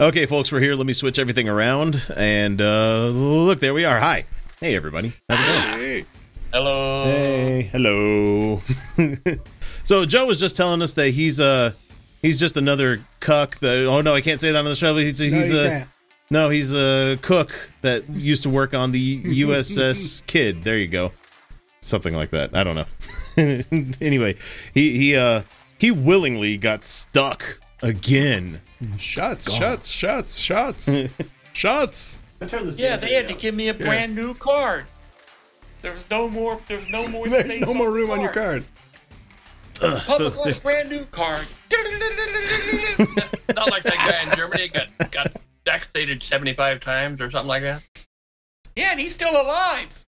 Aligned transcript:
Okay, 0.00 0.24
folks, 0.24 0.50
we're 0.50 0.60
here. 0.60 0.74
Let 0.76 0.86
me 0.86 0.94
switch 0.94 1.18
everything 1.18 1.46
around. 1.46 2.02
And 2.16 2.58
uh, 2.62 3.08
look, 3.08 3.60
there 3.60 3.74
we 3.74 3.84
are. 3.84 4.00
Hi. 4.00 4.24
Hey, 4.58 4.74
everybody. 4.74 5.12
How's 5.28 5.40
it 5.40 5.42
going? 5.44 5.60
Hey. 5.60 6.04
Hello. 6.54 7.04
Hey, 7.04 7.62
hello. 7.70 8.62
so 9.84 10.06
Joe 10.06 10.24
was 10.24 10.40
just 10.40 10.56
telling 10.56 10.80
us 10.80 10.94
that 10.94 11.10
he's 11.10 11.38
uh 11.38 11.72
he's 12.22 12.40
just 12.40 12.56
another 12.56 13.04
cuck. 13.20 13.58
That 13.58 13.86
oh 13.86 14.00
no, 14.00 14.14
I 14.14 14.22
can't 14.22 14.40
say 14.40 14.50
that 14.52 14.58
on 14.58 14.64
the 14.64 14.74
show. 14.74 14.94
But 14.94 15.02
he's 15.02 15.20
No, 15.20 15.26
he's 15.26 15.52
you 15.52 15.60
a 15.60 15.68
can't. 15.68 15.88
no, 16.30 16.48
he's 16.48 16.74
a 16.74 17.18
cook 17.20 17.70
that 17.82 18.08
used 18.08 18.44
to 18.44 18.48
work 18.48 18.72
on 18.72 18.90
the 18.92 19.22
USS 19.22 20.26
Kid. 20.26 20.64
There 20.64 20.78
you 20.78 20.88
go, 20.88 21.12
something 21.82 22.14
like 22.16 22.30
that. 22.30 22.56
I 22.56 22.64
don't 22.64 22.74
know. 22.74 22.86
anyway, 24.00 24.36
he 24.74 24.96
he 24.96 25.14
uh 25.14 25.42
he 25.78 25.90
willingly 25.92 26.56
got 26.56 26.84
stuck 26.86 27.60
again. 27.82 28.60
Shots, 28.98 29.52
shots, 29.52 29.90
shots, 29.90 30.38
shots, 30.38 30.88
shots. 31.52 32.18
Yeah, 32.78 32.96
they 32.96 33.12
had 33.14 33.28
to 33.28 33.34
give 33.34 33.54
me 33.54 33.68
a 33.68 33.74
brand 33.74 34.14
new 34.14 34.34
card. 34.34 34.86
There 35.82 35.92
was 35.92 36.04
no 36.10 36.28
more. 36.28 36.60
There 36.68 36.78
was 36.78 36.88
no 36.88 37.06
more. 37.08 37.28
There's 37.28 37.44
space 37.44 37.60
no 37.66 37.74
more 37.74 37.86
the 37.88 37.92
room 37.92 38.10
on 38.10 38.20
your 38.20 38.32
card. 38.32 38.64
Public 39.74 40.02
So- 40.02 40.30
wants 40.38 40.58
a 40.58 40.60
brand 40.60 40.90
new 40.90 41.04
card. 41.06 41.46
Not 43.54 43.70
like 43.70 43.82
that 43.84 43.94
guy 43.96 44.22
in 44.30 44.36
Germany 44.36 44.68
got 44.68 44.88
got 45.10 45.36
vaccinated 45.66 46.22
seventy 46.22 46.54
five 46.54 46.80
times 46.80 47.20
or 47.20 47.30
something 47.30 47.48
like 47.48 47.62
that. 47.62 47.82
Yeah, 48.76 48.90
and 48.92 49.00
he's 49.00 49.14
still 49.14 49.32
alive. 49.40 50.04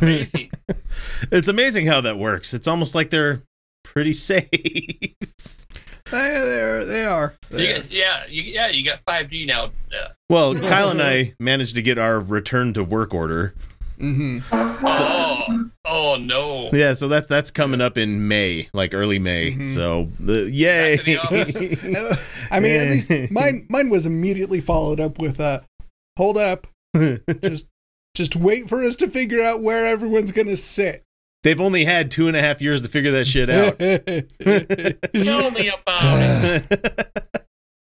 Amazing. 0.00 0.50
It's 1.30 1.48
amazing 1.48 1.86
how 1.86 2.00
that 2.02 2.18
works. 2.18 2.52
It's 2.52 2.66
almost 2.68 2.94
like 2.94 3.08
they're 3.10 3.42
pretty 3.84 4.12
safe. 4.12 4.48
They, 6.12 6.18
they're, 6.18 6.84
they 6.84 7.04
are. 7.04 7.34
you 7.50 7.56
are. 7.56 7.60
get, 7.60 7.90
yeah, 7.92 8.24
you, 8.28 8.42
yeah, 8.42 8.68
you 8.68 8.84
got 8.84 9.00
five 9.06 9.28
G 9.30 9.44
now. 9.46 9.64
Uh, 9.90 10.08
Well, 10.30 10.54
Kyle 10.68 10.90
and 10.90 11.02
I 11.02 11.34
managed 11.40 11.74
to 11.74 11.82
get 11.82 11.98
our 11.98 12.20
return 12.20 12.72
to 12.74 12.84
work 12.84 13.12
order. 13.14 13.54
oh, 14.00 15.70
oh 15.84 16.16
no. 16.16 16.70
Yeah, 16.72 16.94
so 16.94 17.08
that's 17.08 17.28
that's 17.28 17.50
coming 17.50 17.80
up 17.80 17.96
in 17.96 18.26
May, 18.28 18.68
like 18.72 18.94
early 18.94 19.18
May. 19.18 19.66
So 19.66 20.08
the 20.18 20.50
yay! 20.50 20.96
Back 20.96 21.04
to 21.06 21.52
the 21.52 22.28
I 22.50 22.60
mean, 22.60 22.80
at 22.80 22.88
least 22.88 23.10
mine 23.30 23.66
mine 23.68 23.90
was 23.90 24.06
immediately 24.06 24.60
followed 24.60 24.98
up 25.00 25.18
with 25.18 25.40
uh, 25.40 25.60
"Hold 26.18 26.36
up, 26.36 26.66
just 27.42 27.66
just 28.14 28.34
wait 28.36 28.68
for 28.68 28.82
us 28.82 28.96
to 28.96 29.08
figure 29.08 29.40
out 29.40 29.62
where 29.62 29.86
everyone's 29.86 30.32
gonna 30.32 30.56
sit." 30.56 31.04
They've 31.42 31.60
only 31.60 31.84
had 31.84 32.10
two 32.10 32.28
and 32.28 32.36
a 32.36 32.40
half 32.40 32.60
years 32.62 32.82
to 32.82 32.88
figure 32.88 33.10
that 33.12 33.26
shit 33.26 33.50
out. 33.50 33.78
Tell 35.24 35.50
me 35.50 35.68
about 35.68 36.62
it. 36.70 37.28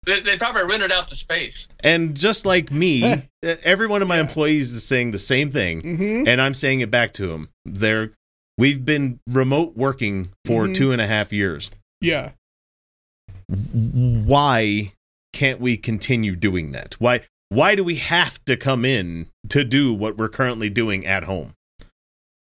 They, 0.06 0.20
they 0.20 0.38
probably 0.38 0.62
rented 0.64 0.90
out 0.92 1.10
the 1.10 1.14
space. 1.14 1.68
and 1.84 2.16
just 2.16 2.46
like 2.46 2.72
me, 2.72 3.28
every 3.42 3.86
one 3.86 4.00
of 4.00 4.08
my 4.08 4.18
employees 4.18 4.72
is 4.72 4.82
saying 4.82 5.10
the 5.10 5.18
same 5.18 5.50
thing, 5.50 5.82
Mhm. 5.82 6.26
and 6.26 6.40
I'm 6.40 6.54
saying 6.54 6.80
it 6.80 6.90
back 6.90 7.12
to 7.14 7.26
them. 7.26 7.50
They're 7.66 8.12
we've 8.56 8.82
been 8.82 9.20
remote 9.28 9.76
working 9.76 10.30
for 10.46 10.66
Mhm. 10.66 10.74
two 10.74 10.92
and 10.92 11.02
a 11.02 11.06
half 11.06 11.34
years. 11.34 11.70
Yeah, 12.00 12.30
why 13.48 14.94
can't 15.34 15.60
we 15.60 15.76
continue 15.76 16.34
doing 16.34 16.72
that? 16.72 16.94
Why 16.98 17.20
why 17.50 17.74
do 17.74 17.84
we 17.84 17.96
have 17.96 18.42
to 18.46 18.56
come 18.56 18.86
in 18.86 19.26
to 19.50 19.64
do 19.64 19.92
what 19.92 20.16
we're 20.16 20.28
currently 20.30 20.70
doing 20.70 21.04
at 21.04 21.24
home? 21.24 21.54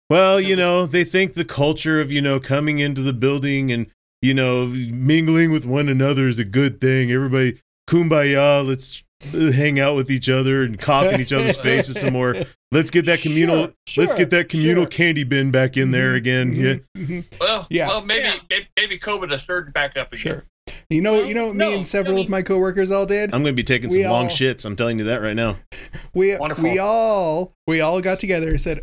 Well, 0.09 0.41
you 0.41 0.55
know, 0.55 0.85
they 0.85 1.03
think 1.03 1.33
the 1.33 1.45
culture 1.45 2.01
of, 2.01 2.11
you 2.11 2.21
know, 2.21 2.39
coming 2.39 2.79
into 2.79 3.01
the 3.01 3.13
building 3.13 3.71
and, 3.71 3.87
you 4.21 4.33
know, 4.33 4.65
mingling 4.65 5.51
with 5.51 5.65
one 5.65 5.87
another 5.87 6.27
is 6.27 6.39
a 6.39 6.45
good 6.45 6.81
thing. 6.81 7.11
Everybody 7.11 7.59
kumbaya, 7.87 8.65
let's 8.65 9.03
uh, 9.35 9.51
hang 9.51 9.79
out 9.79 9.95
with 9.95 10.09
each 10.09 10.27
other 10.29 10.63
and 10.63 10.79
cough 10.79 11.13
in 11.13 11.21
each 11.21 11.31
other's 11.33 11.57
faces 11.61 11.99
some 11.99 12.13
more. 12.13 12.35
Let's 12.71 12.89
get 12.89 13.05
that 13.05 13.19
communal 13.21 13.71
Sure, 13.87 14.03
let's 14.03 14.15
get 14.15 14.29
that 14.31 14.49
communal 14.49 14.83
sure. 14.85 14.89
candy 14.89 15.23
bin 15.23 15.51
back 15.51 15.77
in 15.77 15.91
there 15.91 16.15
again. 16.15 16.53
Yeah. 16.55 16.75
Mhm. 16.97 17.25
Well, 17.39 17.67
Yeah. 17.69 17.87
well, 17.87 18.01
maybe, 18.01 18.21
Yeah. 18.21 18.35
maybe 18.49 18.67
maybe 18.77 18.99
COVID 18.99 19.29
has 19.31 19.43
surged 19.43 19.73
back 19.73 19.95
up 19.97 20.07
again. 20.13 20.19
sure. 20.19 20.45
You 20.89 21.01
know, 21.01 21.23
you 21.23 21.33
know, 21.35 21.47
what 21.47 21.55
no, 21.55 21.69
me 21.69 21.75
and 21.75 21.87
several 21.87 22.17
I 22.17 22.21
of 22.21 22.29
my 22.29 22.41
coworkers 22.41 22.89
all 22.89 23.05
did. 23.05 23.33
I'm 23.33 23.43
going 23.43 23.53
to 23.55 23.59
be 23.59 23.63
taking 23.63 23.89
We 23.91 24.01
some 24.03 24.11
long 24.11 24.27
shits. 24.27 24.65
I'm 24.65 24.75
telling 24.75 24.97
you 24.97 25.05
that 25.05 25.21
right 25.21 25.35
now. 25.35 25.57
we 26.15 26.35
Wonderful. 26.37 26.63
we 26.63 26.79
all 26.79 27.53
we 27.67 27.79
all 27.81 28.01
got 28.01 28.19
together 28.19 28.49
and 28.49 28.59
said 28.61 28.79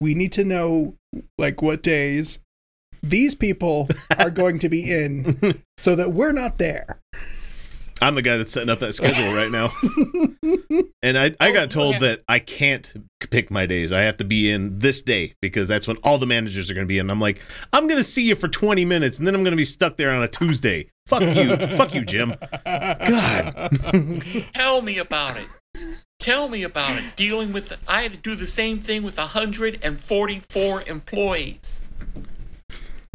we 0.00 0.14
need 0.14 0.32
to 0.32 0.44
know 0.44 0.94
like 1.38 1.62
what 1.62 1.82
days 1.82 2.38
these 3.02 3.34
people 3.34 3.88
are 4.18 4.30
going 4.30 4.58
to 4.58 4.68
be 4.68 4.90
in 4.90 5.62
so 5.78 5.94
that 5.96 6.12
we're 6.12 6.32
not 6.32 6.58
there. 6.58 7.00
I'm 8.02 8.14
the 8.14 8.20
guy 8.20 8.36
that's 8.36 8.52
setting 8.52 8.68
up 8.68 8.80
that 8.80 8.92
schedule 8.92 9.32
right 9.32 9.50
now. 9.50 9.72
and 11.02 11.16
I, 11.16 11.34
I 11.40 11.48
Oh, 11.48 11.52
got 11.54 11.70
told 11.70 11.94
okay. 11.96 12.06
that 12.08 12.24
I 12.28 12.40
can't 12.40 12.92
pick 13.30 13.50
my 13.50 13.64
days. 13.64 13.90
I 13.90 14.02
have 14.02 14.18
to 14.18 14.24
be 14.24 14.50
in 14.50 14.78
this 14.80 15.00
day 15.00 15.32
because 15.40 15.66
that's 15.66 15.88
when 15.88 15.96
all 16.02 16.18
the 16.18 16.26
managers 16.26 16.70
are 16.70 16.74
going 16.74 16.86
to 16.86 16.88
be 16.88 16.98
in. 16.98 17.10
I'm 17.10 17.20
like, 17.22 17.40
I'm 17.72 17.86
going 17.86 17.98
to 17.98 18.04
see 18.04 18.28
you 18.28 18.34
for 18.34 18.48
20 18.48 18.84
minutes 18.84 19.16
and 19.18 19.26
then 19.26 19.34
I'm 19.34 19.42
going 19.42 19.52
to 19.52 19.56
be 19.56 19.64
stuck 19.64 19.96
there 19.96 20.10
on 20.10 20.22
a 20.22 20.28
Tuesday. 20.28 20.90
Fuck 21.06 21.22
you. 21.22 21.56
Fuck 21.76 21.94
you, 21.94 22.04
Jim. 22.04 22.34
God. 22.66 23.72
Tell 24.54 24.82
me 24.82 24.98
about 24.98 25.38
it. 25.38 25.48
Tell 26.26 26.48
me 26.48 26.64
about 26.64 26.98
it. 26.98 27.14
Dealing 27.14 27.52
with, 27.52 27.72
I 27.86 28.02
had 28.02 28.10
to 28.10 28.18
do 28.18 28.34
the 28.34 28.48
same 28.48 28.80
thing 28.80 29.04
with 29.04 29.16
144 29.16 30.82
employees. 30.88 31.84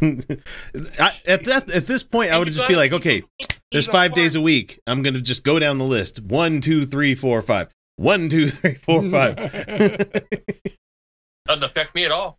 I, 0.00 1.10
at 1.28 1.44
that 1.44 1.68
at 1.68 1.82
this 1.82 2.04
point, 2.04 2.30
I 2.30 2.38
would 2.38 2.48
just 2.48 2.66
be 2.66 2.74
like, 2.74 2.94
okay, 2.94 3.22
there's 3.70 3.86
five 3.86 4.14
days 4.14 4.34
a 4.34 4.40
week. 4.40 4.80
I'm 4.86 5.02
going 5.02 5.12
to 5.12 5.20
just 5.20 5.44
go 5.44 5.58
down 5.58 5.76
the 5.76 5.84
list. 5.84 6.22
One, 6.22 6.62
two, 6.62 6.86
three, 6.86 7.14
four, 7.14 7.42
five. 7.42 7.68
One, 7.96 8.30
two, 8.30 8.48
three, 8.48 8.76
four, 8.76 9.02
five. 9.02 9.36
Doesn't 11.44 11.64
affect 11.64 11.94
me 11.94 12.06
at 12.06 12.12
all. 12.12 12.38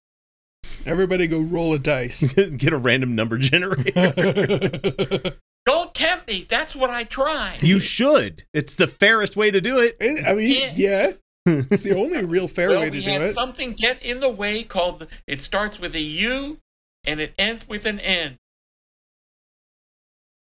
Everybody 0.87 1.27
go 1.27 1.39
roll 1.39 1.75
a 1.75 1.79
dice. 1.79 2.23
Get 2.57 2.73
a 2.73 2.77
random 2.77 3.13
number 3.13 3.37
generator. 3.37 5.37
Don't 5.65 5.93
tempt 5.93 6.27
me. 6.27 6.45
That's 6.47 6.75
what 6.75 6.89
I 6.89 7.03
tried. 7.05 7.59
You 7.61 7.79
should. 7.79 8.43
It's 8.53 8.75
the 8.75 8.87
fairest 8.87 9.37
way 9.37 9.49
to 9.51 9.61
do 9.61 9.79
it. 9.79 9.95
I 10.27 10.33
mean, 10.33 10.73
yeah. 10.75 11.11
It's 11.45 11.83
the 11.83 11.95
only 11.95 12.23
real 12.25 12.47
fair 12.47 12.69
well, 12.69 12.81
way 12.81 12.89
to 12.89 12.97
we 12.97 13.05
do 13.05 13.11
had 13.11 13.21
it. 13.21 13.33
something 13.33 13.73
get 13.73 14.01
in 14.03 14.19
the 14.19 14.29
way 14.29 14.63
called, 14.63 14.99
the, 14.99 15.07
it 15.27 15.41
starts 15.41 15.79
with 15.79 15.95
a 15.95 16.01
U 16.01 16.57
and 17.05 17.19
it 17.19 17.33
ends 17.37 17.67
with 17.67 17.85
an 17.85 17.99
N. 17.99 18.37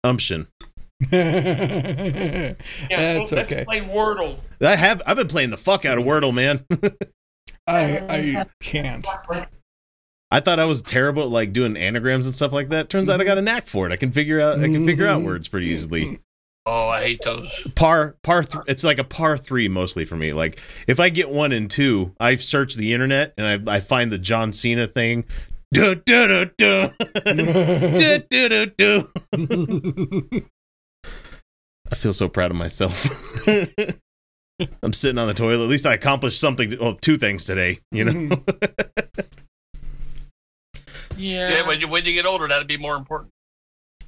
Umption. 0.04 0.46
Yeah, 1.12 2.54
That's 2.90 3.30
well, 3.30 3.38
let's 3.38 3.52
okay. 3.52 3.64
play 3.64 3.80
Wordle. 3.80 4.38
I 4.60 4.74
have. 4.74 5.00
I've 5.06 5.16
been 5.16 5.28
playing 5.28 5.50
the 5.50 5.56
fuck 5.56 5.84
out 5.84 5.96
of 5.96 6.04
Wordle, 6.04 6.34
man. 6.34 6.64
I 7.68 8.04
I 8.08 8.46
can't. 8.60 9.06
I 10.30 10.40
thought 10.40 10.60
I 10.60 10.66
was 10.66 10.82
terrible 10.82 11.22
at 11.22 11.28
like 11.30 11.52
doing 11.52 11.76
anagrams 11.76 12.26
and 12.26 12.34
stuff 12.34 12.52
like 12.52 12.68
that. 12.68 12.90
Turns 12.90 13.08
out 13.08 13.20
I 13.20 13.24
got 13.24 13.38
a 13.38 13.42
knack 13.42 13.66
for 13.66 13.86
it. 13.86 13.92
I 13.92 13.96
can 13.96 14.12
figure 14.12 14.40
out. 14.40 14.58
I 14.58 14.64
can 14.64 14.84
figure 14.84 15.06
out 15.06 15.22
words 15.22 15.48
pretty 15.48 15.68
easily. 15.68 16.20
Oh, 16.66 16.88
I 16.88 17.00
hate 17.00 17.22
those. 17.22 17.50
Par 17.74 18.16
par. 18.22 18.42
Th- 18.42 18.62
it's 18.66 18.84
like 18.84 18.98
a 18.98 19.04
par 19.04 19.38
three 19.38 19.68
mostly 19.68 20.04
for 20.04 20.16
me. 20.16 20.34
Like 20.34 20.60
if 20.86 21.00
I 21.00 21.08
get 21.08 21.30
one 21.30 21.52
and 21.52 21.70
two, 21.70 22.14
I 22.20 22.36
search 22.36 22.74
the 22.74 22.92
internet 22.92 23.32
and 23.38 23.68
I, 23.70 23.76
I 23.76 23.80
find 23.80 24.12
the 24.12 24.18
John 24.18 24.52
Cena 24.52 24.86
thing. 24.86 25.24
Duh, 25.72 25.94
duh, 25.94 26.26
duh, 26.26 26.44
duh. 26.58 26.88
Duh, 27.24 28.18
duh, 28.30 28.48
duh, 28.48 28.66
duh. 28.76 29.02
I 31.90 31.94
feel 31.94 32.12
so 32.12 32.28
proud 32.28 32.50
of 32.50 32.56
myself. 32.56 33.46
I'm 34.82 34.92
sitting 34.92 35.18
on 35.18 35.28
the 35.28 35.34
toilet. 35.34 35.62
At 35.64 35.70
least 35.70 35.86
I 35.86 35.94
accomplished 35.94 36.40
something. 36.40 36.76
Well, 36.78 36.94
two 36.94 37.16
things 37.16 37.44
today. 37.44 37.78
You 37.92 38.04
know. 38.04 38.12
Mm-hmm. 38.12 38.84
Yeah. 41.18 41.50
Yeah, 41.50 41.66
when 41.66 41.80
you 41.80 41.88
when 41.88 42.04
you 42.04 42.12
get 42.14 42.26
older, 42.26 42.48
that'd 42.48 42.66
be 42.68 42.76
more 42.76 42.96
important. 42.96 43.30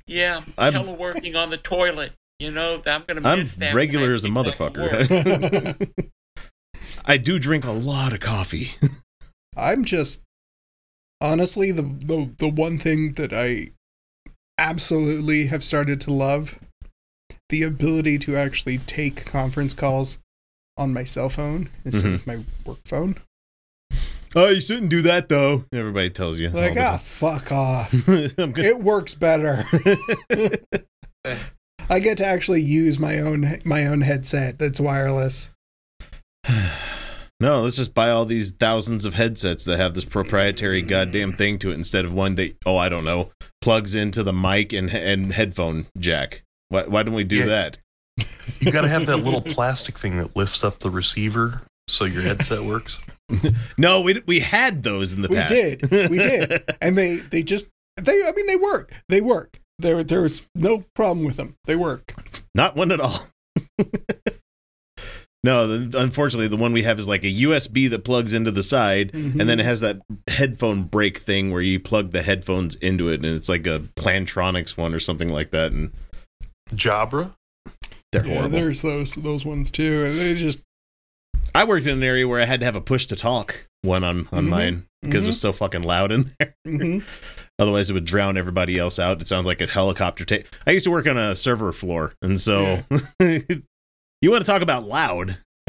Yeah, 0.06 0.42
I'm- 0.58 0.72
teleworking 0.74 1.36
on 1.36 1.50
the 1.50 1.56
toilet. 1.58 2.12
You 2.38 2.50
know, 2.52 2.80
I'm 2.86 3.02
going 3.04 3.22
to 3.22 3.28
I'm 3.28 3.38
miss 3.40 3.54
that. 3.56 3.74
regular 3.74 4.04
when 4.06 4.12
I 4.12 4.14
as 4.14 4.24
a 4.24 4.30
get 4.30 4.58
back 4.58 4.72
to 4.72 4.80
work. 4.80 4.92
motherfucker. 4.92 6.10
I 7.06 7.16
do 7.18 7.38
drink 7.38 7.64
a 7.64 7.70
lot 7.72 8.12
of 8.14 8.20
coffee. 8.20 8.72
I'm 9.56 9.84
just 9.84 10.22
honestly 11.20 11.70
the, 11.70 11.82
the 11.82 12.30
the 12.38 12.48
one 12.48 12.78
thing 12.78 13.12
that 13.14 13.32
I 13.32 13.68
absolutely 14.58 15.46
have 15.46 15.62
started 15.64 16.00
to 16.02 16.12
love 16.12 16.58
the 17.50 17.62
ability 17.62 18.18
to 18.20 18.36
actually 18.36 18.78
take 18.78 19.24
conference 19.26 19.74
calls 19.74 20.18
on 20.76 20.92
my 20.94 21.04
cell 21.04 21.28
phone 21.28 21.68
instead 21.84 22.06
Mhm. 22.10 22.14
of 22.14 22.26
my 22.26 22.38
work 22.64 22.78
phone. 22.86 23.16
Oh, 24.36 24.48
you 24.50 24.60
shouldn't 24.60 24.90
do 24.90 25.02
that 25.02 25.28
though. 25.28 25.64
Everybody 25.72 26.10
tells 26.10 26.38
you. 26.40 26.50
Like, 26.50 26.76
all 26.78 26.94
ah, 26.94 26.96
fuck 26.98 27.50
off. 27.52 27.92
I'm 28.38 28.52
gonna- 28.52 28.68
It 28.68 28.80
works 28.82 29.14
better. 29.14 29.62
I 31.90 31.98
get 32.00 32.18
to 32.18 32.26
actually 32.26 32.62
use 32.62 32.98
my 32.98 33.18
own 33.18 33.58
my 33.64 33.86
own 33.86 34.00
headset 34.02 34.58
that's 34.58 34.78
wireless. 34.80 35.50
no, 37.40 37.62
let's 37.62 37.76
just 37.76 37.94
buy 37.94 38.10
all 38.10 38.24
these 38.24 38.52
thousands 38.52 39.04
of 39.04 39.14
headsets 39.14 39.64
that 39.64 39.78
have 39.78 39.94
this 39.94 40.04
proprietary 40.04 40.82
goddamn 40.82 41.32
thing 41.32 41.58
to 41.60 41.70
it 41.70 41.74
instead 41.74 42.04
of 42.04 42.12
one 42.12 42.36
that 42.36 42.56
oh 42.64 42.76
I 42.76 42.88
don't 42.88 43.04
know 43.04 43.30
plugs 43.60 43.94
into 43.94 44.22
the 44.22 44.32
mic 44.32 44.72
and 44.72 44.90
and 44.90 45.32
headphone 45.32 45.86
jack. 45.98 46.42
Why 46.68 46.84
why 46.84 47.02
don't 47.02 47.14
we 47.14 47.24
do 47.24 47.36
Yeah. 47.38 47.46
that? 47.46 47.78
You 48.60 48.70
got 48.70 48.82
to 48.82 48.88
have 48.88 49.06
that 49.06 49.16
little 49.18 49.40
plastic 49.54 49.98
thing 49.98 50.18
that 50.18 50.36
lifts 50.36 50.62
up 50.62 50.80
the 50.80 50.90
receiver 50.90 51.62
so 51.88 52.04
your 52.04 52.22
headset 52.22 52.60
works. 52.62 53.00
No, 53.78 54.00
we 54.00 54.22
we 54.26 54.40
had 54.40 54.82
those 54.82 55.12
in 55.12 55.22
the 55.22 55.28
We 55.28 55.36
past. 55.36 55.52
We 55.52 55.60
did. 55.60 56.10
We 56.10 56.18
did. 56.18 56.62
and 56.80 56.96
they 56.96 57.16
they 57.16 57.42
just 57.42 57.68
they 57.96 58.12
I 58.12 58.32
mean 58.32 58.46
they 58.46 58.56
work. 58.56 58.92
They 59.08 59.20
work. 59.20 59.58
There 59.78 60.04
there's 60.04 60.46
no 60.54 60.84
problem 60.94 61.24
with 61.24 61.36
them. 61.36 61.56
They 61.64 61.76
work. 61.76 62.14
Not 62.54 62.76
one 62.76 62.92
at 62.92 63.00
all. 63.00 63.18
no, 65.42 65.66
the, 65.66 65.98
unfortunately, 65.98 66.48
the 66.48 66.56
one 66.56 66.72
we 66.72 66.82
have 66.82 66.98
is 66.98 67.08
like 67.08 67.24
a 67.24 67.32
USB 67.32 67.88
that 67.90 68.04
plugs 68.04 68.34
into 68.34 68.50
the 68.50 68.62
side, 68.62 69.12
and 69.14 69.34
then 69.34 69.48
mm-hmm. 69.48 69.60
it 69.60 69.64
has 69.64 69.80
that 69.80 70.00
headphone 70.28 70.82
break 70.82 71.18
thing 71.18 71.50
where 71.50 71.62
you 71.62 71.80
plug 71.80 72.12
the 72.12 72.22
headphones 72.22 72.74
into 72.76 73.08
it, 73.08 73.24
and 73.24 73.26
it's 73.26 73.48
like 73.48 73.66
a 73.66 73.80
Plantronics 73.96 74.76
one 74.76 74.94
or 74.94 74.98
something 74.98 75.32
like 75.32 75.50
that, 75.50 75.72
and 75.72 75.92
Jabra? 76.74 77.34
they're 78.12 78.26
yeah, 78.26 78.34
horrible. 78.34 78.50
there's 78.50 78.82
those 78.82 79.14
those 79.14 79.46
ones 79.46 79.70
too. 79.70 80.04
And 80.04 80.18
they 80.18 80.34
just 80.34 80.60
I 81.54 81.64
worked 81.64 81.86
in 81.86 81.92
an 81.98 82.02
area 82.02 82.26
where 82.28 82.40
I 82.40 82.44
had 82.44 82.60
to 82.60 82.66
have 82.66 82.76
a 82.76 82.80
push 82.80 83.06
to 83.06 83.16
talk 83.16 83.66
one 83.82 84.04
on 84.04 84.28
on 84.32 84.46
Mhm. 84.46 84.48
mine 84.48 84.86
because 85.02 85.24
it 85.24 85.28
Mhm. 85.28 85.30
was 85.30 85.40
so 85.40 85.52
fucking 85.52 85.82
loud 85.82 86.12
in 86.12 86.30
there. 86.38 86.54
mhm. 86.66 87.02
Otherwise, 87.58 87.90
it 87.90 87.94
would 87.94 88.04
drown 88.06 88.36
everybody 88.38 88.78
else 88.78 88.98
out. 88.98 89.20
It 89.20 89.28
sounds 89.28 89.46
like 89.46 89.60
a 89.60 89.66
helicopter 89.66 90.24
take. 90.24 90.46
I 90.66 90.70
used 90.70 90.84
to 90.84 90.90
work 90.90 91.06
on 91.06 91.18
a 91.18 91.36
server 91.36 91.72
floor, 91.72 92.14
and 92.22 92.38
so 92.40 92.82
you 93.20 94.30
want 94.30 94.44
to 94.44 94.50
talk 94.50 94.62
about 94.62 94.84
loud. 94.84 95.38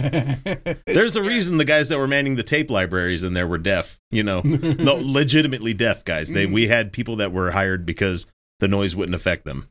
There's 0.88 1.16
a 1.16 1.22
reason 1.22 1.58
the 1.58 1.66
guys 1.66 1.90
that 1.90 1.98
were 1.98 2.08
manning 2.08 2.36
the 2.36 2.44
tape 2.44 2.72
libraries 2.72 3.24
in 3.24 3.34
there 3.34 3.46
were 3.48 3.58
deaf. 3.58 4.00
You 4.10 4.24
know, 4.24 4.42
no, 4.42 4.96
legitimately 4.96 5.74
deaf 5.74 6.06
guys. 6.06 6.32
They 6.32 6.46
we 6.46 6.68
had 6.68 6.92
people 6.94 7.18
that 7.18 7.32
were 7.32 7.52
hired 7.52 7.86
because 7.86 8.26
the 8.60 8.68
noise 8.68 8.96
wouldn't 8.96 9.16
affect 9.16 9.44
them. 9.46 9.68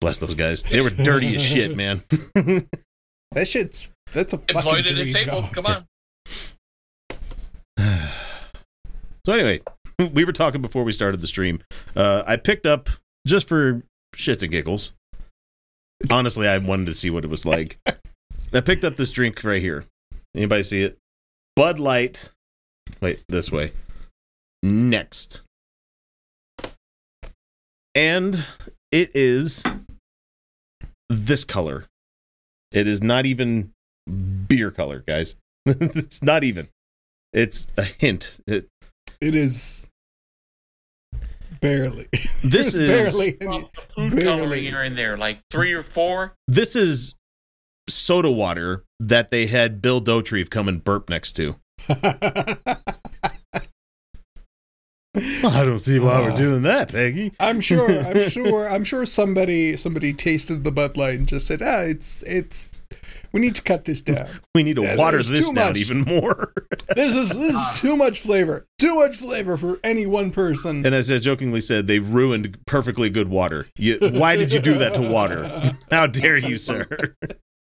Bless 0.00 0.18
those 0.18 0.34
guys. 0.34 0.62
They 0.64 0.80
were 0.80 0.90
dirty 0.90 1.36
as 1.36 1.42
shit, 1.42 1.76
man. 1.76 2.02
That 3.34 3.48
shit's 3.48 3.90
that's 4.12 4.32
a 4.32 4.38
fucking 4.38 4.56
Employed 4.56 4.86
and 4.86 4.96
dirty 4.96 5.12
disabled. 5.12 5.44
job. 5.44 5.54
Come 5.54 5.66
on. 5.66 5.86
so 9.24 9.32
anyway, 9.32 9.60
we 10.12 10.24
were 10.24 10.32
talking 10.32 10.60
before 10.60 10.84
we 10.84 10.92
started 10.92 11.20
the 11.20 11.26
stream. 11.26 11.60
Uh, 11.96 12.22
I 12.26 12.36
picked 12.36 12.66
up 12.66 12.88
just 13.26 13.48
for 13.48 13.82
shits 14.14 14.42
and 14.42 14.50
giggles. 14.50 14.92
Honestly, 16.10 16.48
I 16.48 16.58
wanted 16.58 16.86
to 16.86 16.94
see 16.94 17.10
what 17.10 17.24
it 17.24 17.30
was 17.30 17.46
like. 17.46 17.78
I 18.52 18.60
picked 18.60 18.84
up 18.84 18.96
this 18.96 19.10
drink 19.10 19.42
right 19.44 19.62
here. 19.62 19.84
Anybody 20.34 20.62
see 20.62 20.82
it? 20.82 20.98
Bud 21.56 21.78
Light. 21.78 22.30
Wait, 23.00 23.22
this 23.28 23.50
way. 23.50 23.70
Next. 24.62 25.42
And 27.94 28.44
it 28.90 29.10
is 29.14 29.62
this 31.08 31.44
color. 31.44 31.86
It 32.72 32.86
is 32.88 33.02
not 33.02 33.26
even 33.26 33.72
beer 34.48 34.70
color, 34.70 35.04
guys. 35.06 35.36
it's 35.66 36.22
not 36.22 36.44
even. 36.44 36.68
It's 37.32 37.66
a 37.76 37.82
hint. 37.84 38.40
It, 38.46 38.68
It 39.20 39.34
is 39.34 39.86
barely. 41.60 42.08
this 42.44 42.74
is 42.74 43.14
barely. 43.14 43.36
Well, 43.40 43.70
food 43.94 44.10
Barely. 44.16 44.24
coloring 44.24 44.74
are 44.74 44.84
in 44.84 44.96
there, 44.96 45.16
like 45.16 45.40
three 45.50 45.72
or 45.72 45.82
four. 45.82 46.34
this 46.48 46.74
is 46.76 47.14
soda 47.88 48.30
water 48.30 48.84
that 49.00 49.30
they 49.30 49.46
had 49.46 49.82
Bill 49.82 50.00
Dotrieve 50.00 50.50
come 50.50 50.68
and 50.68 50.82
burp 50.82 51.08
next 51.08 51.32
to. 51.34 51.56
I 55.14 55.62
don't 55.64 55.78
see 55.78 55.98
why 55.98 56.22
we're 56.22 56.36
doing 56.38 56.62
that, 56.62 56.90
Peggy. 56.90 57.32
I'm 57.38 57.60
sure. 57.60 57.90
I'm 57.90 58.28
sure. 58.30 58.68
I'm 58.68 58.84
sure 58.84 59.04
somebody 59.04 59.76
somebody 59.76 60.14
tasted 60.14 60.64
the 60.64 60.72
Bud 60.72 60.96
Light 60.96 61.18
and 61.18 61.28
just 61.28 61.46
said, 61.46 61.60
"Ah, 61.62 61.80
it's 61.82 62.22
it's. 62.22 62.84
We 63.32 63.40
need 63.40 63.54
to 63.56 63.62
cut 63.62 63.86
this 63.86 64.02
down. 64.02 64.28
We 64.54 64.62
need 64.62 64.76
to 64.76 64.82
Yeah, 64.82 64.96
water 64.96 65.16
this 65.22 65.48
too 65.48 65.54
down 65.54 65.68
much. 65.70 65.78
even 65.78 66.02
more. 66.02 66.52
This 66.94 67.14
is 67.14 67.30
this 67.30 67.54
is 67.54 67.80
too 67.80 67.96
much 67.96 68.20
flavor. 68.20 68.66
Too 68.78 68.94
much 68.96 69.16
flavor 69.16 69.56
for 69.56 69.78
any 69.84 70.06
one 70.06 70.30
person." 70.30 70.84
and 70.84 70.94
as 70.94 71.10
I 71.10 71.18
jokingly 71.18 71.60
said, 71.60 71.86
they've 71.86 72.06
ruined 72.06 72.58
perfectly 72.66 73.08
good 73.10 73.28
water. 73.28 73.66
You, 73.76 73.98
why 74.12 74.36
did 74.36 74.52
you 74.52 74.60
do 74.60 74.74
that 74.78 74.92
to 74.94 75.00
water? 75.02 75.74
How 75.90 76.06
dare 76.06 76.36
you, 76.38 76.56
sir? 76.58 76.86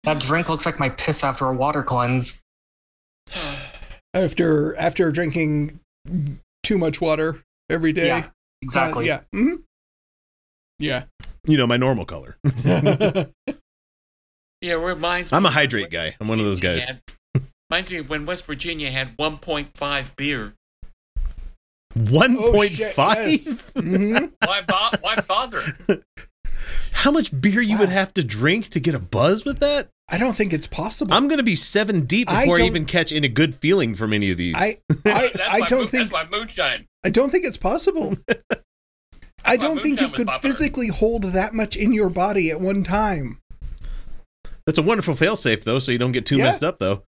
That 0.03 0.19
drink 0.19 0.49
looks 0.49 0.65
like 0.65 0.79
my 0.79 0.89
piss 0.89 1.23
after 1.23 1.45
a 1.45 1.53
water 1.55 1.81
cleanse. 1.83 2.41
After 4.13 4.77
after 4.77 5.11
drinking 5.11 5.79
too 6.65 6.77
much 6.77 6.99
water 6.99 7.37
every 7.69 7.93
day. 7.93 8.07
Yeah, 8.07 8.29
exactly. 8.61 9.09
Uh, 9.09 9.19
yeah. 9.33 9.39
hmm 9.39 9.55
Yeah. 10.79 11.03
You 11.47 11.57
know, 11.57 11.67
my 11.67 11.77
normal 11.77 12.05
color. 12.05 12.37
Yeah, 14.61 14.73
it 14.73 14.77
reminds 14.77 15.31
me. 15.31 15.37
I'm 15.37 15.45
a 15.45 15.49
hydrate 15.51 15.91
guy. 15.91 16.15
I'm 16.19 16.27
one 16.27 16.39
of 16.39 16.45
those 16.45 16.59
guys. 16.59 16.87
had- 16.87 17.01
Reminds 17.69 17.89
me 17.91 17.97
of 17.97 18.09
when 18.09 18.25
West 18.25 18.45
Virginia 18.45 18.89
had 18.89 19.15
1.5 19.17 20.15
beer. 20.15 20.53
1.5? 21.95 22.35
Oh, 22.39 22.63
yes. 22.63 23.71
Mhm. 23.73 24.31
Why, 24.43 24.61
bo- 24.61 24.97
why 25.01 25.17
bother? 25.27 25.61
How 27.05 27.11
much 27.11 27.39
beer 27.39 27.61
you 27.61 27.77
would 27.77 27.89
have 27.89 28.15
to 28.15 28.23
drink 28.23 28.69
to 28.69 28.79
get 28.79 28.95
a 28.95 28.99
buzz 28.99 29.45
with 29.45 29.59
that? 29.59 29.89
I 30.09 30.17
don't 30.17 30.35
think 30.35 30.51
it's 30.53 30.65
possible. 30.65 31.13
I'm 31.13 31.27
going 31.27 31.37
to 31.37 31.43
be 31.43 31.53
seven 31.55 32.05
deep 32.05 32.27
before 32.27 32.55
I, 32.55 32.57
don't- 32.57 32.61
even 32.65 32.85
catch 32.85 33.11
any 33.11 33.27
good 33.27 33.53
feeling 33.53 33.93
from 33.93 34.11
any 34.11 34.31
of 34.31 34.39
these. 34.39 34.55
I 34.57 34.77
I, 35.05 35.29
That's 35.31 35.37
I 35.39 35.59
my 35.59 35.67
don't 35.67 35.81
mo- 35.81 35.87
think 35.87 36.09
That's 36.09 36.31
my 36.31 36.37
moonshine. 36.37 36.87
I 37.05 37.11
don't 37.11 37.29
think 37.31 37.45
it's 37.45 37.57
possible. 37.57 38.17
I 39.45 39.55
don't 39.55 39.79
think 39.83 40.01
you 40.01 40.07
could 40.09 40.25
popular. 40.25 40.39
physically 40.41 40.87
hold 40.87 41.25
that 41.25 41.53
much 41.53 41.75
in 41.75 41.93
your 41.93 42.09
body 42.09 42.49
at 42.49 42.59
one 42.59 42.83
time. 42.83 43.37
That's 44.65 44.79
a 44.79 44.81
wonderful 44.81 45.13
failsafe, 45.13 45.63
though, 45.63 45.77
so 45.77 45.91
you 45.91 45.99
don't 45.99 46.11
get 46.11 46.25
too 46.25 46.37
Yeah. 46.37 46.45
messed 46.45 46.63
up, 46.63 46.79
though. 46.79 47.03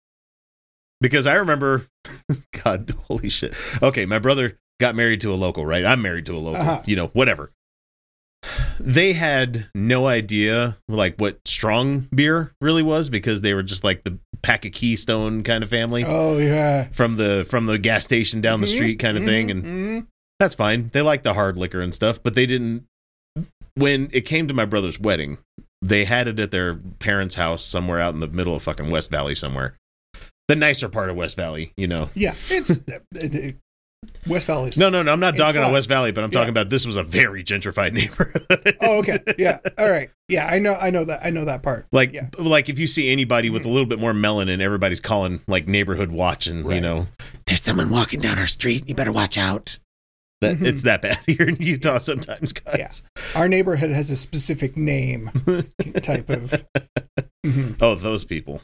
Because 1.00 1.26
I 1.26 1.36
remember, 1.36 1.88
God, 2.66 2.94
holy 3.08 3.30
shit. 3.30 3.54
Okay, 3.82 4.06
my 4.06 4.20
brother 4.20 4.60
got 4.82 4.94
married 4.96 5.22
to 5.22 5.32
a 5.34 5.36
local, 5.36 5.66
right? 5.66 5.86
I'm 5.86 6.02
married 6.02 6.26
to 6.26 6.34
a 6.34 6.40
local, 6.40 6.60
Uh-huh. 6.62 6.82
you 6.86 6.98
know, 6.98 7.08
whatever. 7.14 7.52
They 8.86 9.14
had 9.14 9.68
no 9.74 10.06
idea, 10.08 10.78
like, 10.88 11.16
what 11.18 11.40
strong 11.46 12.08
beer 12.14 12.52
really 12.62 12.84
was 12.84 13.10
because 13.10 13.42
they 13.42 13.54
were 13.54 13.64
just 13.64 13.84
like 13.84 14.04
the 14.04 14.20
pack 14.44 14.64
of 14.66 14.74
Keystone 14.74 15.42
kind 15.44 15.64
of 15.64 15.70
family 15.72 16.04
Oh 16.06 16.38
yeah. 16.38 16.89
from 16.92 17.15
the 17.15 17.46
from 17.50 17.65
the 17.65 17.80
gas 17.80 18.04
station 18.04 18.42
down 18.42 18.62
the 18.62 18.68
Mhm, 18.68 18.75
street 18.75 19.00
kind 19.00 19.18
of 19.18 19.24
thing, 19.24 19.50
and 19.50 19.63
mhm. 19.65 20.08
that's 20.39 20.54
fine. 20.54 20.89
They 20.94 21.01
like 21.01 21.24
the 21.24 21.34
hard 21.34 21.58
liquor 21.58 21.82
and 21.82 21.94
stuff, 21.96 22.22
but 22.22 22.36
they 22.36 22.46
didn't. 22.46 22.86
When 23.74 24.10
it 24.13 24.22
came 24.22 24.48
to 24.48 24.54
my 24.54 24.65
brother's 24.65 25.00
wedding, 25.00 25.39
they 25.82 26.06
had 26.06 26.27
it 26.27 26.39
at 26.39 26.51
their 26.51 26.75
parents' 26.75 27.36
house 27.36 27.63
somewhere 27.63 28.00
out 28.00 28.13
in 28.13 28.20
the 28.20 28.27
middle 28.27 28.56
of 28.56 28.63
fucking 28.63 28.89
West 28.89 29.10
Valley 29.10 29.36
somewhere. 29.36 29.75
The 30.48 30.56
nicer 30.56 30.88
part 30.89 31.10
of 31.10 31.15
West 31.15 31.36
Valley, 31.36 31.74
you 31.75 31.88
know. 31.88 32.10
yeah, 32.13 32.36
it's 32.50 32.70
it, 32.88 33.04
it, 33.15 33.56
West 34.28 34.48
Valley. 34.48 34.72
No, 34.78 34.90
no, 34.90 35.02
no. 35.04 35.12
I'm 35.12 35.20
not 35.20 35.36
dogging 35.36 35.62
on. 35.62 35.72
West 35.72 35.88
Valley, 35.88 36.12
but 36.12 36.24
I'm 36.24 36.30
Yeah. 36.32 36.40
talking 36.40 36.50
about 36.50 36.70
this 36.70 36.86
was 36.86 36.98
a 36.98 37.04
very 37.04 37.44
gentrified 37.44 37.94
neighborhood. 38.00 38.78
Oh, 38.82 39.00
okay. 39.00 39.20
Yeah. 39.38 39.58
All 39.78 39.90
right. 39.90 40.10
Yeah, 40.30 40.48
I 40.48 40.60
know. 40.60 40.74
I 40.80 40.90
know 40.90 41.06
that. 41.06 41.22
I 41.24 41.30
know 41.30 41.46
that 41.46 41.64
part. 41.64 41.86
Like, 41.92 42.14
Yeah. 42.14 42.28
like 42.38 42.70
if 42.70 42.80
you 42.80 42.88
see 42.88 43.12
anybody 43.12 43.50
with 43.50 43.66
a 43.66 43.70
little 43.70 43.86
bit 43.86 44.00
more 44.00 44.14
melanin, 44.14 44.62
everybody's 44.62 45.00
calling 45.00 45.42
like 45.48 45.68
neighborhood 45.68 46.12
watch, 46.12 46.48
and 46.48 46.68
you 46.72 46.82
know, 46.82 47.08
there's 47.46 47.62
someone 47.64 47.90
walking 47.90 48.20
down 48.20 48.40
our 48.40 48.48
street. 48.48 48.88
You 48.88 48.96
better 48.96 49.12
watch 49.12 49.38
out. 49.38 49.78
That 50.42 50.58
Mhm. 50.58 50.66
it's 50.66 50.82
that 50.84 51.02
bad 51.02 51.18
here 51.28 51.44
in 51.48 51.56
Utah 51.58 51.98
sometimes, 51.98 52.52
guys. 52.54 52.75
Yes. 52.78 53.04
Our 53.36 53.48
neighborhood 53.48 53.92
has 53.92 54.12
a 54.12 54.16
specific 54.18 54.75
name 54.75 55.30
type 56.02 56.30
of. 56.30 56.66
Mhm. 57.46 57.78
Oh, 57.80 57.96
those 57.96 58.24
people. 58.25 58.62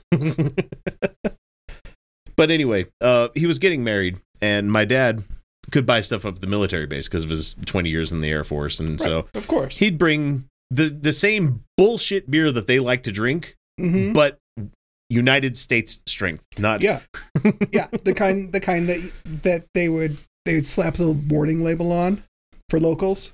But 2.42 2.50
anyway, 2.50 2.88
uh, 3.02 3.28
he 3.36 3.46
was 3.46 3.60
getting 3.60 3.84
married, 3.84 4.18
and 4.42 4.72
my 4.72 4.84
dad 4.84 5.24
could 5.72 5.86
buy 5.86 6.02
stuff 6.02 6.26
up 6.26 6.34
at 6.36 6.42
the 6.42 6.48
military 6.48 6.88
base 6.88 7.08
because 7.08 7.24
of 7.24 7.30
his 7.30 7.54
20 7.68 7.88
years 7.88 8.12
in 8.12 8.20
the 8.22 8.32
Air 8.32 8.44
Force, 8.44 8.80
and 8.80 9.00
so 9.00 9.28
of 9.36 9.48
course. 9.48 9.78
he'd 9.78 10.00
bring 10.00 10.46
the 10.72 10.86
the 10.86 11.12
same 11.14 11.64
bullshit 11.78 12.32
beer 12.32 12.52
that 12.52 12.66
they 12.66 12.80
like 12.80 13.04
to 13.04 13.12
drink, 13.12 13.56
Mhm. 13.80 14.16
but 14.16 14.40
United 15.12 15.56
States 15.56 16.02
strength, 16.08 16.46
not 16.58 16.82
Yeah. 16.82 17.02
yeah, 17.72 17.88
the 18.04 18.14
kind 18.16 18.52
the 18.52 18.60
kind 18.60 18.90
that 18.90 19.12
that 19.44 19.66
they 19.76 19.88
would 19.88 20.18
they 20.46 20.56
would 20.56 20.66
slap 20.66 20.96
the 20.96 21.06
little 21.06 21.22
warning 21.28 21.64
label 21.64 21.92
on 21.92 22.24
for 22.70 22.80
locals. 22.80 23.34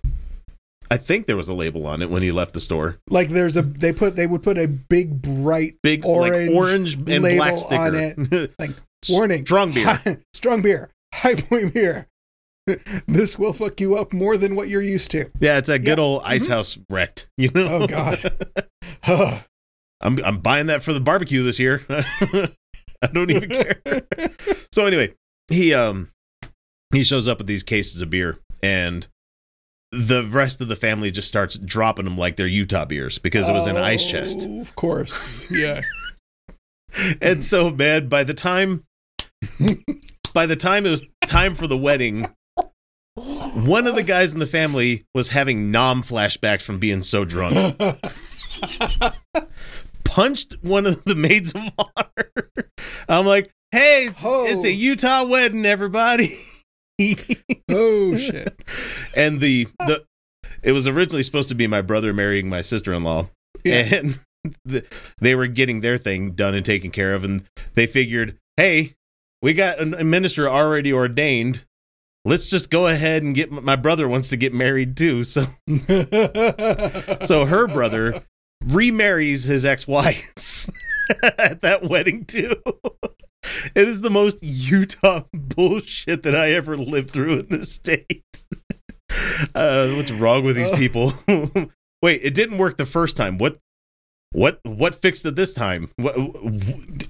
I 0.90 0.96
think 0.98 1.26
there 1.26 1.36
was 1.36 1.50
a 1.50 1.54
label 1.54 1.86
on 1.86 2.02
it 2.02 2.10
when 2.10 2.22
he 2.24 2.32
left 2.32 2.54
the 2.54 2.62
store. 2.62 2.98
Like 3.10 3.30
there's 3.30 3.58
a 3.58 3.62
they 3.62 3.92
put 3.94 4.16
they 4.16 4.26
would 4.26 4.42
put 4.42 4.58
a 4.58 4.68
big 4.68 5.22
bright 5.22 5.76
Big 5.84 6.06
Orange 6.06 6.48
like 6.48 6.56
orange 6.56 6.94
and 6.96 7.24
label 7.24 7.38
black 7.38 7.58
sticker. 7.58 7.82
on 7.82 7.96
it. 7.96 8.52
like 8.60 8.72
warning 9.10 9.46
Strong 9.46 9.72
beer. 9.74 10.22
strong 10.34 10.62
beer 10.62 10.89
high 11.13 11.36
point 11.36 11.74
beer. 11.74 12.08
this 13.08 13.39
will 13.39 13.54
fuck 13.54 13.80
you 13.80 13.96
up 13.96 14.12
more 14.12 14.36
than 14.38 14.56
what 14.56 14.68
you're 14.68 14.82
used 14.82 15.10
to. 15.12 15.30
yeah, 15.39 15.58
it's 15.58 15.70
a 15.70 15.80
good 15.80 15.98
Yeah. 15.98 16.04
old 16.04 16.22
ice 16.25 16.48
Mhm. 16.48 16.50
house 16.50 16.80
wrecked. 16.89 17.30
You 17.38 17.50
know? 17.54 17.68
Oh 17.84 17.88
god. 17.88 19.44
I'm 20.01 20.20
I'm 20.24 20.39
buying 20.39 20.68
that 20.68 20.84
for 20.84 20.94
the 20.94 21.00
barbecue 21.00 21.44
this 21.44 21.60
year. 21.60 21.82
I 21.89 23.08
don't 23.13 23.30
even 23.32 23.50
care. 23.50 23.82
so 24.72 24.86
anyway, 24.86 25.13
he 25.50 25.74
um 25.74 26.12
he 26.94 27.04
shows 27.04 27.27
up 27.27 27.38
with 27.39 27.48
these 27.48 27.63
cases 27.63 28.01
of 28.01 28.10
beer 28.10 28.39
and 28.62 29.08
the 29.94 30.25
rest 30.25 30.60
of 30.62 30.68
the 30.68 30.75
family 30.75 31.10
just 31.12 31.27
starts 31.30 31.58
dropping 31.58 32.06
them 32.06 32.18
like 32.18 32.36
they're 32.36 32.46
Utah 32.48 32.86
beers 32.86 33.18
because 33.20 33.48
it 33.48 33.54
was 33.54 33.68
an 33.68 33.77
ice 33.77 34.04
chest. 34.04 34.46
Oh, 34.50 34.60
Of 34.60 34.75
course. 34.75 35.50
Yeah. 35.50 35.80
And 37.22 37.44
so, 37.44 37.70
man, 37.70 38.08
by 38.10 38.24
the 38.24 38.34
time 38.34 38.84
by 40.34 40.46
the 40.46 40.56
time 40.56 40.86
it 40.86 40.89
was 40.89 41.10
time 41.25 41.53
for 41.56 41.67
the 41.67 41.77
wedding, 41.77 42.25
one 43.15 43.88
of 43.88 43.96
the 43.96 44.03
guys 44.03 44.34
in 44.34 44.39
the 44.39 44.48
family 44.48 45.03
was 45.13 45.29
having 45.29 45.72
nom 45.72 46.01
flashbacks 46.01 46.62
from 46.63 46.79
being 46.79 47.01
so 47.01 47.25
drunk. 47.25 47.75
Punched 50.03 50.56
one 50.62 50.86
of 50.88 51.03
the 51.03 51.15
maids 51.15 51.53
of 51.53 51.62
honor. 51.77 52.50
I'm 53.08 53.25
like, 53.25 53.51
hey, 53.72 54.06
it's, 54.08 54.22
Oh. 54.25 54.48
it's 54.50 54.65
a 54.65 54.72
Utah 54.72 55.25
wedding, 55.25 55.65
everybody. 55.65 56.32
oh 57.70 58.17
shit. 58.17 58.60
and 59.15 59.39
the 59.39 59.67
the 59.79 60.03
it 60.63 60.72
was 60.72 60.88
originally 60.88 61.22
supposed 61.22 61.50
to 61.50 61.56
be 61.56 61.67
my 61.67 61.82
brother 61.82 62.12
marrying 62.13 62.50
my 62.50 62.62
sister-in-law 62.62 63.29
Yeah. 63.63 63.86
and 63.94 64.20
they 65.22 65.36
were 65.36 65.48
getting 65.48 65.82
their 65.82 65.98
thing 65.98 66.32
done 66.32 66.56
and 66.56 66.66
taken 66.66 66.92
care 66.92 67.13
of 67.13 67.24
and 67.24 67.44
they 67.74 67.88
figured 67.88 68.38
hey 68.58 68.94
we 69.42 69.54
got 69.54 69.80
a 69.80 70.04
minister 70.04 70.50
already 70.50 70.92
ordained. 70.92 71.66
Let's 72.25 72.50
just 72.50 72.70
go 72.70 72.88
ahead 72.88 73.24
and 73.24 73.36
get 73.36 73.51
my 73.51 73.75
brother 73.75 74.08
wants 74.08 74.30
to 74.30 74.38
get 74.38 74.54
married 74.54 74.98
too 74.98 75.24
so 75.24 75.42
so 77.24 77.46
her 77.46 77.68
brother 77.68 78.24
remarries 78.66 79.46
his 79.46 79.63
ex-wife 79.63 80.68
at 81.38 81.62
that 81.62 81.84
wedding 81.84 82.25
too. 82.25 82.56
It 83.75 83.88
is 83.88 84.01
the 84.01 84.10
most 84.10 84.39
utah 84.42 85.24
bullshit 85.32 86.24
that 86.24 86.36
i 86.36 86.51
ever 86.51 86.75
lived 86.75 87.12
through 87.12 87.39
in 87.39 87.48
this 87.48 87.72
state. 87.72 88.25
Uh, 89.56 89.92
what's 89.92 90.12
wrong 90.12 90.44
with 90.44 90.58
these 90.58 90.72
people? 90.72 91.13
Wait 92.01 92.22
it 92.24 92.34
didn't 92.34 92.58
work 92.58 92.75
the 92.75 92.86
first 92.86 93.16
time. 93.16 93.38
What 93.38 93.60
what 94.38 94.60
what 94.63 94.94
fixed 94.94 95.25
it 95.25 95.36
this 95.36 95.51
time 95.53 95.89
what, 95.96 96.15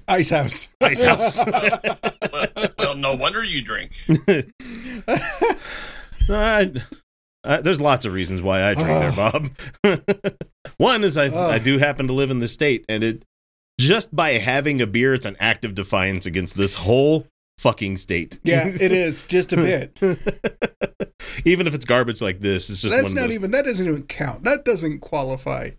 Ice 0.08 0.30
house. 0.30 0.68
ice 0.80 1.02
house 1.02 1.38
well, 2.32 2.46
well, 2.78 2.94
no 2.96 3.14
wonder 3.14 3.44
you 3.44 3.60
drink. 3.62 3.92
I, 6.30 6.72
uh, 7.44 7.60
there's 7.60 7.80
lots 7.80 8.04
of 8.04 8.12
reasons 8.12 8.42
why 8.42 8.62
I 8.64 8.74
drink 8.74 8.88
there, 8.88 9.12
Bob. 9.12 9.48
One 10.78 11.04
is 11.04 11.16
I, 11.16 11.26
Ugh. 11.26 11.34
I 11.34 11.58
do 11.58 11.78
happen 11.78 12.06
to 12.08 12.12
live 12.12 12.30
in 12.30 12.38
the 12.38 12.48
state, 12.48 12.84
and 12.88 13.02
it 13.02 13.24
just 13.80 14.14
by 14.14 14.32
having 14.32 14.80
a 14.80 14.86
beer, 14.86 15.14
it's 15.14 15.26
an 15.26 15.36
act 15.40 15.64
of 15.64 15.74
defiance 15.74 16.26
against 16.26 16.56
this 16.56 16.74
whole 16.74 17.26
fucking 17.58 17.96
state. 17.96 18.38
yeah, 18.42 18.66
it 18.68 18.92
is 18.92 19.24
just 19.26 19.52
a 19.52 19.56
bit. 19.56 19.98
even 21.44 21.66
if 21.66 21.74
it's 21.74 21.84
garbage 21.84 22.20
like 22.20 22.40
this, 22.40 22.68
it's 22.70 22.82
just 22.82 22.92
That's 22.92 23.04
one 23.04 23.12
of 23.12 23.16
not 23.16 23.22
those. 23.28 23.34
even. 23.34 23.50
That 23.52 23.64
doesn't 23.64 23.86
even 23.86 24.02
count. 24.04 24.44
That 24.44 24.64
doesn't 24.64 25.00
qualify. 25.00 25.70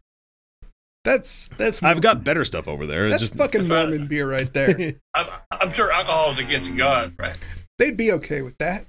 That's 1.05 1.47
that's. 1.57 1.81
I've 1.81 2.01
got 2.01 2.23
better 2.23 2.43
stuff 2.45 2.67
over 2.67 2.85
there. 2.85 3.05
It's 3.07 3.13
that's 3.13 3.21
just 3.29 3.35
fucking 3.35 3.67
Mormon 3.67 4.07
beer 4.07 4.29
right 4.29 4.51
there. 4.53 4.93
I'm, 5.13 5.27
I'm 5.51 5.71
sure 5.71 5.91
alcohol 5.91 6.31
is 6.33 6.39
against 6.39 6.75
God, 6.75 7.13
right? 7.17 7.37
They'd 7.77 7.95
be 7.97 8.11
okay 8.13 8.41
with 8.41 8.57
that. 8.57 8.85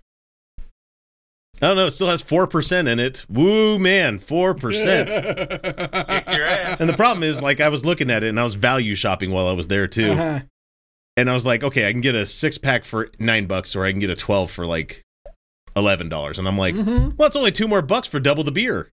I 1.63 1.67
don't 1.69 1.77
know. 1.77 1.87
It 1.87 1.91
still 1.93 2.09
has 2.09 2.23
four 2.23 2.47
percent 2.47 2.89
in 2.89 2.99
it. 2.99 3.25
Woo, 3.29 3.79
man, 3.79 4.19
four 4.19 4.55
percent. 4.55 5.09
Kick 5.11 6.37
your 6.37 6.47
ass. 6.47 6.81
And 6.81 6.89
the 6.89 6.95
problem 6.97 7.23
is, 7.23 7.43
like, 7.43 7.61
I 7.61 7.69
was 7.69 7.85
looking 7.85 8.11
at 8.11 8.25
it 8.25 8.29
and 8.29 8.41
I 8.41 8.43
was 8.43 8.55
value 8.55 8.95
shopping 8.95 9.31
while 9.31 9.47
I 9.47 9.53
was 9.53 9.67
there 9.69 9.87
too. 9.87 10.11
Uh-huh. 10.13 10.41
and 11.17 11.31
I 11.31 11.35
was 11.35 11.45
like, 11.47 11.63
okay, 11.63 11.87
I 11.87 11.93
can 11.93 12.01
get 12.01 12.15
a 12.15 12.25
six 12.27 12.57
pack 12.59 12.85
for 12.85 13.09
nine 13.19 13.47
bucks, 13.47 13.77
or 13.77 13.85
I 13.85 13.91
can 13.91 14.01
get 14.01 14.11
a 14.11 14.17
twelve 14.17 14.51
for 14.51 14.65
like 14.67 15.03
eleven 15.77 16.09
dollars. 16.09 16.39
And 16.39 16.49
I'm 16.49 16.59
like, 16.59 16.75
Mhm. 16.75 17.17
well, 17.19 17.27
it's 17.27 17.37
only 17.37 17.53
two 17.53 17.69
more 17.69 17.83
bucks 17.83 18.09
for 18.09 18.19
double 18.21 18.43
the 18.43 18.53
beer. 18.53 18.91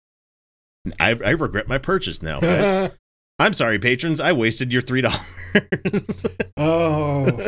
I, 1.00 1.12
I 1.26 1.32
regret 1.32 1.68
my 1.68 1.78
purchase 1.80 2.22
now. 2.22 2.40
guys. 2.42 2.92
I'm 3.40 3.54
sorry, 3.54 3.78
patrons. 3.78 4.20
I 4.20 4.34
wasted 4.34 4.74
your 4.74 4.82
three 4.82 5.02
dollars. 5.02 5.20
oh, 6.58 7.48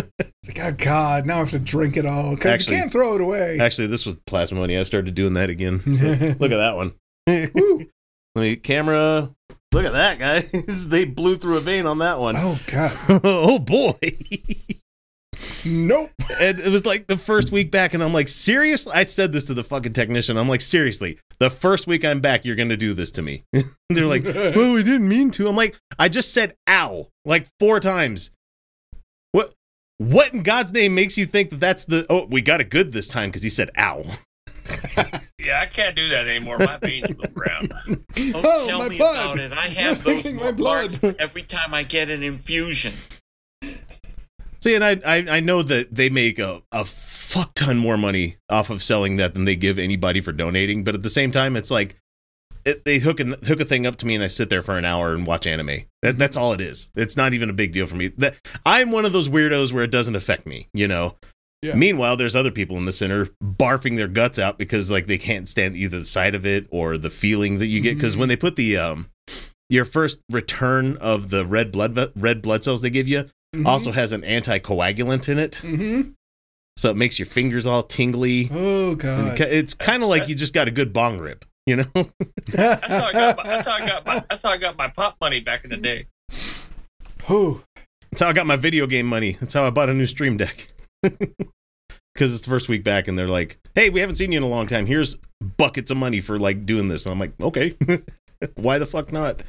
God, 0.54 0.78
God! 0.78 1.26
Now 1.26 1.36
I 1.36 1.40
have 1.40 1.50
to 1.52 1.60
drink 1.60 1.98
it 1.98 2.06
all 2.06 2.36
because 2.36 2.68
you 2.68 2.76
can't 2.76 2.92
throw 2.92 3.16
it 3.16 3.22
away. 3.22 3.58
Actually, 3.60 3.88
this 3.88 4.06
was 4.06 4.18
plasma 4.28 4.60
money. 4.60 4.78
I 4.78 4.84
started 4.84 5.16
doing 5.16 5.34
that 5.34 5.50
again. 5.50 5.82
So, 5.96 6.06
look 6.06 6.52
at 6.52 6.58
that 6.58 6.76
one. 6.76 6.94
Let 7.28 7.86
me 8.36 8.56
camera. 8.56 9.34
Look 9.72 9.86
at 9.86 9.94
that, 9.94 10.20
guys. 10.20 10.88
they 10.90 11.06
blew 11.06 11.36
through 11.36 11.58
a 11.58 11.60
vein 11.60 11.86
on 11.86 12.00
that 12.00 12.20
one. 12.20 12.36
Oh 12.38 12.60
God! 12.68 12.92
oh 13.24 13.60
boy. 13.60 13.94
Nope. 15.66 16.12
and 16.40 16.60
it 16.60 16.70
was 16.70 16.86
like 16.86 17.08
the 17.08 17.18
first 17.18 17.52
week 17.52 17.72
back, 17.72 17.94
and 17.94 18.04
I'm 18.04 18.14
like, 18.14 18.28
seriously? 18.28 18.94
I 18.96 19.06
said 19.06 19.34
this 19.34 19.46
to 19.46 19.54
the 19.54 19.64
fucking 19.64 19.94
technician. 19.94 20.38
I'm 20.38 20.48
like, 20.48 20.62
seriously, 20.62 21.20
the 21.40 21.50
first 21.50 21.88
week 21.88 22.04
I'm 22.06 22.20
back, 22.22 22.46
you're 22.46 22.56
gonna 22.56 22.78
do 22.78 22.94
this 22.94 23.12
to 23.12 23.22
me. 23.22 23.44
They're 23.90 24.06
like, 24.06 24.24
well, 24.24 24.74
we 24.74 24.84
didn't 24.84 25.08
mean 25.08 25.32
to. 25.32 25.48
I'm 25.48 25.56
like, 25.56 25.76
I 25.98 26.10
just 26.10 26.34
said 26.34 26.56
ow 26.68 27.08
like 27.26 27.48
four 27.60 27.80
times. 27.80 28.32
What? 29.32 29.54
What 29.98 30.34
in 30.34 30.44
God's 30.44 30.72
name 30.74 30.96
makes 30.96 31.18
you 31.18 31.26
think 31.26 31.50
that 31.50 31.60
that's 31.60 31.86
the? 31.86 32.06
Oh, 32.10 32.26
we 32.26 32.42
got 32.42 32.62
it 32.62 32.70
good 32.70 32.92
this 32.94 33.08
time 33.08 33.30
because 33.30 33.44
he 33.44 33.50
said 33.50 33.70
ow. 33.78 34.04
Yeah, 35.42 35.62
I 35.62 35.68
can't 35.68 35.96
do 35.96 36.10
that 36.10 36.28
anymore. 36.28 36.60
My 36.60 36.76
veins 36.78 37.08
go 37.08 37.24
brown. 37.30 37.70
Don't 37.88 38.06
Oh, 38.36 38.68
tell 38.68 38.80
my 38.80 38.90
me 38.90 38.98
blood. 38.98 39.16
about 39.36 39.40
it. 39.40 39.54
I 39.54 39.68
You're 39.68 39.80
have 39.82 40.04
those 40.04 40.34
my 40.34 40.52
blood. 40.52 41.16
every 41.18 41.44
time 41.44 41.74
I 41.74 41.84
get 41.84 42.10
an 42.10 42.22
infusion. 42.24 42.92
See, 44.62 44.76
and 44.76 44.84
I, 44.84 45.00
I 45.06 45.26
I 45.38 45.40
know 45.40 45.64
that 45.64 45.96
they 45.96 46.10
make 46.10 46.40
a, 46.40 46.62
a 46.74 46.84
fuck 47.30 47.54
ton 47.54 47.78
more 47.78 47.96
money 47.98 48.38
off 48.50 48.72
of 48.72 48.82
selling 48.82 49.18
that 49.18 49.36
than 49.36 49.46
they 49.46 49.56
give 49.56 49.78
anybody 49.78 50.20
for 50.20 50.32
donating. 50.32 50.84
But 50.84 50.96
at 50.96 51.04
the 51.04 51.10
same 51.12 51.32
time, 51.32 51.56
it's 51.56 51.70
like 51.70 51.96
it, 52.66 52.84
they 52.86 52.98
hook 52.98 53.20
a, 53.20 53.26
hook 53.46 53.62
a 53.62 53.66
thing 53.66 53.86
up 53.86 53.98
to 53.98 54.08
me, 54.08 54.16
and 54.16 54.24
I 54.24 54.28
sit 54.28 54.50
there 54.50 54.64
for 54.64 54.78
an 54.80 54.84
hour 54.86 55.14
and 55.14 55.28
watch 55.28 55.46
anime. 55.46 55.82
That, 56.02 56.18
that's 56.18 56.36
all 56.36 56.54
it 56.54 56.62
is. 56.62 56.90
It's 56.96 57.16
not 57.16 57.34
even 57.34 57.50
a 57.50 57.54
big 57.54 57.72
deal 57.72 57.86
for 57.86 57.96
me. 57.96 58.08
That 58.18 58.36
I'm 58.66 58.92
one 58.92 59.06
of 59.06 59.14
those 59.14 59.30
weirdos 59.30 59.72
where 59.72 59.84
it 59.84 59.92
doesn't 59.92 60.16
affect 60.16 60.46
me. 60.48 60.68
You 60.74 60.88
know. 60.88 61.18
Yeah. 61.62 61.76
Meanwhile, 61.76 62.16
there's 62.18 62.38
other 62.38 62.52
people 62.52 62.78
in 62.78 62.86
the 62.86 62.92
center 62.94 63.28
barfing 63.44 63.98
their 63.98 64.08
guts 64.08 64.40
out 64.40 64.58
because 64.58 64.90
like 64.90 65.08
they 65.08 65.18
can't 65.18 65.48
stand 65.48 65.76
either 65.76 66.00
the 66.00 66.06
sight 66.06 66.34
of 66.34 66.46
it 66.46 66.68
or 66.72 66.98
the 66.98 67.10
feeling 67.10 67.60
that 67.60 67.68
you 67.68 67.82
get. 67.82 67.96
Because 67.96 68.16
Mhm. 68.16 68.20
when 68.20 68.30
they 68.30 68.38
put 68.38 68.56
the 68.56 68.78
um 68.78 69.08
your 69.70 69.86
first 69.86 70.20
return 70.32 70.98
of 71.02 71.30
the 71.30 71.46
red 71.46 71.72
blood 71.72 71.96
red 72.16 72.42
blood 72.42 72.64
cells 72.64 72.82
they 72.82 72.90
give 72.90 73.08
you 73.10 73.26
Mhm. 73.56 73.66
also 73.66 73.92
has 73.92 74.14
an 74.14 74.22
anticoagulant 74.22 75.28
in 75.28 75.38
it, 75.38 75.60
Mhm. 75.64 76.14
So 76.80 76.90
it 76.92 76.96
makes 76.98 77.20
your 77.20 77.26
fingers 77.26 77.68
all 77.68 77.84
tingly. 77.84 78.48
Oh 78.52 78.96
God! 78.96 79.34
it 79.34 79.38
ca- 79.38 79.50
It's 79.54 79.74
kind 79.74 80.02
of 80.02 80.08
like 80.10 80.30
you 80.30 80.36
just 80.36 80.54
got 80.54 80.68
a 80.68 80.72
good 80.72 80.94
bong 80.94 81.20
rip, 81.20 81.44
you 81.66 81.76
know? 81.76 81.84
That's 82.48 82.86
how 82.88 83.06
I 83.06 83.12
got 83.14 83.38
my, 83.38 83.44
that's 83.44 83.68
how 83.68 83.74
I 83.76 83.86
got 83.88 84.06
my, 84.06 84.24
that's 84.30 84.42
how 84.44 84.50
I 84.50 84.58
got 84.58 84.78
my 84.78 84.88
pop 84.88 85.18
money 85.20 85.40
back 85.42 85.64
in 85.66 85.70
the 85.70 85.78
day. 85.78 86.06
Whew. 87.28 87.64
That's 88.12 88.22
how 88.22 88.30
I 88.30 88.34
got 88.34 88.48
my 88.48 88.56
video 88.56 88.88
game 88.88 89.06
money. 89.06 89.34
That's 89.34 89.54
how 89.54 89.66
I 89.66 89.70
bought 89.70 89.90
a 89.90 89.94
new 89.94 90.06
Stream 90.06 90.38
Deck. 90.38 90.68
Because 92.16 92.34
it's 92.36 92.44
the 92.44 92.50
first 92.50 92.68
week 92.68 92.84
back, 92.84 93.08
and 93.08 93.18
they're 93.18 93.30
like, 93.30 93.60
"Hey, 93.76 93.90
we 93.90 94.02
haven't 94.02 94.16
seen 94.16 94.34
you 94.34 94.38
in 94.40 94.44
a 94.44 94.48
long 94.48 94.68
time. 94.68 94.86
Here's 94.86 95.18
buckets 95.58 95.90
of 95.90 95.96
money 95.96 96.20
for 96.20 96.38
like 96.38 96.66
doing 96.66 96.90
this." 96.90 97.06
And 97.06 97.14
I'm 97.14 97.20
like, 97.20 97.32
"Okay, 97.40 97.78
why 98.56 98.78
the 98.78 98.86
fuck 98.86 99.14
not?" 99.14 99.42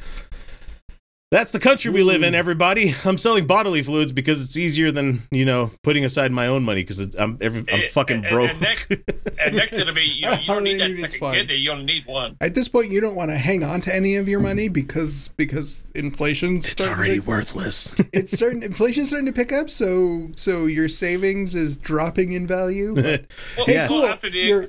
That's 1.31 1.53
the 1.53 1.61
country 1.61 1.93
we 1.93 2.03
live 2.03 2.25
in, 2.25 2.35
everybody. 2.35 2.93
I'm 3.05 3.17
selling 3.17 3.47
bodily 3.47 3.83
fluids 3.83 4.11
because 4.11 4.45
it's 4.45 4.57
easier 4.57 4.91
than 4.91 5.23
you 5.31 5.45
know 5.45 5.71
putting 5.85 6.05
aside 6.05 6.33
my 6.33 6.49
own 6.49 6.65
money 6.65 6.83
because 6.83 7.15
I'm 7.15 7.39
every, 7.41 7.61
I'm 7.61 7.83
Eh, 7.83 7.87
fucking 7.87 8.23
broke. 8.23 8.51
And 8.51 8.61
next, 8.61 8.91
and 9.39 9.55
next 9.55 9.75
it'll 9.75 9.95
be 9.95 10.01
you, 10.03 10.29
you 10.41 10.47
don't 10.49 10.65
need 10.65 10.81
that 10.81 10.91
It's 10.91 11.13
second 11.13 11.21
fine. 11.21 11.35
kidney. 11.35 11.55
You 11.57 11.71
only 11.71 11.85
need 11.85 12.07
one. 12.07 12.37
At 12.41 12.55
this 12.55 12.67
point, 12.67 12.91
you 12.91 13.01
don't 13.01 13.15
want 13.15 13.31
to 13.31 13.39
hang 13.39 13.63
on 13.63 13.81
to 13.83 13.95
any 13.95 14.17
of 14.17 14.27
your 14.29 14.41
money 14.41 14.69
because 14.69 15.29
because 15.37 15.89
inflation's 15.95 16.65
it's 16.65 16.71
starting 16.73 16.97
already 16.99 17.21
to, 17.21 17.27
worthless. 17.27 17.95
it's 18.13 18.33
starting 18.33 18.65
inflation's 18.65 19.09
starting 19.11 19.27
to 19.27 19.33
pick 19.33 19.53
up. 19.53 19.71
So 19.71 20.31
so 20.35 20.67
your 20.67 20.89
savings 20.89 21.55
is 21.55 21.77
dropping 21.77 22.33
in 22.33 22.49
value. 22.49 22.97
But 22.97 23.27
Well, 23.57 23.67
hey, 23.67 23.75
Yeah. 23.75 23.87
cool. 23.87 24.05
after 24.05 24.31
the 24.31 24.39
Your 24.41 24.69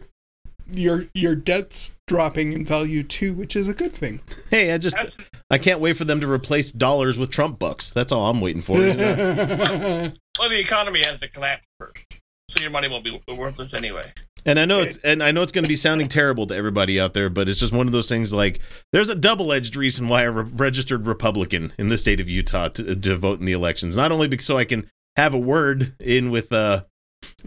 your 0.74 1.06
your 1.16 1.36
debt's 1.36 1.94
dropping 2.08 2.54
in 2.54 2.66
value 2.66 3.02
too, 3.02 3.34
which 3.34 3.56
is 3.56 3.68
a 3.68 3.74
good 3.74 3.92
thing. 3.94 4.22
hey, 4.52 4.72
I 4.72 4.78
just 4.78 4.96
after, 4.96 5.24
I 5.52 5.58
can't 5.58 5.82
wait 5.82 5.98
for 5.98 6.06
them 6.06 6.22
to 6.22 6.32
replace 6.32 6.72
dollars 6.72 7.20
with 7.20 7.30
Trump 7.30 7.60
bucks. 7.60 7.92
That's 7.92 8.14
all 8.14 8.30
I'm 8.30 8.40
waiting 8.40 8.62
for. 8.62 8.74
well, 8.80 8.90
the 8.90 10.60
economy 10.60 11.02
has 11.06 11.20
to 11.20 11.28
collapse 11.28 11.64
first, 11.78 12.06
so 12.50 12.62
your 12.62 12.72
money 12.72 12.88
won't 12.88 13.04
be 13.04 13.20
worthless 13.28 13.74
anyway. 13.74 14.14
And 14.46 14.60
I 14.60 14.66
know 14.66 14.80
it's 14.80 14.98
and 14.98 15.22
I 15.22 15.32
know 15.32 15.44
it's 15.44 15.52
going 15.52 15.66
to 15.66 15.70
be 15.70 15.76
sounding 15.76 16.08
terrible 16.08 16.48
to 16.48 16.56
everybody 16.56 17.00
out 17.00 17.14
there, 17.14 17.30
but 17.30 17.50
it's 17.50 17.60
just 17.60 17.74
one 17.74 17.86
of 17.86 17.92
those 17.92 18.10
things. 18.10 18.34
Like 18.34 18.62
there's 18.94 19.10
a 19.10 19.16
double-edged 19.16 19.76
reason 19.76 20.08
why 20.08 20.22
I 20.22 20.26
re- 20.26 20.50
registered 20.56 21.06
Republican 21.06 21.74
in 21.78 21.90
the 21.90 21.98
state 21.98 22.20
of 22.20 22.30
Utah 22.30 22.70
to, 22.70 22.96
to 22.96 23.18
vote 23.18 23.40
in 23.40 23.46
the 23.46 23.52
elections. 23.52 23.98
Not 23.98 24.12
only 24.12 24.28
because 24.30 24.46
so 24.46 24.58
I 24.58 24.66
can 24.66 24.90
have 25.18 25.34
a 25.34 25.40
word 25.40 25.96
in 26.00 26.32
with 26.32 26.52
uh, 26.54 26.86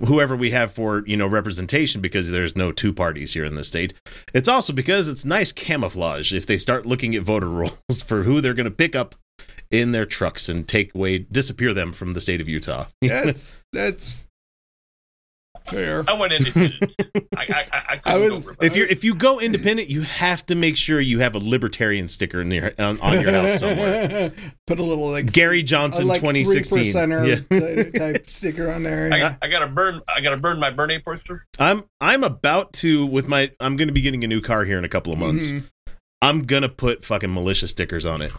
whoever 0.07 0.37
we 0.37 0.51
have 0.51 0.73
for 0.73 1.05
you 1.07 1.17
know 1.17 1.27
representation, 1.27 2.01
because 2.01 2.31
there's 2.31 2.57
no 2.57 2.73
two 2.73 2.93
parties 2.93 3.35
here 3.35 3.45
in 3.45 3.55
the 3.55 3.65
state. 3.65 3.95
It's 4.33 4.49
also 4.49 4.73
because 4.73 5.09
it's 5.09 5.25
nice 5.25 5.53
camouflage 5.53 6.33
if 6.33 6.47
they 6.47 6.59
start 6.59 6.87
looking 6.87 7.15
at 7.15 7.23
voter 7.23 7.49
rolls 7.49 8.03
for 8.05 8.23
who 8.23 8.41
they're 8.41 8.55
going 8.55 8.65
to 8.65 8.71
pick 8.71 8.95
up 8.97 9.15
in 9.71 9.93
their 9.93 10.07
trucks 10.07 10.49
and 10.49 10.69
take 10.69 10.95
away, 10.95 11.19
disappear 11.19 11.75
them 11.75 11.93
from 11.93 12.13
the 12.13 12.21
state 12.21 12.41
of 12.41 12.49
Utah. 12.49 12.87
that's 13.25 13.63
that's 13.73 14.27
Fair. 15.67 16.05
I 16.07 16.13
went 16.13 16.33
independent. 16.35 16.93
I, 17.37 17.41
I, 17.41 17.67
I, 17.73 18.01
I 18.07 18.15
I 18.15 18.19
was- 18.19 18.47
go 18.47 18.55
If 18.61 18.77
you 18.77 18.85
if 18.85 19.03
you 19.03 19.15
go 19.15 19.41
independent, 19.41 19.89
you 19.89 20.03
have 20.03 20.45
to 20.47 20.55
make 20.55 20.77
sure 20.77 21.01
you 21.01 21.21
have 21.21 21.35
a 21.35 21.39
libertarian 21.39 22.07
sticker 22.07 22.43
in 22.43 22.51
your, 22.51 22.73
on, 22.79 23.01
on 23.01 23.21
your 23.21 23.31
house 23.33 23.61
somewhere. 23.61 24.31
Put 24.67 24.79
a 24.79 24.83
little 24.83 25.11
like 25.11 25.33
Gary 25.33 25.63
Johnson, 25.63 26.07
like 26.07 26.21
twenty 26.21 26.45
sixteen. 26.45 26.85
Yeah. 26.95 27.37
type- 27.51 27.93
type 27.95 28.29
sticker 28.29 28.71
on 28.71 28.83
there. 28.83 29.13
I, 29.13 29.19
got, 29.19 29.39
I 29.41 29.49
gotta 29.49 29.67
burn. 29.67 30.03
I 30.07 30.21
gotta 30.21 30.37
burn 30.37 30.59
my 30.61 30.71
Bernie 30.71 30.99
poster. 30.99 31.45
I'm 31.59 31.85
I'm 32.01 32.25
about 32.25 32.73
to 32.75 33.07
with 33.07 33.27
my 33.29 33.51
I'm 33.59 33.77
going 33.77 33.89
to 33.89 33.95
be 33.95 34.03
getting 34.03 34.23
a 34.23 34.29
new 34.29 34.41
car 34.43 34.65
here 34.65 34.77
in 34.79 34.85
a 34.85 34.89
couple 34.91 35.13
of 35.13 35.19
months. 35.19 35.51
Mhm. 35.53 35.65
I'm 36.21 36.45
gonna 36.45 36.69
put 36.69 37.05
fucking 37.05 37.33
militia 37.33 37.69
stickers 37.69 38.05
on 38.07 38.21
it. 38.23 38.33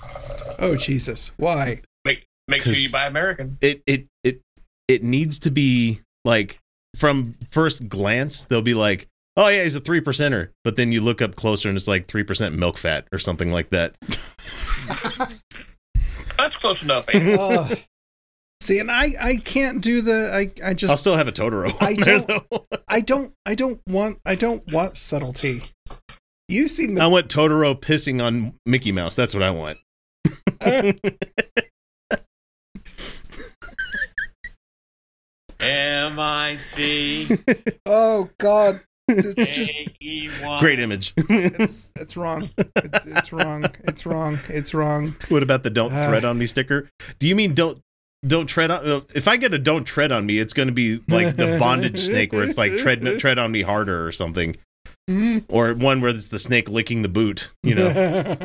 Oh 0.60 0.76
Jesus! 0.76 1.32
Why? 1.38 1.82
Make 2.06 2.26
make 2.48 2.62
sure 2.62 2.74
'Cause- 2.74 2.84
you 2.84 2.90
buy 2.92 3.08
American. 3.08 3.58
It 3.62 3.82
it 3.88 4.06
it 4.24 4.42
it 4.88 5.04
needs 5.04 5.40
to 5.40 5.52
be 5.52 6.02
like 6.24 6.60
from 6.96 7.36
first 7.52 7.88
glance 7.90 8.46
they'll 8.46 8.62
be 8.62 8.74
like, 8.74 9.08
oh 9.38 9.48
yeah, 9.48 9.64
he's 9.64 9.76
a 9.76 9.82
three 9.82 10.02
percenter, 10.02 10.50
but 10.64 10.76
then 10.76 10.92
you 10.92 11.02
look 11.02 11.22
up 11.22 11.36
closer 11.36 11.70
and 11.70 11.78
it's 11.78 11.88
like 11.88 12.08
three 12.08 12.24
percent 12.24 12.56
milk 12.56 12.78
fat 12.78 13.08
or 13.12 13.20
something 13.20 13.52
like 13.52 13.70
that. 13.70 13.96
That's 16.38 16.56
close 16.58 16.84
enough. 16.84 17.06
eh? 17.14 17.76
See, 18.62 18.80
and 18.80 18.90
I 18.90 19.10
I 19.22 19.36
can't 19.38 19.82
do 19.82 20.02
the 20.02 20.32
I 20.34 20.70
I 20.70 20.74
just 20.74 20.90
I'll 20.92 20.98
still 20.98 21.18
have 21.18 21.28
a 21.28 21.32
Totoro. 21.32 21.72
I 21.82 21.94
don't- 21.96 22.28
though. 22.28 22.66
I 22.90 23.02
don't 23.02 23.34
I 23.46 23.56
don't 23.56 23.80
want 23.88 24.18
I 24.26 24.36
don't 24.36 24.64
want 24.72 24.98
subtlety. 24.98 25.64
You've 26.48 26.70
seen 26.72 27.00
I 27.00 27.08
want 27.08 27.28
Totoro 27.28 27.80
pissing 27.80 28.24
on 28.24 28.54
Mickey 28.66 28.92
Mouse. 28.92 29.16
That's 29.16 29.34
what 29.34 29.44
I 29.44 29.52
want. 29.52 29.78
M 35.66 36.20
I 36.20 36.56
C 36.56 37.28
oh 37.86 38.30
God! 38.38 38.80
It's 39.08 39.56
just 39.58 39.72
A 39.72 39.88
E 40.02 40.30
Y. 40.44 40.60
Great 40.60 40.80
image. 40.80 41.14
it's 41.18 41.90
it's 41.96 42.16
wrong. 42.18 42.50
It, 42.58 42.70
it's 43.06 43.32
wrong. 43.34 43.66
It's 43.84 44.06
wrong. 44.06 44.40
It's 44.50 44.74
wrong. 44.74 45.16
what 45.30 45.44
about 45.44 45.64
the 45.64 45.70
"Don't 45.70 45.92
Ah. 45.94 46.08
tread 46.10 46.26
on 46.26 46.38
me" 46.38 46.48
sticker? 46.48 46.90
Do 47.20 47.28
you 47.28 47.36
mean 47.36 47.54
don't 47.54 47.80
don't 48.26 48.48
tread 48.48 48.72
on? 48.72 48.86
uh, 48.86 49.02
If 49.14 49.28
I 49.28 49.38
get 49.38 49.54
a 49.54 49.60
"Don't 49.60 49.84
tread 49.86 50.12
on 50.12 50.26
me," 50.26 50.40
it's 50.40 50.54
going 50.54 50.68
to 50.68 50.74
be 50.74 51.02
like 51.08 51.36
the 51.36 51.58
bondage 51.60 52.00
snake, 52.00 52.34
where 52.34 52.44
it's 52.44 52.58
like 52.58 52.76
tread 52.78 53.04
tread 53.20 53.38
on 53.40 53.52
me 53.52 53.62
harder 53.62 54.06
or 54.08 54.12
something, 54.12 54.56
Mhm. 55.10 55.44
or 55.50 55.74
one 55.76 56.02
where 56.02 56.10
it's 56.10 56.30
the 56.30 56.40
snake 56.40 56.68
licking 56.70 57.04
the 57.04 57.10
boot. 57.10 57.52
You 57.62 57.76
know, 57.76 58.36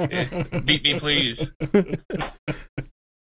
Beat 0.65 0.83
me, 0.85 0.99
please. 1.01 1.47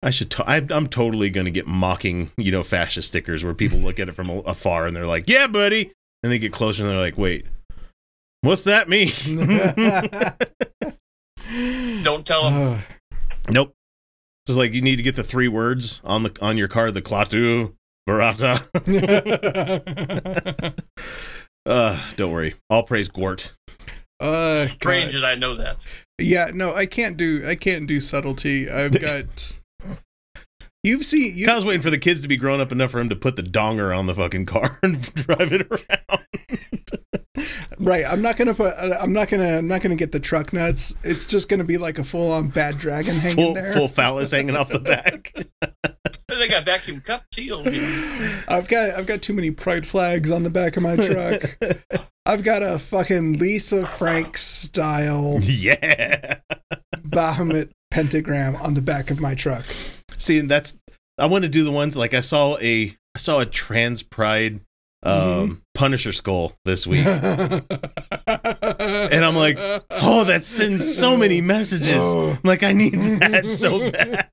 I 0.04 0.10
should. 0.10 0.30
To- 0.32 0.48
I, 0.48 0.56
I'm 0.70 0.86
totally 0.86 1.30
going 1.30 1.46
to 1.46 1.50
get 1.50 1.66
mocking, 1.66 2.30
you 2.36 2.52
know, 2.52 2.62
fascist 2.62 3.08
stickers 3.08 3.42
where 3.42 3.54
people 3.54 3.78
look 3.78 3.98
at 3.98 4.08
it 4.08 4.12
from 4.12 4.28
afar 4.46 4.86
and 4.86 4.94
they're 4.94 5.06
like, 5.06 5.28
"Yeah, 5.30 5.46
buddy," 5.46 5.92
and 6.22 6.30
they 6.30 6.38
get 6.38 6.52
closer 6.52 6.82
and 6.84 6.92
they're 6.92 7.00
like, 7.00 7.16
"Wait, 7.18 7.46
what's 8.42 8.64
that 8.64 8.88
mean?" 8.88 9.10
Don't 12.04 12.26
tell 12.26 12.50
them. 12.50 12.80
Nope. 13.50 13.74
It's 14.46 14.56
like 14.56 14.72
you 14.72 14.80
need 14.80 14.96
to 14.96 15.02
get 15.02 15.16
the 15.16 15.22
three 15.24 15.48
words 15.48 16.00
on 16.04 16.22
the 16.22 16.34
on 16.40 16.56
your 16.58 16.68
card, 16.68 16.94
the 16.94 17.02
Klaatu 17.02 17.74
Barada. 18.08 18.58
uh, 21.66 22.10
don't 22.16 22.32
worry. 22.32 22.54
I'll 22.70 22.82
praise 22.84 23.08
Gort. 23.08 23.54
uh, 24.20 24.66
Strange 24.68 25.12
God. 25.12 25.22
that 25.22 25.26
I 25.26 25.34
know 25.34 25.56
that. 25.56 25.76
Yeah, 26.18 26.50
no, 26.54 26.72
I 26.74 26.86
can't 26.86 27.16
do 27.18 27.44
I 27.46 27.54
can't 27.54 27.86
do 27.86 28.00
subtlety. 28.00 28.70
I've 28.70 28.98
got. 29.00 29.58
You've 30.84 31.04
seen 31.04 31.32
you. 31.34 31.46
Kyle's 31.46 31.64
waiting 31.64 31.80
for 31.82 31.90
the 31.90 31.98
kids 31.98 32.20
to 32.22 32.28
be 32.28 32.36
grown 32.36 32.60
up 32.60 32.70
enough 32.70 32.90
for 32.90 33.00
him 33.00 33.08
to 33.08 33.16
put 33.16 33.36
the 33.36 33.42
donger 33.42 33.96
on 33.96 34.04
the 34.06 34.14
fucking 34.14 34.44
car 34.46 34.78
and 34.82 35.00
drive 35.14 35.50
it 35.52 35.66
around. 35.70 36.20
Right, 37.78 38.04
I'm 38.06 38.22
not 38.22 38.36
gonna 38.36 38.54
put. 38.54 38.74
I'm 38.78 39.12
not 39.12 39.28
gonna. 39.28 39.58
I'm 39.58 39.66
not 39.66 39.80
gonna 39.80 39.96
get 39.96 40.12
the 40.12 40.20
truck 40.20 40.52
nuts. 40.52 40.94
It's 41.02 41.26
just 41.26 41.48
gonna 41.48 41.64
be 41.64 41.76
like 41.78 41.98
a 41.98 42.04
full 42.04 42.30
on 42.30 42.48
bad 42.48 42.78
dragon 42.78 43.16
hanging 43.16 43.36
Full, 43.36 43.54
there. 43.54 43.72
full 43.72 43.88
phallus 43.88 44.30
hanging 44.30 44.56
off 44.56 44.68
the 44.68 44.78
back. 44.80 45.32
They 46.26 46.48
got 46.48 46.64
vacuum 46.64 47.00
cup 47.00 47.22
sealed. 47.32 47.68
I've 47.68 48.66
got. 48.66 48.90
I've 48.98 49.06
got 49.06 49.22
too 49.22 49.34
many 49.34 49.50
pride 49.52 49.86
flags 49.86 50.30
on 50.32 50.42
the 50.42 50.50
back 50.50 50.76
of 50.76 50.82
my 50.82 50.96
truck. 50.96 51.58
I've 52.26 52.42
got 52.42 52.62
a 52.62 52.78
fucking 52.78 53.38
Lisa 53.38 53.86
Frank 53.86 54.36
style 54.36 55.38
yeah. 55.42 56.40
Bahamut 57.06 57.70
pentagram 57.90 58.56
on 58.56 58.74
the 58.74 58.82
back 58.82 59.10
of 59.12 59.20
my 59.20 59.34
truck. 59.36 59.64
See, 60.24 60.38
and 60.38 60.50
that's 60.50 60.78
I 61.18 61.26
want 61.26 61.42
to 61.44 61.48
do 61.50 61.64
the 61.64 61.70
ones 61.70 61.96
like 61.96 62.14
I 62.14 62.20
saw 62.20 62.56
a 62.58 62.96
I 63.14 63.18
saw 63.18 63.40
a 63.40 63.46
trans 63.46 64.02
pride 64.02 64.60
um 65.02 65.60
Punisher 65.74 66.12
skull 66.12 66.56
this 66.64 66.86
week. 66.86 67.04
and 67.06 67.64
I'm 69.24 69.36
like, 69.36 69.58
Oh, 69.90 70.24
that 70.24 70.44
sends 70.44 70.96
so 70.96 71.16
many 71.16 71.40
messages. 71.42 71.98
Oh. 72.00 72.38
Like 72.42 72.62
I 72.62 72.72
need 72.72 72.92
that 72.94 73.46
so 73.50 73.90
bad. 73.90 74.28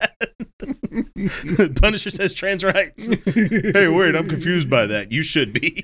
Punisher 1.82 2.10
says 2.10 2.34
trans 2.34 2.64
rights. 2.64 3.08
Hey, 3.26 3.88
wait, 3.88 4.16
I'm 4.16 4.30
confused 4.30 4.70
by 4.70 4.86
that. 4.88 5.12
You 5.12 5.24
should 5.24 5.52
be. 5.52 5.84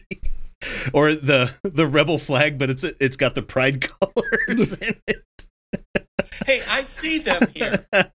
or 0.93 1.13
the 1.13 1.53
the 1.63 1.85
rebel 1.85 2.17
flag, 2.17 2.57
but 2.57 2.69
it's 2.69 2.83
it's 2.83 3.17
got 3.17 3.35
the 3.35 3.41
pride 3.41 3.81
colors 3.81 4.73
in 4.77 4.95
it. 5.07 5.17
Hey, 6.45 6.61
I 6.69 6.83
see 6.83 7.19
them 7.19 7.41
here. 7.53 7.85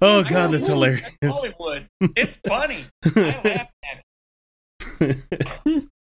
Oh 0.00 0.22
god, 0.22 0.48
that's 0.48 0.52
That's 0.52 0.66
hilarious. 0.68 1.18
Hollywood. 1.22 1.86
It's 2.16 2.36
funny. 2.46 2.84
I 3.04 3.40
laugh 3.44 3.68
at 3.84 4.02
it. 5.00 5.84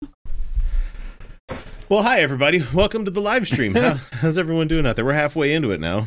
Well, 1.89 2.03
hi 2.03 2.21
everybody. 2.21 2.63
Welcome 2.73 3.05
to 3.05 3.11
the 3.11 3.21
live 3.21 3.47
stream. 3.47 3.75
How, 3.75 3.95
how's 4.13 4.39
everyone 4.39 4.67
doing 4.67 4.87
out 4.87 4.97
there? 4.97 5.05
We're 5.05 5.13
halfway 5.13 5.53
into 5.53 5.73
it 5.73 5.81
now. 5.81 6.07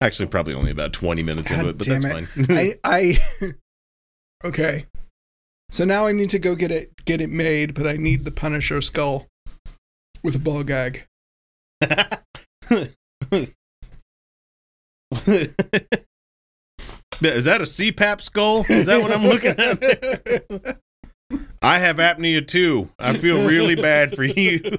Actually, 0.00 0.26
probably 0.28 0.54
only 0.54 0.70
about 0.70 0.92
20 0.92 1.24
minutes 1.24 1.50
into 1.50 1.70
it, 1.70 1.76
but 1.78 1.84
damn 1.88 2.02
that's 2.02 2.36
it. 2.36 2.46
fine. 2.46 2.56
I, 2.56 2.74
I 2.84 3.14
okay. 4.44 4.84
So 5.72 5.84
now 5.84 6.06
I 6.06 6.12
need 6.12 6.30
to 6.30 6.38
go 6.38 6.54
get 6.54 6.70
it 6.70 7.04
get 7.04 7.20
it 7.20 7.30
made, 7.30 7.74
but 7.74 7.84
I 7.84 7.96
need 7.96 8.24
the 8.24 8.30
Punisher 8.30 8.80
skull 8.80 9.26
with 10.22 10.36
a 10.36 10.38
ball 10.38 10.62
gag. 10.62 11.06
Is 17.20 17.46
that 17.46 17.60
a 17.60 17.64
CPAP 17.64 18.20
skull? 18.20 18.64
Is 18.68 18.86
that 18.86 19.02
what 19.02 19.10
I'm 19.10 19.24
looking 19.24 19.50
at? 19.58 20.80
I 21.62 21.78
have 21.78 21.96
apnea 21.96 22.46
too. 22.46 22.90
I 22.98 23.14
feel 23.14 23.46
really 23.48 23.74
bad 23.74 24.14
for 24.14 24.24
you. 24.24 24.60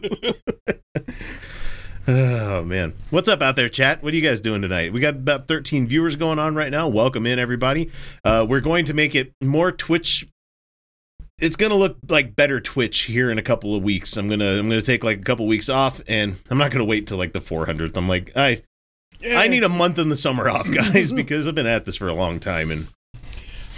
oh 2.07 2.63
man. 2.63 2.93
What's 3.09 3.27
up 3.27 3.41
out 3.41 3.55
there, 3.55 3.69
chat? 3.69 4.03
What 4.03 4.13
are 4.13 4.15
you 4.15 4.21
guys 4.21 4.39
doing 4.39 4.61
tonight? 4.61 4.93
We 4.93 4.99
got 4.99 5.15
about 5.15 5.47
13 5.47 5.87
viewers 5.87 6.15
going 6.15 6.39
on 6.39 6.55
right 6.55 6.71
now. 6.71 6.87
Welcome 6.87 7.25
in 7.25 7.39
everybody. 7.39 7.91
Uh, 8.23 8.45
we're 8.47 8.61
going 8.61 8.85
to 8.85 8.93
make 8.93 9.15
it 9.15 9.33
more 9.41 9.71
Twitch 9.71 10.27
it's 11.41 11.55
gonna 11.55 11.75
look 11.75 11.97
like 12.07 12.35
better 12.35 12.59
Twitch 12.59 13.03
here 13.03 13.31
in 13.31 13.37
a 13.37 13.41
couple 13.41 13.75
of 13.75 13.81
weeks. 13.81 14.17
I'm 14.17 14.27
gonna 14.27 14.59
I'm 14.59 14.69
gonna 14.69 14.81
take 14.81 15.03
like 15.03 15.19
a 15.19 15.23
couple 15.23 15.47
weeks 15.47 15.69
off, 15.69 16.01
and 16.07 16.35
I'm 16.49 16.57
not 16.57 16.71
gonna 16.71 16.85
wait 16.85 17.07
till 17.07 17.17
like 17.17 17.33
the 17.33 17.39
400th. 17.39 17.95
I'm 17.95 18.07
like 18.07 18.35
I 18.35 18.61
I 19.25 19.47
need 19.47 19.63
a 19.63 19.69
month 19.69 19.99
in 19.99 20.09
the 20.09 20.15
summer 20.15 20.49
off, 20.49 20.71
guys, 20.71 21.11
because 21.11 21.47
I've 21.47 21.55
been 21.55 21.67
at 21.67 21.85
this 21.85 21.95
for 21.95 22.07
a 22.07 22.13
long 22.13 22.39
time, 22.39 22.71
and 22.71 22.87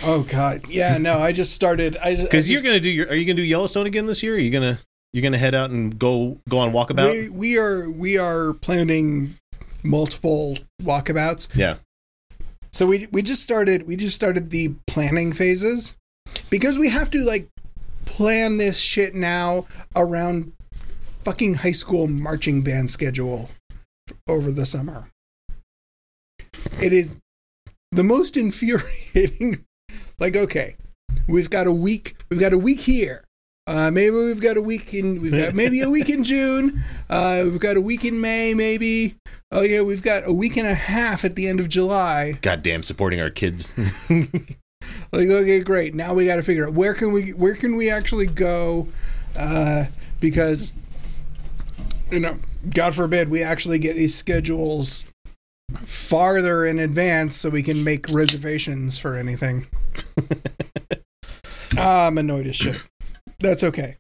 Oh 0.04 0.23
God, 0.23 0.63
yeah, 0.67 0.97
no, 0.97 1.19
I 1.19 1.32
just 1.32 1.54
started. 1.54 1.95
I 1.97 2.15
because 2.15 2.49
you're 2.49 2.63
gonna 2.63 2.80
do 2.80 2.89
your 2.89 3.08
are 3.08 3.15
you 3.15 3.25
gonna 3.25 3.38
do 3.38 3.43
Yellowstone 3.43 3.86
again 3.86 4.08
this 4.08 4.23
year? 4.23 4.36
Are 4.36 4.39
you 4.39 4.51
gonna 4.51 4.80
you're 5.13 5.21
gonna 5.21 5.38
head 5.38 5.54
out 5.54 5.69
and 5.69 5.97
go 5.97 6.39
go 6.49 6.60
on 6.60 6.71
walkabout? 6.71 7.12
We, 7.12 7.30
we 7.30 7.58
are 7.58 7.89
we 7.89 8.17
are 8.17 8.54
planning 8.54 9.36
multiple 9.84 10.58
walkabouts. 10.82 11.49
yeah, 11.56 11.75
So 12.71 12.88
we 12.88 13.08
we 13.12 13.21
just 13.21 13.43
started 13.43 13.88
we 13.88 13.95
just 13.95 14.15
started 14.15 14.49
the 14.49 14.73
planning 14.88 15.34
phases 15.34 15.95
because 16.49 16.80
we 16.80 16.89
have 16.89 17.12
to 17.12 17.23
like 17.23 17.47
plan 18.06 18.58
this 18.58 18.80
shit 18.80 19.13
now 19.13 19.67
around 19.95 20.54
fucking 21.01 21.56
high 21.56 21.71
school 21.71 22.08
marching 22.08 22.63
band 22.63 22.89
schedule 22.89 23.49
over 24.27 24.49
the 24.49 24.65
summer. 24.65 25.11
It 26.82 26.94
is 26.94 27.17
the 27.91 28.04
most 28.04 28.38
infuriating. 28.38 29.65
Like, 30.20 30.36
okay, 30.36 30.76
we've 31.28 31.50
got 31.50 31.65
a 31.65 31.72
week. 31.74 32.15
We've 32.30 32.39
got 32.39 32.54
a 32.54 32.58
week 32.58 32.82
here. 32.82 33.24
Uh, 33.65 33.89
maybe 33.89 34.12
we've 34.15 34.39
got 34.39 34.56
a 34.56 34.62
week 34.62 34.94
in. 34.94 35.20
We've 35.20 35.32
got 35.32 35.56
maybe 35.56 35.82
a 35.82 35.89
week 35.89 36.10
in 36.10 36.24
June. 36.24 36.84
Uh, 37.10 37.41
we've 37.44 37.60
got 37.60 37.76
a 37.76 37.82
week 37.82 38.06
in 38.06 38.22
May. 38.22 38.54
Maybe. 38.54 39.15
Oh 39.52 39.63
yeah, 39.63 39.82
we've 39.82 40.04
got 40.04 40.28
a 40.28 40.32
week 40.32 40.56
and 40.58 40.67
a 40.67 40.76
half 40.76 41.26
at 41.26 41.36
the 41.36 41.48
end 41.48 41.60
of 41.60 41.67
July. 41.70 42.34
goddamn 42.41 42.84
supporting 42.84 43.20
our 43.20 43.30
kids. 43.30 43.74
Like, 45.12 45.28
okay, 45.28 45.62
great. 45.62 45.94
Now 45.94 46.13
we 46.13 46.26
got 46.26 46.38
to 46.38 46.44
figure 46.44 46.67
out 46.67 46.74
where 46.74 46.94
can 46.94 47.12
we 47.12 47.32
where 47.32 47.56
can 47.56 47.76
we 47.76 47.89
actually 47.89 48.28
go, 48.28 48.88
uh, 49.36 49.86
because 50.20 50.74
you 52.12 52.20
know, 52.20 52.38
God 52.74 52.94
forbid 52.96 53.30
we 53.30 53.44
actually 53.44 53.80
get 53.80 53.96
these 53.96 54.15
schedules 54.15 55.06
farther 55.79 56.65
in 56.65 56.79
advance 56.79 57.36
so 57.36 57.49
we 57.49 57.63
can 57.63 57.84
make 57.84 58.07
reservations 58.12 58.97
for 58.99 59.15
anything. 59.15 59.67
I'm 61.77 62.17
annoyed 62.17 62.47
as 62.47 62.55
shit. 62.55 62.81
That's 63.39 63.63
okay. 63.63 63.97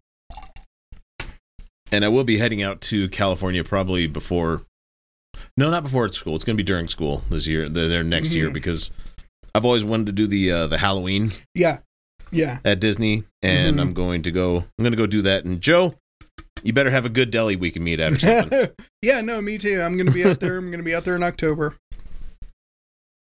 and 1.91 2.05
I 2.05 2.09
will 2.09 2.23
be 2.23 2.37
heading 2.37 2.61
out 2.61 2.79
to 2.81 3.09
California 3.09 3.63
probably 3.63 4.07
before. 4.07 4.61
No, 5.57 5.69
not 5.69 5.83
before 5.83 6.05
it's 6.05 6.17
school. 6.17 6.35
It's 6.35 6.45
going 6.45 6.55
to 6.55 6.63
be 6.63 6.67
during 6.67 6.87
school 6.87 7.23
this 7.29 7.47
year. 7.47 7.67
The, 7.67 7.87
their 7.87 8.03
next 8.03 8.33
year 8.33 8.49
Mhm. 8.49 8.53
because 8.53 8.91
I've 9.53 9.65
always 9.65 9.83
wanted 9.83 10.05
to 10.07 10.11
do 10.13 10.27
the 10.27 10.51
uh, 10.51 10.67
the 10.67 10.77
Halloween 10.77 11.31
Yeah. 11.53 11.79
Yeah. 12.31 12.59
at 12.63 12.79
Disney, 12.79 13.23
and 13.41 13.77
Mhm. 13.77 13.81
I'm 13.81 13.93
going 13.93 14.23
to 14.23 14.31
go. 14.31 14.57
I'm 14.59 14.65
going 14.83 14.91
to 14.93 14.97
go 14.97 15.07
do 15.07 15.21
that. 15.23 15.43
And 15.43 15.59
Joe, 15.59 15.93
you 16.63 16.73
better 16.73 16.89
have 16.91 17.05
a 17.05 17.09
good 17.09 17.31
deli 17.31 17.55
we 17.55 17.71
can 17.71 17.83
meet 17.83 17.99
at 17.99 18.13
or 18.13 18.19
something. 18.19 18.69
yeah, 19.01 19.21
no, 19.21 19.41
me 19.41 19.57
too. 19.57 19.81
I'm 19.81 19.97
gonna 19.97 20.11
be 20.11 20.23
out 20.25 20.39
there. 20.39 20.57
I'm 20.57 20.69
gonna 20.71 20.83
be 20.83 20.93
out 20.95 21.03
there 21.03 21.15
in 21.15 21.23
October. 21.23 21.75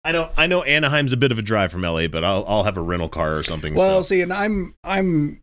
I 0.05 0.11
know. 0.13 0.31
I 0.37 0.47
know 0.49 0.65
Anaheim's 0.65 1.13
a 1.13 1.17
bit 1.17 1.31
of 1.31 1.39
a 1.39 1.43
drive 1.43 1.71
from 1.71 1.83
LA, 1.83 2.09
but 2.09 2.25
I'll 2.25 2.45
I'll 2.49 2.65
have 2.65 2.77
a 2.77 2.81
rental 2.83 3.09
car 3.09 3.37
or 3.37 3.43
something. 3.43 3.75
Well, 3.75 3.99
so 4.03 4.15
see, 4.15 4.21
and 4.23 4.33
I'm 4.33 4.75
I'm 4.85 5.41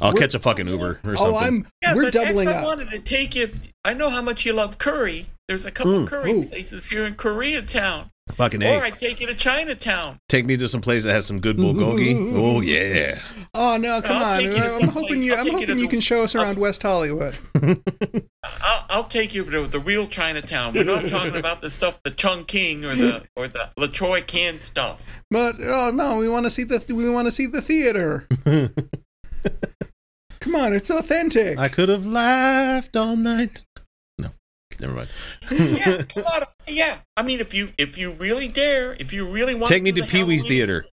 I'll 0.00 0.12
catch 0.12 0.34
a 0.34 0.38
fucking 0.38 0.66
Uber 0.66 1.00
or 1.04 1.16
something. 1.16 1.34
oh. 1.36 1.38
I'm 1.38 1.66
Yeah, 1.82 1.94
we're 1.94 2.04
but 2.04 2.12
doubling 2.12 2.48
up. 2.48 2.56
I 2.56 2.64
wanted 2.66 2.90
to 2.90 2.98
take 2.98 3.34
you. 3.36 3.50
I 3.84 3.94
know 3.94 4.10
how 4.10 4.22
much 4.22 4.44
you 4.44 4.52
love 4.52 4.78
curry. 4.78 5.26
There's 5.46 5.66
a 5.66 5.70
couple 5.70 5.92
Mm. 6.00 6.06
curry 6.06 6.30
Ooh. 6.32 6.46
places 6.46 6.86
here 6.88 7.04
in 7.04 7.14
Koreatown. 7.14 8.08
Fucking 8.36 8.62
Or 8.62 8.82
a. 8.82 8.86
I 8.86 8.90
take 8.90 9.20
you 9.20 9.26
to 9.26 9.34
Chinatown. 9.34 10.18
Take 10.28 10.46
me 10.46 10.56
to 10.56 10.68
some 10.68 10.80
place 10.80 11.04
that 11.04 11.12
has 11.12 11.26
some 11.26 11.40
good 11.40 11.56
bulgogi. 11.56 12.32
oh 12.34 12.60
yeah. 12.62 13.20
Oh 13.54 13.76
no, 13.80 14.00
come 14.02 14.16
I'll 14.18 14.24
on! 14.34 14.38
take 14.40 14.56
you 14.56 14.62
I'm 14.80 14.88
hoping 14.88 15.22
you. 15.22 15.32
I'll 15.34 15.40
I'm 15.40 15.44
take 15.46 15.52
you 15.52 15.58
hoping 15.60 15.78
you 15.78 15.84
the- 15.86 15.90
can 15.90 16.00
show 16.00 16.22
us 16.24 16.34
around 16.34 16.58
West 16.58 16.82
Hollywood. 16.82 17.36
I'll, 18.62 18.84
I'll 18.88 19.04
take 19.04 19.34
you 19.34 19.44
to 19.44 19.66
the 19.66 19.80
real 19.80 20.06
Chinatown. 20.06 20.72
We're 20.74 20.84
not 20.84 21.08
talking 21.08 21.36
about 21.36 21.60
the 21.60 21.68
stuff, 21.70 22.00
the 22.02 22.10
Chun 22.10 22.44
King 22.44 22.84
or 22.84 22.94
the 22.94 23.24
or 23.36 23.48
the 23.48 23.70
Latroy 23.76 24.26
Can 24.26 24.58
stuff. 24.60 25.22
But 25.30 25.56
oh 25.62 25.90
no, 25.94 26.18
we 26.18 26.28
want 26.28 26.46
to 26.46 26.50
see 26.50 26.64
the 26.64 26.82
we 26.94 27.08
want 27.10 27.26
to 27.26 27.32
see 27.32 27.46
the 27.46 27.60
theater. 27.62 28.26
Come 30.40 30.54
on, 30.56 30.72
it's 30.72 30.90
authentic. 30.90 31.58
I 31.58 31.68
could 31.68 31.90
have 31.90 32.06
laughed 32.06 32.96
all 32.96 33.14
night. 33.16 33.64
No, 34.80 34.88
never 34.88 34.94
mind. 34.94 35.10
Yeah, 35.50 36.02
come. 36.02 36.44
Yeah, 36.66 36.98
I 37.16 37.22
mean, 37.22 37.40
if 37.40 37.54
you 37.54 37.70
if 37.78 37.98
you 37.98 38.12
really 38.12 38.48
dare, 38.48 38.94
if 38.94 39.12
you 39.12 39.28
really 39.28 39.54
want, 39.54 39.68
Take 39.68 39.82
me 39.82 39.92
to 39.92 40.02
the 40.02 40.06
Pee 40.06 40.24
Wee's 40.24 40.44
Theater. 40.44 40.86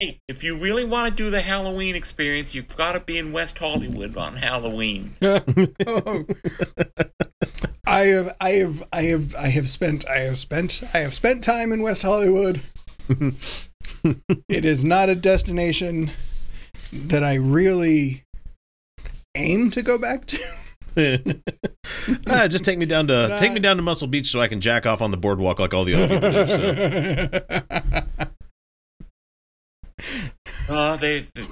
Hey, 0.00 0.18
if 0.28 0.42
you 0.42 0.56
really 0.56 0.84
want 0.84 1.10
to 1.10 1.16
do 1.16 1.30
the 1.30 1.40
Halloween 1.40 1.94
experience, 1.94 2.54
you've 2.54 2.76
got 2.76 2.92
to 2.92 3.00
be 3.00 3.16
in 3.16 3.32
West 3.32 3.58
Hollywood 3.58 4.16
on 4.16 4.36
Halloween. 4.36 5.14
Oh. 5.22 6.24
I 7.86 8.00
have 8.06 8.36
I 8.40 8.50
have 8.50 8.82
I 8.92 9.02
have 9.02 9.34
I 9.36 9.48
have 9.48 9.70
spent 9.70 10.08
I 10.08 10.20
have 10.20 10.38
spent 10.38 10.82
I 10.92 10.98
have 10.98 11.14
spent 11.14 11.44
time 11.44 11.70
in 11.70 11.82
West 11.82 12.02
Hollywood. 12.02 12.60
it 13.08 14.64
is 14.64 14.84
not 14.84 15.08
a 15.08 15.14
destination 15.14 16.10
that 16.92 17.22
I 17.22 17.34
really 17.34 18.24
aim 19.36 19.70
to 19.70 19.82
go 19.82 19.98
back 19.98 20.24
to. 20.26 20.38
ah, 22.26 22.46
just 22.48 22.64
take 22.64 22.78
me 22.78 22.86
down 22.86 23.08
to 23.08 23.36
take 23.40 23.52
me 23.52 23.60
down 23.60 23.76
to 23.76 23.82
Muscle 23.82 24.06
Beach 24.08 24.28
so 24.28 24.40
I 24.40 24.48
can 24.48 24.60
jack 24.60 24.86
off 24.86 25.02
on 25.02 25.10
the 25.10 25.16
boardwalk 25.16 25.58
like 25.60 25.74
all 25.74 25.84
the 25.84 25.94
other 25.94 26.08
people 26.08 26.30
do. 26.30 26.46
So. 26.46 28.00
Uh, 30.68 30.96
they. 30.96 31.26
It- 31.36 31.46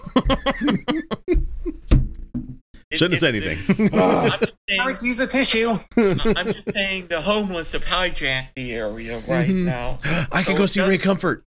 Shouldn't 2.99 3.13
have 3.15 3.21
said 3.21 3.35
it- 3.35 3.45
anything. 3.45 3.91
I'm 3.95 4.41
just, 4.41 4.53
saying, 4.69 4.97
use 5.03 5.21
a 5.21 5.27
tissue. 5.27 5.79
I'm 5.97 6.53
just 6.53 6.73
saying 6.75 7.07
the 7.09 7.21
homeless 7.23 7.73
have 7.73 7.85
hijacked 7.85 8.55
the 8.55 8.73
area 8.73 9.19
right 9.29 9.49
Mhm. 9.49 9.65
now. 9.65 9.99
I 10.33 10.43
could 10.43 10.57
go 10.57 10.67
see 10.67 10.81
does- 10.81 10.89
Ray 10.89 10.99
Comfort. 10.99 11.45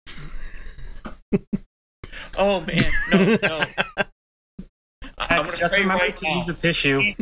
Oh 2.37 2.61
man, 2.61 2.85
no, 3.13 3.37
no. 3.43 3.61
I- 5.29 5.37
I'm 5.37 5.45
gonna 5.45 5.57
just 5.57 5.75
pray 5.75 5.83
remember 5.83 6.05
right 6.05 6.15
to 6.15 6.25
now. 6.25 6.37
use 6.37 6.49
a 6.49 6.55
tissue. 6.55 7.15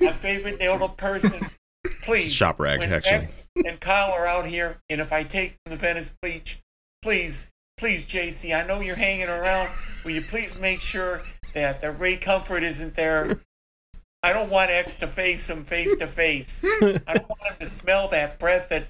My 0.00 0.12
favorite 0.12 0.60
little 0.60 0.88
person, 0.88 1.48
please. 2.02 2.32
Shop 2.32 2.60
rag, 2.60 2.80
when 2.80 2.92
actually. 2.92 3.16
X 3.16 3.48
and 3.64 3.80
Kyle 3.80 4.12
are 4.12 4.26
out 4.26 4.46
here, 4.46 4.78
and 4.90 5.00
if 5.00 5.12
I 5.12 5.22
take 5.22 5.56
the 5.64 5.76
Venice 5.76 6.14
Beach, 6.20 6.60
please, 7.02 7.48
please, 7.78 8.04
JC, 8.04 8.54
I 8.54 8.66
know 8.66 8.80
you're 8.80 8.96
hanging 8.96 9.28
around. 9.28 9.70
Will 10.04 10.12
you 10.12 10.22
please 10.22 10.58
make 10.58 10.80
sure 10.80 11.20
that 11.54 11.80
the 11.80 11.90
Ray 11.90 12.16
Comfort 12.16 12.62
isn't 12.62 12.94
there? 12.94 13.40
I 14.22 14.32
don't 14.32 14.50
want 14.50 14.70
X 14.70 14.96
to 14.96 15.06
face 15.06 15.48
him 15.48 15.64
face 15.64 15.96
to 15.96 16.06
face. 16.06 16.64
I 16.82 16.98
don't 17.14 17.28
want 17.28 17.42
him 17.42 17.56
to 17.60 17.66
smell 17.66 18.08
that 18.08 18.38
breath 18.38 18.68
that. 18.70 18.88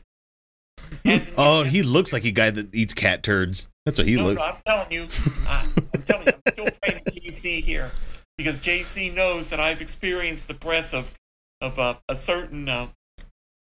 Oh, 1.36 1.62
he 1.62 1.82
looks 1.82 2.12
like 2.12 2.24
a 2.24 2.30
guy 2.30 2.50
that 2.50 2.74
eats 2.74 2.94
cat 2.94 3.22
turds. 3.22 3.68
That's 3.84 3.98
what 3.98 4.08
he 4.08 4.16
no, 4.16 4.24
looks. 4.24 4.38
no, 4.38 4.44
I'm 4.44 4.56
telling 4.66 4.92
you, 4.92 5.08
I, 5.48 5.66
I'm 5.94 6.02
telling 6.02 6.26
you, 6.26 6.32
I'm 6.46 6.52
still 6.52 6.68
fighting 6.80 7.02
JC 7.12 7.62
here 7.62 7.90
because 8.38 8.58
JC 8.60 9.12
knows 9.14 9.50
that 9.50 9.60
I've 9.60 9.80
experienced 9.80 10.48
the 10.48 10.54
breath 10.54 10.92
of 10.94 11.14
of 11.60 11.78
uh, 11.78 11.94
a 12.08 12.14
certain 12.14 12.68
uh, 12.68 12.88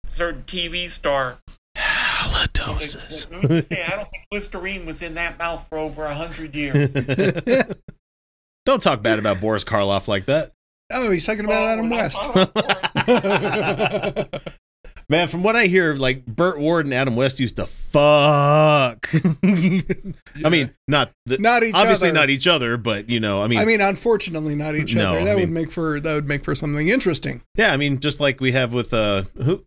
certain 0.06 0.42
TV 0.42 0.88
star. 0.88 1.38
Halitosis. 1.76 3.66
Hey, 3.68 3.82
I 3.82 3.90
don't 3.96 4.08
think 4.10 4.24
Listerine 4.32 4.86
was 4.86 5.02
in 5.02 5.14
that 5.14 5.38
mouth 5.38 5.68
for 5.68 5.78
over 5.78 6.04
a 6.04 6.14
hundred 6.14 6.54
years. 6.54 6.92
Don't 8.64 8.82
talk 8.82 9.02
bad 9.02 9.18
about 9.18 9.40
Boris 9.40 9.62
Karloff 9.64 10.08
like 10.08 10.24
that. 10.26 10.52
oh, 10.92 11.10
he's 11.10 11.26
talking 11.26 11.44
about 11.44 11.62
Well, 11.62 11.66
Adam 11.66 11.90
West. 11.90 12.22
Talking 15.08 15.08
about 15.08 15.08
Boris. 15.08 15.08
Man, 15.08 15.28
from 15.28 15.42
what 15.42 15.56
I 15.56 15.66
hear, 15.66 15.94
like 15.94 16.24
Burt 16.26 16.58
Ward 16.58 16.86
and 16.86 16.94
Adam 16.94 17.16
West 17.16 17.40
used 17.40 17.56
to 17.56 17.66
fuck. 17.66 19.08
I 20.44 20.48
mean, 20.50 20.70
not 20.88 21.10
the, 21.26 21.38
Not 21.38 21.62
each 21.62 21.74
obviously 21.74 22.08
other. 22.10 22.18
not 22.18 22.30
each 22.30 22.46
other, 22.46 22.76
but 22.76 23.08
you 23.10 23.20
know, 23.20 23.42
I 23.42 23.46
mean, 23.46 23.58
I 23.58 23.64
mean, 23.64 23.80
unfortunately, 23.80 24.54
not 24.54 24.74
each 24.74 24.94
No, 24.94 25.10
other. 25.10 25.18
I 25.20 25.24
That 25.24 25.36
would 25.38 25.50
make 25.50 25.70
for 25.70 26.00
that 26.00 26.14
would 26.14 26.28
make 26.28 26.44
for 26.44 26.54
something 26.54 26.88
interesting. 26.88 27.42
yeah, 27.56 27.72
I 27.72 27.76
mean, 27.76 28.00
just 28.00 28.20
like 28.20 28.40
we 28.40 28.52
have 28.52 28.72
with 28.74 28.92
uh, 28.94 29.24
who, 29.36 29.64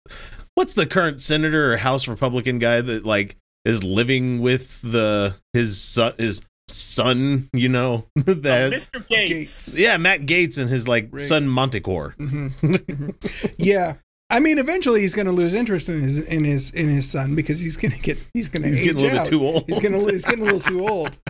what's 0.56 0.74
the 0.74 0.86
current 0.86 1.22
senator 1.22 1.74
or 1.74 1.78
House 1.78 2.08
Republican 2.08 2.60
guy 2.60 2.82
that 2.82 3.06
like 3.06 3.36
is 3.66 3.84
living 3.84 4.40
with 4.42 4.82
the 4.82 5.36
his 5.54 5.82
son, 5.82 6.14
his 6.18 6.42
son, 6.70 7.50
you 7.54 7.70
know, 7.70 8.06
Oh, 8.18 8.22
that 8.34 8.72
Mr. 8.74 9.06
Gaetz. 9.08 9.78
yeah, 9.80 9.98
Matt 9.98 10.22
Gaetz 10.22 10.58
and 10.60 10.70
his 10.70 10.88
like 10.88 11.10
Right. 11.12 11.22
son 11.22 11.48
Montecore. 11.48 12.16
Mhm. 12.18 13.54
yeah, 13.58 13.96
I 14.30 14.40
mean, 14.42 14.58
eventually 14.60 15.02
he's 15.02 15.14
going 15.16 15.26
to 15.28 15.32
lose 15.32 15.54
interest 15.54 15.88
in 15.90 16.02
his 16.02 16.20
in 16.20 16.44
his 16.44 16.72
in 16.72 16.90
his 16.90 17.10
son 17.10 17.34
because 17.36 17.60
he's 17.62 17.78
going 17.78 17.92
to 17.94 18.00
get 18.00 18.18
he's 18.34 18.50
going 18.50 18.64
to 18.64 18.70
He's 18.70 18.80
age 18.82 18.86
getting 18.98 19.02
a 19.02 19.04
little 19.04 19.20
out. 19.20 19.26
bit 19.26 19.30
too 19.32 19.46
old. 19.46 19.64
He's 19.68 19.80
going 19.80 19.94
to 19.94 20.00
he's 20.12 20.26
getting 20.26 20.42
a 20.42 20.46
little 20.46 20.60
too 20.60 20.88
old. 20.88 21.18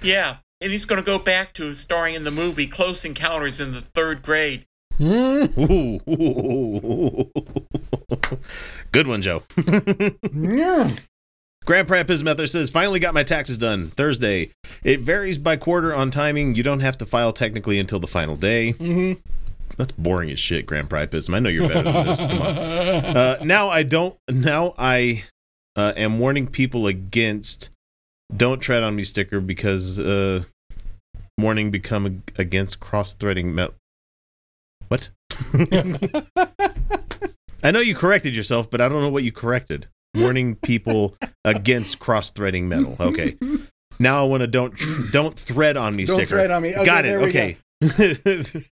Yeah, 0.00 0.36
and 0.60 0.70
he's 0.70 0.84
going 0.84 1.00
to 1.00 1.04
go 1.04 1.18
back 1.18 1.54
to 1.54 1.74
starring 1.74 2.14
in 2.14 2.22
the 2.22 2.30
movie 2.30 2.68
Close 2.68 3.04
Encounters 3.04 3.58
in 3.60 3.72
the 3.72 3.80
third 3.80 4.22
grade. 4.22 4.64
Ooh. 5.00 5.48
Good 8.92 9.08
one, 9.08 9.22
Joe. 9.22 9.42
Yeah. 10.32 10.90
Grandpa 11.64 12.02
Pismether 12.04 12.48
says, 12.48 12.70
finally 12.70 12.98
got 13.00 13.14
my 13.14 13.22
taxes 13.22 13.56
done 13.58 13.88
Thursday. 13.88 14.50
It 14.84 15.00
varies 15.00 15.38
by 15.38 15.56
quarter 15.56 15.94
on 15.94 16.10
timing. 16.12 16.54
You 16.56 16.62
don't 16.64 16.80
have 16.80 16.98
to 16.98 17.06
file 17.06 17.32
technically 17.32 17.78
until 17.78 18.00
the 18.00 18.06
final 18.08 18.34
day. 18.36 18.72
Mhm. 18.74 19.18
That's 19.76 19.92
boring 19.92 20.30
as 20.30 20.38
shit, 20.38 20.66
Grandpa 20.66 21.06
Pism. 21.06 21.34
I 21.34 21.38
know 21.38 21.48
you're 21.48 21.68
better 21.68 21.90
than 21.90 22.06
this. 22.06 22.20
Come 22.20 22.42
on. 22.42 23.16
Uh, 23.16 23.38
now 23.42 23.68
I 23.68 23.82
don't. 23.82 24.16
Now 24.30 24.74
I 24.78 25.24
uh, 25.76 25.92
am 25.96 26.18
warning 26.18 26.46
people 26.46 26.86
against 26.86 27.70
"Don't 28.36 28.60
tread 28.60 28.82
on 28.82 28.94
me" 28.96 29.04
sticker 29.04 29.40
because 29.40 29.98
uh, 29.98 30.44
warning 31.38 31.70
become 31.70 32.22
against 32.36 32.80
cross-threading 32.80 33.54
metal. 33.54 33.74
What? 34.88 35.10
I 37.64 37.70
know 37.70 37.80
you 37.80 37.94
corrected 37.94 38.34
yourself, 38.34 38.68
but 38.70 38.80
I 38.80 38.88
don't 38.88 39.00
know 39.00 39.08
what 39.10 39.22
you 39.24 39.32
corrected. 39.32 39.86
Warning 40.14 40.56
people 40.56 41.16
against 41.44 41.98
cross-threading 41.98 42.68
metal. 42.68 42.96
Okay. 43.00 43.38
Now 43.98 44.20
I 44.20 44.26
want 44.26 44.42
to 44.42 44.46
don't 44.46 44.74
tr- 44.74 45.10
don't 45.10 45.38
thread 45.38 45.76
on 45.76 45.94
me 45.96 46.04
sticker. 46.04 46.18
Don't 46.18 46.28
thread 46.28 46.50
on 46.50 46.62
me. 46.62 46.74
Okay, 46.74 46.84
Got 46.84 47.04
it. 47.06 47.14
Okay. 47.22 47.56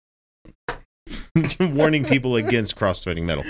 Warning 1.60 2.04
people 2.04 2.36
against 2.36 2.76
cross-threading 2.76 3.26
metal. 3.26 3.44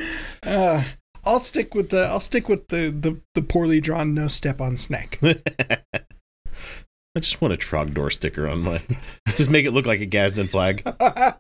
Uh, 0.45 0.83
I'll 1.25 1.39
stick 1.39 1.75
with 1.75 1.89
the 1.89 2.05
I'll 2.05 2.19
stick 2.19 2.47
with 2.49 2.67
the 2.69 2.89
the, 2.89 3.19
the 3.35 3.41
poorly 3.41 3.81
drawn 3.81 4.13
no 4.13 4.27
step 4.27 4.61
on 4.61 4.77
snake. 4.77 5.19
I 5.23 7.19
just 7.19 7.41
want 7.41 7.53
a 7.53 7.57
Trogdor 7.57 8.11
sticker 8.11 8.47
on 8.47 8.61
mine. 8.61 8.97
Just 9.27 9.49
make 9.49 9.65
it 9.65 9.71
look 9.71 9.87
like 9.87 9.99
a 9.99 10.05
Gadsden 10.05 10.45
flag. 10.45 10.83
the 10.83 11.35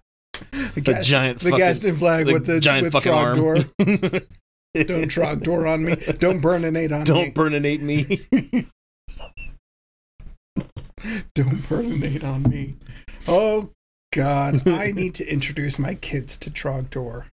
A 0.75 0.81
gas, 0.81 1.05
giant 1.05 1.39
the 1.39 1.51
fucking 1.51 1.65
Gadsden 1.65 1.95
flag 1.97 2.25
the 2.25 2.33
with 2.33 2.45
the 2.47 2.59
giant 2.59 2.85
with 2.85 2.93
fucking 2.93 3.11
arm. 3.11 3.37
Don't 3.37 5.07
Trogdor 5.07 5.71
on 5.71 5.83
me. 5.85 5.95
Don't 6.17 6.41
burninate 6.41 6.91
on 6.91 7.05
Don't 7.05 7.27
me. 7.27 7.31
burninate 7.31 7.81
me. 7.81 8.65
Don't 11.35 11.59
burninate 11.61 12.23
on 12.23 12.43
me. 12.43 12.75
Oh 13.27 13.71
God, 14.13 14.67
I 14.67 14.91
need 14.91 15.15
to 15.15 15.31
introduce 15.31 15.79
my 15.79 15.95
kids 15.95 16.37
to 16.39 16.49
Trogdor. 16.49 17.25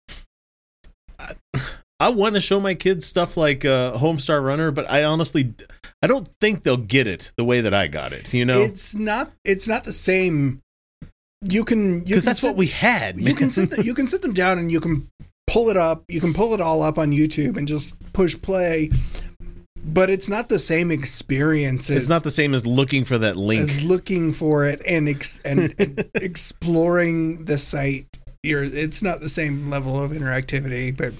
I 1.99 2.09
want 2.09 2.35
to 2.35 2.41
show 2.41 2.59
my 2.59 2.73
kids 2.73 3.05
stuff 3.05 3.37
like 3.37 3.63
uh, 3.63 3.93
Homestar 3.93 4.43
Runner, 4.43 4.71
but 4.71 4.89
I 4.89 5.05
honestly, 5.05 5.53
I 6.01 6.07
don't 6.07 6.27
think 6.41 6.63
they'll 6.63 6.75
get 6.75 7.07
it 7.07 7.31
the 7.37 7.45
way 7.45 7.61
that 7.61 7.73
I 7.73 7.87
got 7.87 8.11
it. 8.11 8.33
You 8.33 8.45
know? 8.45 8.59
It's 8.61 8.95
not. 8.95 9.31
It's 9.45 9.67
not 9.67 9.85
the 9.85 9.93
same 9.93 10.61
you 11.41 11.63
can 11.63 12.01
because 12.01 12.25
that's 12.25 12.41
sit, 12.41 12.47
what 12.47 12.57
we 12.57 12.67
had. 12.67 13.19
you 13.19 13.33
can 13.33 13.49
sit 13.49 13.71
th- 13.71 13.85
you 13.85 13.93
can 13.93 14.07
sit 14.07 14.21
them 14.21 14.33
down 14.33 14.59
and 14.59 14.71
you 14.71 14.79
can 14.79 15.09
pull 15.47 15.69
it 15.69 15.77
up. 15.77 16.03
You 16.09 16.19
can 16.19 16.33
pull 16.33 16.53
it 16.53 16.61
all 16.61 16.81
up 16.81 16.97
on 16.97 17.11
YouTube 17.11 17.57
and 17.57 17.67
just 17.67 17.97
push 18.13 18.39
play. 18.39 18.91
But 19.87 20.09
it's 20.09 20.27
not 20.27 20.49
the 20.49 20.57
same 20.59 20.89
experience. 20.91 21.89
it's 21.89 22.03
as- 22.05 22.09
not 22.09 22.23
the 22.23 22.31
same 22.31 22.53
as 22.53 22.65
looking 22.65 23.05
for 23.05 23.17
that 23.19 23.37
link. 23.37 23.61
as 23.61 23.83
looking 23.83 24.33
for 24.33 24.65
it 24.65 24.81
and 24.87 25.07
ex- 25.07 25.39
and, 25.45 25.73
and 25.79 26.09
exploring 26.15 27.45
the 27.45 27.57
site. 27.57 28.07
You're, 28.43 28.63
it's 28.63 29.01
not 29.03 29.19
the 29.21 29.29
same 29.29 29.69
level 29.69 30.01
of 30.01 30.11
interactivity, 30.11 30.95
but 30.95 31.13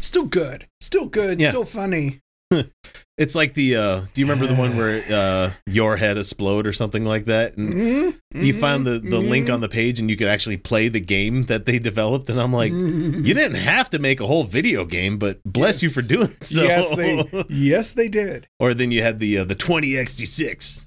still 0.00 0.24
good. 0.24 0.66
Still 0.80 1.06
good. 1.06 1.40
Yeah. 1.40 1.50
Still 1.50 1.64
funny. 1.64 2.20
It's 3.16 3.36
like 3.36 3.54
the 3.54 3.76
uh 3.76 4.00
do 4.12 4.20
you 4.20 4.26
remember 4.26 4.48
the 4.52 4.58
one 4.60 4.76
where 4.76 5.00
uh 5.10 5.52
your 5.68 5.96
head 5.96 6.18
explode 6.18 6.66
or 6.66 6.72
something 6.72 7.04
like 7.04 7.26
that? 7.26 7.56
And 7.56 7.72
Mm-hmm. 7.72 8.42
you 8.44 8.52
found 8.54 8.84
the, 8.84 8.98
the 8.98 9.20
link 9.20 9.48
on 9.48 9.60
the 9.60 9.68
page 9.68 10.00
and 10.00 10.10
you 10.10 10.16
could 10.16 10.26
actually 10.26 10.56
play 10.56 10.88
the 10.88 10.98
game 10.98 11.44
that 11.44 11.64
they 11.64 11.78
developed 11.78 12.28
and 12.28 12.40
I'm 12.40 12.52
like, 12.52 12.72
Mm-hmm. 12.72 13.24
you 13.24 13.32
didn't 13.34 13.58
have 13.58 13.88
to 13.90 14.00
make 14.00 14.20
a 14.20 14.26
whole 14.26 14.42
video 14.42 14.84
game, 14.84 15.18
but 15.18 15.38
bless 15.44 15.80
you 15.80 15.90
for 15.90 16.02
doing 16.02 16.26
so. 16.40 16.64
Yes, 16.64 16.96
they. 16.96 17.44
Yes, 17.48 17.92
they 17.92 18.08
did. 18.08 18.48
or 18.58 18.74
then 18.74 18.90
you 18.90 19.00
had 19.02 19.20
the 19.20 19.38
uh, 19.38 19.44
the 19.44 19.54
20X6 19.54 20.86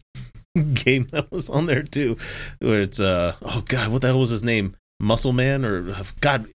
game 0.83 1.05
that 1.11 1.31
was 1.31 1.49
on 1.49 1.65
there 1.67 1.83
too, 1.83 2.17
where 2.59 2.81
it's 2.81 2.99
uh 2.99 3.35
oh 3.41 3.63
god, 3.67 3.91
what 3.91 4.01
the 4.01 4.07
hell 4.07 4.19
was 4.19 4.29
his 4.31 4.43
name? 4.43 4.75
Muscle 4.99 5.31
Man 5.33 5.63
or 5.63 5.91
uh, 5.91 6.03
God, 6.19 6.47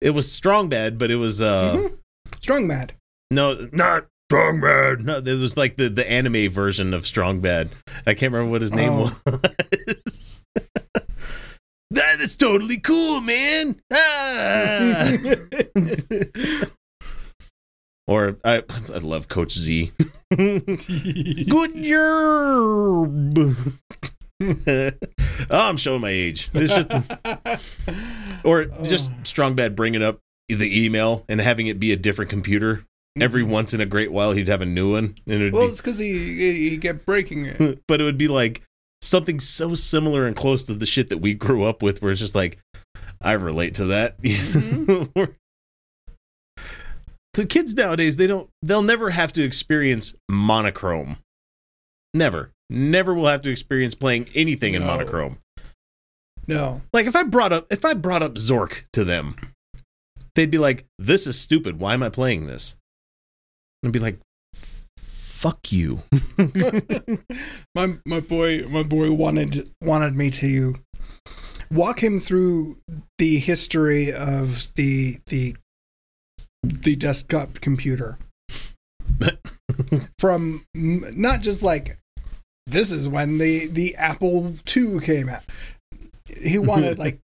it 0.00 0.10
was 0.10 0.30
Strong 0.30 0.68
Bad, 0.68 0.98
but 0.98 1.10
it 1.10 1.16
was 1.16 1.40
uh 1.40 1.76
Mhm. 1.76 1.98
Strong 2.42 2.66
Mad. 2.66 2.92
no 3.30 3.56
not 3.72 4.06
Strong 4.34 4.60
Bad. 4.62 5.04
No, 5.04 5.18
it 5.18 5.38
was 5.40 5.56
like 5.56 5.76
the 5.76 5.88
the 5.88 6.10
anime 6.10 6.50
version 6.50 6.92
of 6.92 7.06
Strong 7.06 7.40
Bad. 7.40 7.70
I 8.04 8.14
can't 8.14 8.32
remember 8.32 8.50
what 8.50 8.62
his 8.62 8.72
name 8.72 8.90
Oh. 8.90 9.16
was. 9.26 10.44
that 11.92 12.18
is 12.18 12.36
totally 12.36 12.78
cool, 12.78 13.20
man. 13.20 13.80
Ah! 13.92 15.12
or 18.08 18.36
I 18.44 18.64
I 18.92 18.98
love 18.98 19.28
Coach 19.28 19.52
Z. 19.52 19.92
Good 20.36 21.76
job. 21.76 23.38
oh, 24.42 24.90
I'm 25.48 25.76
showing 25.76 26.00
my 26.00 26.10
age. 26.10 26.50
It's 26.54 26.74
just, 26.74 26.90
or 28.44 28.64
just 28.82 29.12
strong 29.24 29.54
bad 29.54 29.76
bringing 29.76 30.02
up 30.02 30.18
the 30.48 30.84
email 30.84 31.24
and 31.28 31.40
having 31.40 31.68
it 31.68 31.78
be 31.78 31.92
a 31.92 31.96
different 31.96 32.30
computer 32.32 32.84
every 33.20 33.42
once 33.42 33.74
in 33.74 33.80
a 33.80 33.86
great 33.86 34.12
while. 34.12 34.32
He'd 34.32 34.48
have 34.48 34.60
a 34.60 34.66
new 34.66 34.92
one, 34.92 35.16
and 35.26 35.36
it'd 35.36 35.52
well, 35.52 35.68
it's 35.68 35.80
because 35.80 35.98
he, 35.98 36.68
he 36.70 36.78
kept 36.78 37.06
breaking 37.06 37.46
it. 37.46 37.82
but 37.88 38.00
it 38.00 38.04
would 38.04 38.18
be 38.18 38.28
like 38.28 38.62
something 39.02 39.40
so 39.40 39.74
similar 39.74 40.26
and 40.26 40.34
close 40.34 40.64
to 40.64 40.74
the 40.74 40.86
shit 40.86 41.08
that 41.10 41.18
we 41.18 41.34
grew 41.34 41.64
up 41.64 41.82
with, 41.82 42.02
where 42.02 42.12
it's 42.12 42.20
just 42.20 42.34
like 42.34 42.58
I 43.20 43.32
relate 43.32 43.74
to 43.76 43.86
that. 43.86 44.16
Mm-hmm. 44.24 45.32
the 47.32 47.46
kids 47.46 47.74
nowadays, 47.74 48.16
they 48.16 48.26
don't, 48.26 48.48
they'll 48.62 48.82
never 48.82 49.10
have 49.10 49.32
to 49.32 49.42
experience 49.42 50.14
monochrome. 50.28 51.16
Never, 52.12 52.52
never 52.70 53.12
will 53.14 53.26
have 53.26 53.42
to 53.42 53.50
experience 53.50 53.94
playing 53.94 54.28
anything 54.34 54.74
in 54.74 54.84
monochrome. 54.84 55.38
No. 56.46 56.82
Like 56.92 57.06
if 57.06 57.16
I 57.16 57.22
brought 57.22 57.52
up 57.52 57.66
if 57.70 57.84
I 57.84 57.94
brought 57.94 58.22
up 58.22 58.34
Zork 58.34 58.84
to 58.92 59.04
them, 59.04 59.36
they'd 60.34 60.50
be 60.50 60.58
like, 60.58 60.84
"This 60.98 61.26
is 61.26 61.38
stupid. 61.38 61.78
Why 61.78 61.94
am 61.94 62.02
I 62.02 62.08
playing 62.08 62.46
this?" 62.46 62.76
And 63.84 63.92
be 63.92 63.98
like, 63.98 64.18
"Fuck 64.98 65.72
you." 65.72 66.02
my 67.74 67.94
my 68.06 68.20
boy 68.20 68.62
my 68.68 68.82
boy 68.82 69.12
wanted 69.12 69.70
wanted 69.82 70.16
me 70.16 70.30
to 70.30 70.76
walk 71.70 72.02
him 72.02 72.18
through 72.20 72.78
the 73.18 73.38
history 73.38 74.12
of 74.12 74.72
the 74.74 75.18
the 75.26 75.56
the 76.62 76.96
desktop 76.96 77.60
computer 77.60 78.18
from 80.18 80.64
not 80.74 81.42
just 81.42 81.62
like 81.62 81.98
this 82.66 82.90
is 82.90 83.08
when 83.08 83.38
the 83.38 83.66
the 83.66 83.94
Apple 83.96 84.54
II 84.74 85.00
came 85.00 85.28
out. 85.28 85.42
He 86.42 86.58
wanted 86.58 86.98
like 87.06 87.20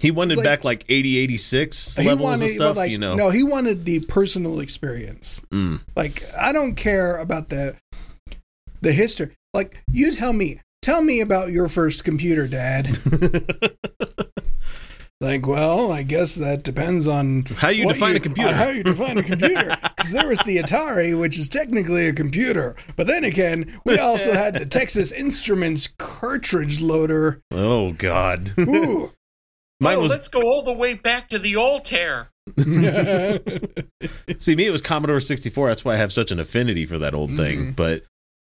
he 0.00 0.10
wanted 0.10 0.38
Like- 0.38 0.44
back 0.44 0.64
like 0.64 0.84
80, 0.88 1.18
86 1.18 1.96
he 1.96 2.06
levels 2.06 2.30
wanted 2.30 2.44
of 2.46 2.50
stuff, 2.50 2.76
like 2.76 2.90
you 2.90 2.98
know. 2.98 3.14
no 3.14 3.30
he 3.30 3.42
wanted 3.42 3.84
the 3.84 4.00
personal 4.00 4.60
experience. 4.60 5.40
Mm. 5.52 5.80
Like 5.96 6.22
I 6.38 6.52
don't 6.52 6.74
care 6.74 7.16
about 7.18 7.48
the 7.48 7.76
the 8.82 8.92
history. 8.92 9.30
Like 9.54 9.82
you 9.90 10.12
tell 10.12 10.32
me, 10.34 10.60
tell 10.82 11.02
me 11.02 11.20
about 11.20 11.50
your 11.50 11.66
first 11.68 12.04
computer, 12.04 12.46
Dad. 12.46 12.98
like, 15.20 15.46
well, 15.46 15.90
I 15.90 16.02
guess 16.02 16.34
that 16.34 16.62
depends 16.62 17.06
on 17.08 17.44
How 17.56 17.68
you 17.70 17.88
define 17.88 18.16
a 18.16 18.20
computer. 18.20 18.52
how 18.54 18.68
you 18.68 18.82
define 18.82 19.16
a 19.16 19.22
computer. 19.32 19.74
Because 19.96 20.12
there 20.12 20.28
was 20.28 20.40
the 20.40 20.58
Atari, 20.58 21.18
which 21.18 21.38
is 21.38 21.48
technically 21.48 22.06
a 22.06 22.12
computer, 22.12 22.76
but 22.96 23.06
then 23.06 23.24
again, 23.24 23.80
we 23.86 23.98
also 23.98 24.32
had 24.34 24.54
the 24.54 24.66
Texas 24.66 25.10
Instruments 25.26 25.88
cartridge 25.98 26.82
loader. 26.82 27.40
oh 27.50 27.92
God, 27.92 28.52
Ooh. 28.58 29.12
Mine 29.80 29.98
oh, 29.98 30.02
was. 30.02 30.10
let's 30.10 30.28
go 30.28 30.42
all 30.42 30.62
the 30.62 30.72
way 30.72 30.94
back 30.94 31.28
to 31.30 31.38
the 31.38 31.56
Altair. 31.56 32.28
See, 34.38 34.54
me, 34.56 34.66
it 34.66 34.70
was 34.70 34.82
Commodore 34.82 35.20
sixty 35.20 35.50
four. 35.50 35.68
That's 35.68 35.84
why 35.84 35.94
I 35.94 35.96
have 35.96 36.12
such 36.12 36.30
an 36.30 36.38
affinity 36.38 36.86
for 36.86 36.98
that 36.98 37.14
old 37.14 37.32
thing. 37.36 37.72
But 37.72 38.04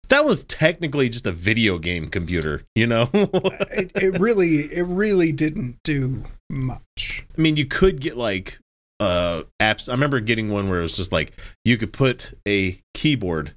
that 0.08 0.24
was 0.24 0.42
technically 0.44 1.08
just 1.08 1.26
a 1.26 1.32
video 1.32 1.78
game 1.78 2.08
computer, 2.08 2.62
you 2.74 2.86
know. 2.86 3.10
it, 3.12 3.90
it 3.94 4.18
really, 4.20 4.56
it 4.72 4.84
really 4.86 5.32
didn't 5.32 5.78
do 5.84 6.24
much. 6.48 7.24
I 7.36 7.40
mean, 7.40 7.56
you 7.56 7.66
could 7.66 8.00
get 8.00 8.16
like 8.16 8.58
uh 9.00 9.42
apps. 9.60 9.88
I 9.88 9.92
remember 9.92 10.20
getting 10.20 10.50
one 10.50 10.68
where 10.68 10.78
it 10.80 10.82
was 10.82 10.96
just 10.96 11.12
like 11.12 11.32
you 11.64 11.76
could 11.76 11.92
put 11.92 12.34
a 12.46 12.78
keyboard, 12.94 13.54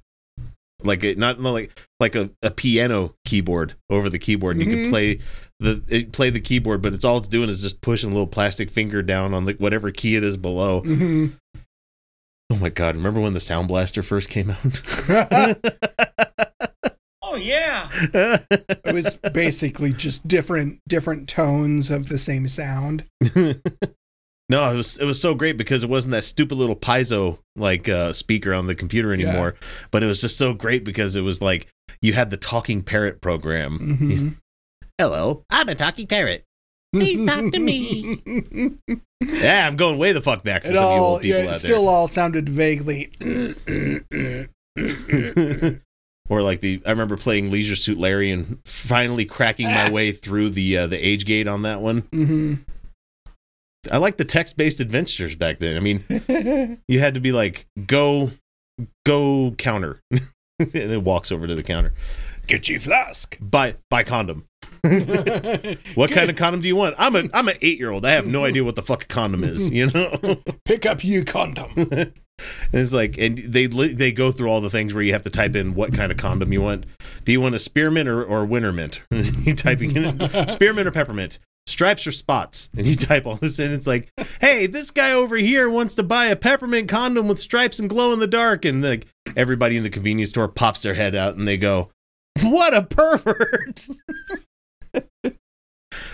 like 0.82 1.04
a, 1.04 1.14
not 1.14 1.40
not 1.40 1.50
like 1.52 1.78
like 2.00 2.14
a, 2.16 2.30
a 2.42 2.50
piano 2.50 3.14
keyboard 3.24 3.74
over 3.90 4.10
the 4.10 4.18
keyboard, 4.18 4.56
and 4.56 4.64
you 4.64 4.76
Mhm. 4.76 4.82
could 4.84 4.90
play 4.90 5.18
the 5.62 5.82
it, 5.88 6.12
play 6.12 6.30
the 6.30 6.40
keyboard, 6.40 6.82
but 6.82 6.92
it's 6.94 7.04
all 7.04 7.18
it's 7.18 7.28
doing 7.28 7.48
is 7.48 7.62
just 7.62 7.80
pushing 7.80 8.10
a 8.10 8.12
little 8.12 8.26
plastic 8.26 8.70
finger 8.70 9.02
down 9.02 9.32
on 9.34 9.44
the 9.46 9.52
whatever 9.54 9.90
key 9.90 10.16
it 10.16 10.24
is 10.24 10.36
below. 10.36 10.80
hmm 10.80 11.26
Oh 12.50 12.56
my 12.56 12.68
god! 12.68 12.96
Remember 12.96 13.18
when 13.20 13.32
the 13.32 13.40
Sound 13.40 13.66
Blaster 13.68 14.02
first 14.02 14.28
came 14.28 14.50
out? 14.50 14.82
Oh 17.24 17.36
yeah. 17.36 17.88
it 18.12 18.92
was 18.92 19.16
basically 19.32 19.94
just 19.94 20.28
different 20.28 20.80
different 20.86 21.28
tones 21.30 21.90
of 21.90 22.10
the 22.10 22.18
same 22.18 22.46
sound. 22.46 23.04
no, 24.50 24.70
it 24.70 24.76
was 24.76 24.98
it 24.98 25.06
was 25.06 25.18
so 25.18 25.34
great 25.34 25.56
because 25.56 25.82
it 25.82 25.88
wasn't 25.88 26.12
that 26.12 26.24
stupid 26.24 26.56
little 26.56 26.76
piezo 26.76 27.38
like 27.56 27.88
uh, 27.88 28.12
speaker 28.12 28.52
on 28.52 28.66
the 28.66 28.74
computer 28.74 29.14
Yeah. 29.14 29.28
anymore. 29.28 29.54
But 29.90 30.02
it 30.02 30.08
was 30.08 30.20
just 30.20 30.36
so 30.36 30.52
great 30.52 30.84
because 30.84 31.16
it 31.16 31.22
was 31.22 31.40
like 31.40 31.68
you 32.02 32.12
had 32.12 32.28
the 32.28 32.36
talking 32.36 32.82
parrot 32.82 33.22
program. 33.22 33.78
Mhm. 33.98 34.36
Hello, 34.98 35.44
I'm 35.50 35.68
a 35.68 35.74
talking 35.74 36.06
parrot. 36.06 36.44
Please 36.92 37.26
talk 37.26 37.50
to 37.52 37.58
me. 37.58 38.20
Yeah, 39.22 39.68
I'm 39.68 39.76
going 39.76 39.98
way 39.98 40.12
the 40.12 40.20
fuck 40.20 40.42
back 40.42 40.62
for 40.62 40.70
it 40.70 40.74
some 40.74 40.84
all 40.84 41.12
old 41.12 41.22
people 41.22 41.38
yeah, 41.38 41.44
it 41.44 41.50
out 41.50 41.54
still 41.54 41.88
all 41.88 42.08
sounded 42.08 42.48
vaguely. 42.48 43.12
or 46.28 46.42
like 46.42 46.60
the 46.60 46.82
I 46.84 46.90
remember 46.90 47.16
playing 47.16 47.52
Leisure 47.52 47.76
Suit 47.76 47.98
Larry 47.98 48.32
and 48.32 48.58
finally 48.64 49.24
cracking 49.24 49.68
my 49.68 49.92
way 49.92 50.10
through 50.10 50.50
the 50.50 50.76
uh, 50.76 50.88
the 50.88 50.98
age 50.98 51.24
gate 51.24 51.46
on 51.46 51.62
that 51.62 51.80
one. 51.80 52.00
hmm 52.12 52.54
I 53.90 53.98
like 53.98 54.16
the 54.16 54.24
text 54.24 54.56
based 54.56 54.80
adventures 54.80 55.36
back 55.36 55.60
then. 55.60 55.76
I 55.76 55.80
mean, 55.80 56.80
you 56.88 56.98
had 56.98 57.14
to 57.14 57.20
be 57.20 57.30
like 57.30 57.66
go 57.86 58.32
go 59.06 59.54
counter 59.56 60.00
and 60.10 60.20
it 60.74 61.02
walks 61.02 61.30
over 61.30 61.46
to 61.46 61.54
the 61.54 61.62
counter 61.62 61.94
Get 62.46 62.68
you 62.68 62.78
flask. 62.78 63.38
buy 63.40 63.76
buy 63.90 64.02
condom. 64.02 64.44
What 65.94 66.10
kind 66.10 66.28
of 66.28 66.36
condom 66.36 66.60
do 66.60 66.66
you 66.68 66.74
want? 66.76 66.96
I'm 66.98 67.14
a 67.14 67.22
i'm 67.32 67.48
an 67.48 67.56
eight 67.62 67.78
year 67.78 67.90
old 67.90 68.04
i 68.04 68.10
have 68.12 68.26
no 68.26 68.44
idea 68.44 68.64
what 68.64 68.74
the 68.74 68.82
fuck 68.82 69.04
a 69.04 69.06
condom 69.06 69.44
is 69.44 69.70
you 69.70 69.86
know? 69.90 70.38
Pick 70.64 70.84
up 70.86 71.04
you 71.04 71.24
condom. 71.24 71.70
and 71.76 72.12
it's 72.72 72.92
like 72.92 73.16
and 73.16 73.38
they 73.38 73.66
they 73.66 74.10
go 74.10 74.32
through 74.32 74.48
all 74.50 74.60
the 74.60 74.70
things 74.70 74.92
where 74.92 75.02
you 75.02 75.12
have 75.12 75.22
to 75.22 75.30
type 75.30 75.54
in 75.54 75.74
what 75.74 75.94
kind 75.94 76.10
of 76.10 76.18
condom 76.18 76.52
you 76.52 76.60
want. 76.62 76.86
Do 77.24 77.30
you 77.32 77.40
want 77.40 77.54
a 77.54 77.60
spearmint 77.60 78.08
or, 78.08 78.24
or 78.24 78.44
wintermint 78.44 79.02
you 79.10 79.54
typing 79.54 79.94
in 79.94 80.48
spearmint 80.48 80.88
or 80.88 80.90
peppermint. 80.90 81.38
Stripes 81.68 82.04
or 82.08 82.10
spots. 82.12 82.68
And 82.76 82.84
you 82.84 82.96
type 82.96 83.24
all 83.24 83.36
this 83.36 83.60
in. 83.60 83.72
It's 83.72 83.86
like 83.86 84.10
hey 84.40 84.66
this 84.66 84.90
guy 84.90 85.12
over 85.12 85.36
here 85.36 85.70
wants 85.70 85.94
to 85.94 86.02
buy 86.02 86.26
a 86.26 86.36
peppermint 86.36 86.88
condom 86.88 87.28
with 87.28 87.38
stripes 87.38 87.78
and 87.78 87.88
glow 87.88 88.12
in 88.12 88.18
the 88.18 88.26
dark. 88.26 88.64
And 88.64 88.82
like 88.82 89.06
everybody 89.36 89.76
in 89.76 89.84
the 89.84 89.90
convenience 89.90 90.30
store 90.30 90.48
pops 90.48 90.82
their 90.82 90.94
head 90.94 91.14
out 91.14 91.36
and 91.36 91.46
they 91.46 91.56
go 91.56 91.90
what 92.42 92.74
a 92.74 92.82
pervert 92.82 93.86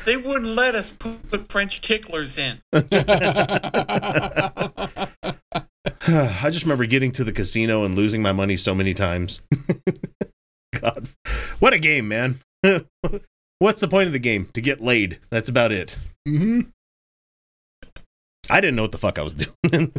They 0.04 0.16
wouldn't 0.16 0.54
let 0.54 0.74
us 0.74 0.90
put, 0.90 1.28
put 1.28 1.48
French 1.48 1.82
ticklers 1.82 2.38
in. 2.38 2.60
I 2.72 2.80
just 6.50 6.64
remember 6.64 6.86
getting 6.86 7.12
to 7.12 7.24
the 7.24 7.32
casino 7.32 7.84
and 7.84 7.94
losing 7.94 8.22
my 8.22 8.32
money 8.32 8.56
so 8.56 8.74
many 8.74 8.94
times. 8.94 9.42
God, 10.80 11.08
what 11.58 11.74
a 11.74 11.78
game, 11.78 12.08
man! 12.08 12.40
What's 13.58 13.82
the 13.82 13.88
point 13.88 14.06
of 14.06 14.12
the 14.12 14.18
game? 14.18 14.48
To 14.54 14.62
get 14.62 14.80
laid. 14.80 15.18
That's 15.30 15.50
about 15.50 15.72
it. 15.72 15.98
Mm-hmm. 16.26 16.60
I 18.50 18.62
didn't 18.62 18.76
know 18.76 18.82
what 18.82 18.92
the 18.92 18.98
fuck 18.98 19.18
I 19.18 19.22
was 19.22 19.34
doing. 19.34 19.92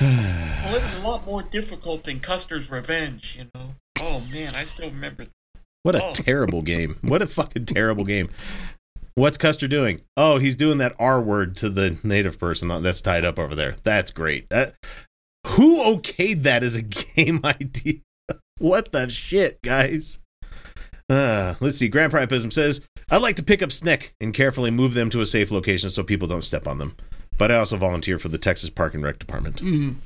Well, 0.00 0.74
it 0.76 0.82
was 0.82 0.96
a 0.96 1.06
lot 1.06 1.26
more 1.26 1.42
difficult 1.42 2.04
than 2.04 2.20
Custer's 2.20 2.70
Revenge, 2.70 3.36
you 3.38 3.46
know. 3.54 3.74
Oh 4.00 4.22
man, 4.32 4.54
I 4.54 4.64
still 4.64 4.90
remember. 4.90 5.26
what 5.82 5.94
a 5.94 6.02
Oh. 6.04 6.12
terrible 6.12 6.62
game. 6.62 6.98
What 7.02 7.22
a 7.22 7.26
fucking 7.26 7.66
terrible 7.66 8.04
game. 8.04 8.28
What's 9.14 9.38
Custer 9.38 9.66
doing? 9.68 10.00
Oh, 10.16 10.36
he's 10.38 10.56
doing 10.56 10.78
that 10.78 10.94
R 10.98 11.22
word 11.22 11.56
to 11.58 11.70
the 11.70 11.96
native 12.02 12.38
person 12.38 12.68
that's 12.82 13.00
tied 13.00 13.24
up 13.24 13.38
over 13.38 13.54
there. 13.54 13.76
That's 13.84 14.10
great. 14.10 14.48
That 14.50 14.74
who 15.46 15.82
okayed 15.96 16.42
that 16.42 16.62
as 16.62 16.76
a 16.76 16.82
game 17.16 17.40
idea? 17.44 18.00
What 18.58 18.92
the 18.92 19.08
shit, 19.08 19.62
guys? 19.62 20.18
Uh, 21.08 21.54
let's 21.60 21.78
see. 21.78 21.88
Grand 21.88 22.12
Priapism 22.12 22.52
says, 22.52 22.80
I'd 23.10 23.22
like 23.22 23.36
to 23.36 23.44
pick 23.44 23.62
up 23.62 23.70
Snick 23.70 24.12
and 24.20 24.34
carefully 24.34 24.70
move 24.72 24.92
them 24.94 25.08
to 25.10 25.20
a 25.20 25.26
safe 25.26 25.50
location 25.52 25.88
so 25.88 26.02
people 26.02 26.26
don't 26.26 26.42
step 26.42 26.66
on 26.66 26.78
them. 26.78 26.96
But 27.38 27.50
I 27.52 27.56
also 27.56 27.76
volunteer 27.76 28.18
for 28.18 28.28
the 28.28 28.38
Texas 28.38 28.70
Park 28.70 28.94
and 28.94 29.02
Rec 29.02 29.18
Department. 29.18 29.56
Mm. 29.56 29.96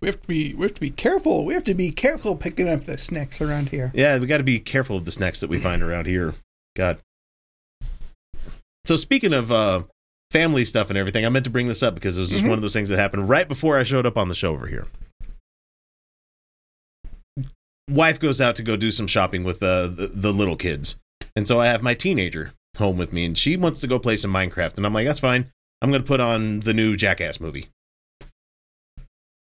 we 0.00 0.08
have 0.08 0.20
to 0.20 0.26
be 0.28 0.54
we 0.54 0.62
have 0.62 0.74
to 0.74 0.80
be 0.80 0.90
careful. 0.90 1.44
We 1.44 1.54
have 1.54 1.64
to 1.64 1.74
be 1.74 1.90
careful 1.90 2.36
picking 2.36 2.68
up 2.68 2.84
the 2.84 2.98
snacks 2.98 3.40
around 3.40 3.68
here. 3.68 3.92
Yeah, 3.94 4.18
we 4.18 4.26
got 4.26 4.38
to 4.38 4.44
be 4.44 4.58
careful 4.58 4.96
of 4.96 5.04
the 5.04 5.12
snacks 5.12 5.40
that 5.40 5.50
we 5.50 5.58
find 5.60 5.82
around 5.82 6.06
here. 6.06 6.34
God. 6.76 6.98
So 8.86 8.96
speaking 8.96 9.32
of 9.32 9.52
uh, 9.52 9.82
family 10.30 10.64
stuff 10.64 10.88
and 10.90 10.98
everything, 10.98 11.24
I 11.24 11.28
meant 11.28 11.44
to 11.44 11.50
bring 11.50 11.68
this 11.68 11.82
up 11.82 11.94
because 11.94 12.16
it 12.18 12.20
was 12.22 12.30
just 12.30 12.44
Mhm. 12.44 12.48
one 12.48 12.58
of 12.58 12.62
those 12.62 12.72
things 12.72 12.88
that 12.88 12.98
happened 12.98 13.28
right 13.28 13.46
before 13.46 13.78
I 13.78 13.82
showed 13.84 14.06
up 14.06 14.16
on 14.18 14.28
the 14.28 14.34
show 14.34 14.52
over 14.52 14.66
here. 14.66 14.86
Wife 17.88 18.20
goes 18.20 18.40
out 18.40 18.56
to 18.56 18.62
go 18.62 18.76
do 18.76 18.90
some 18.90 19.06
shopping 19.06 19.42
with 19.44 19.62
uh, 19.62 19.88
the, 19.88 20.06
the 20.12 20.32
little 20.32 20.56
kids, 20.56 20.96
and 21.34 21.46
so 21.48 21.60
I 21.60 21.66
have 21.66 21.82
my 21.82 21.94
teenager 21.94 22.52
home 22.80 22.96
with 22.96 23.12
me, 23.12 23.24
and 23.24 23.38
she 23.38 23.56
wants 23.56 23.80
to 23.80 23.86
go 23.86 23.98
play 23.98 24.16
some 24.16 24.32
Minecraft, 24.32 24.76
and 24.76 24.84
I'm 24.84 24.92
like, 24.92 25.06
that's 25.06 25.20
fine. 25.20 25.50
I'm 25.82 25.90
going 25.90 26.02
to 26.02 26.06
put 26.06 26.20
on 26.20 26.60
the 26.60 26.74
new 26.74 26.96
Jackass 26.96 27.40
movie. 27.40 27.68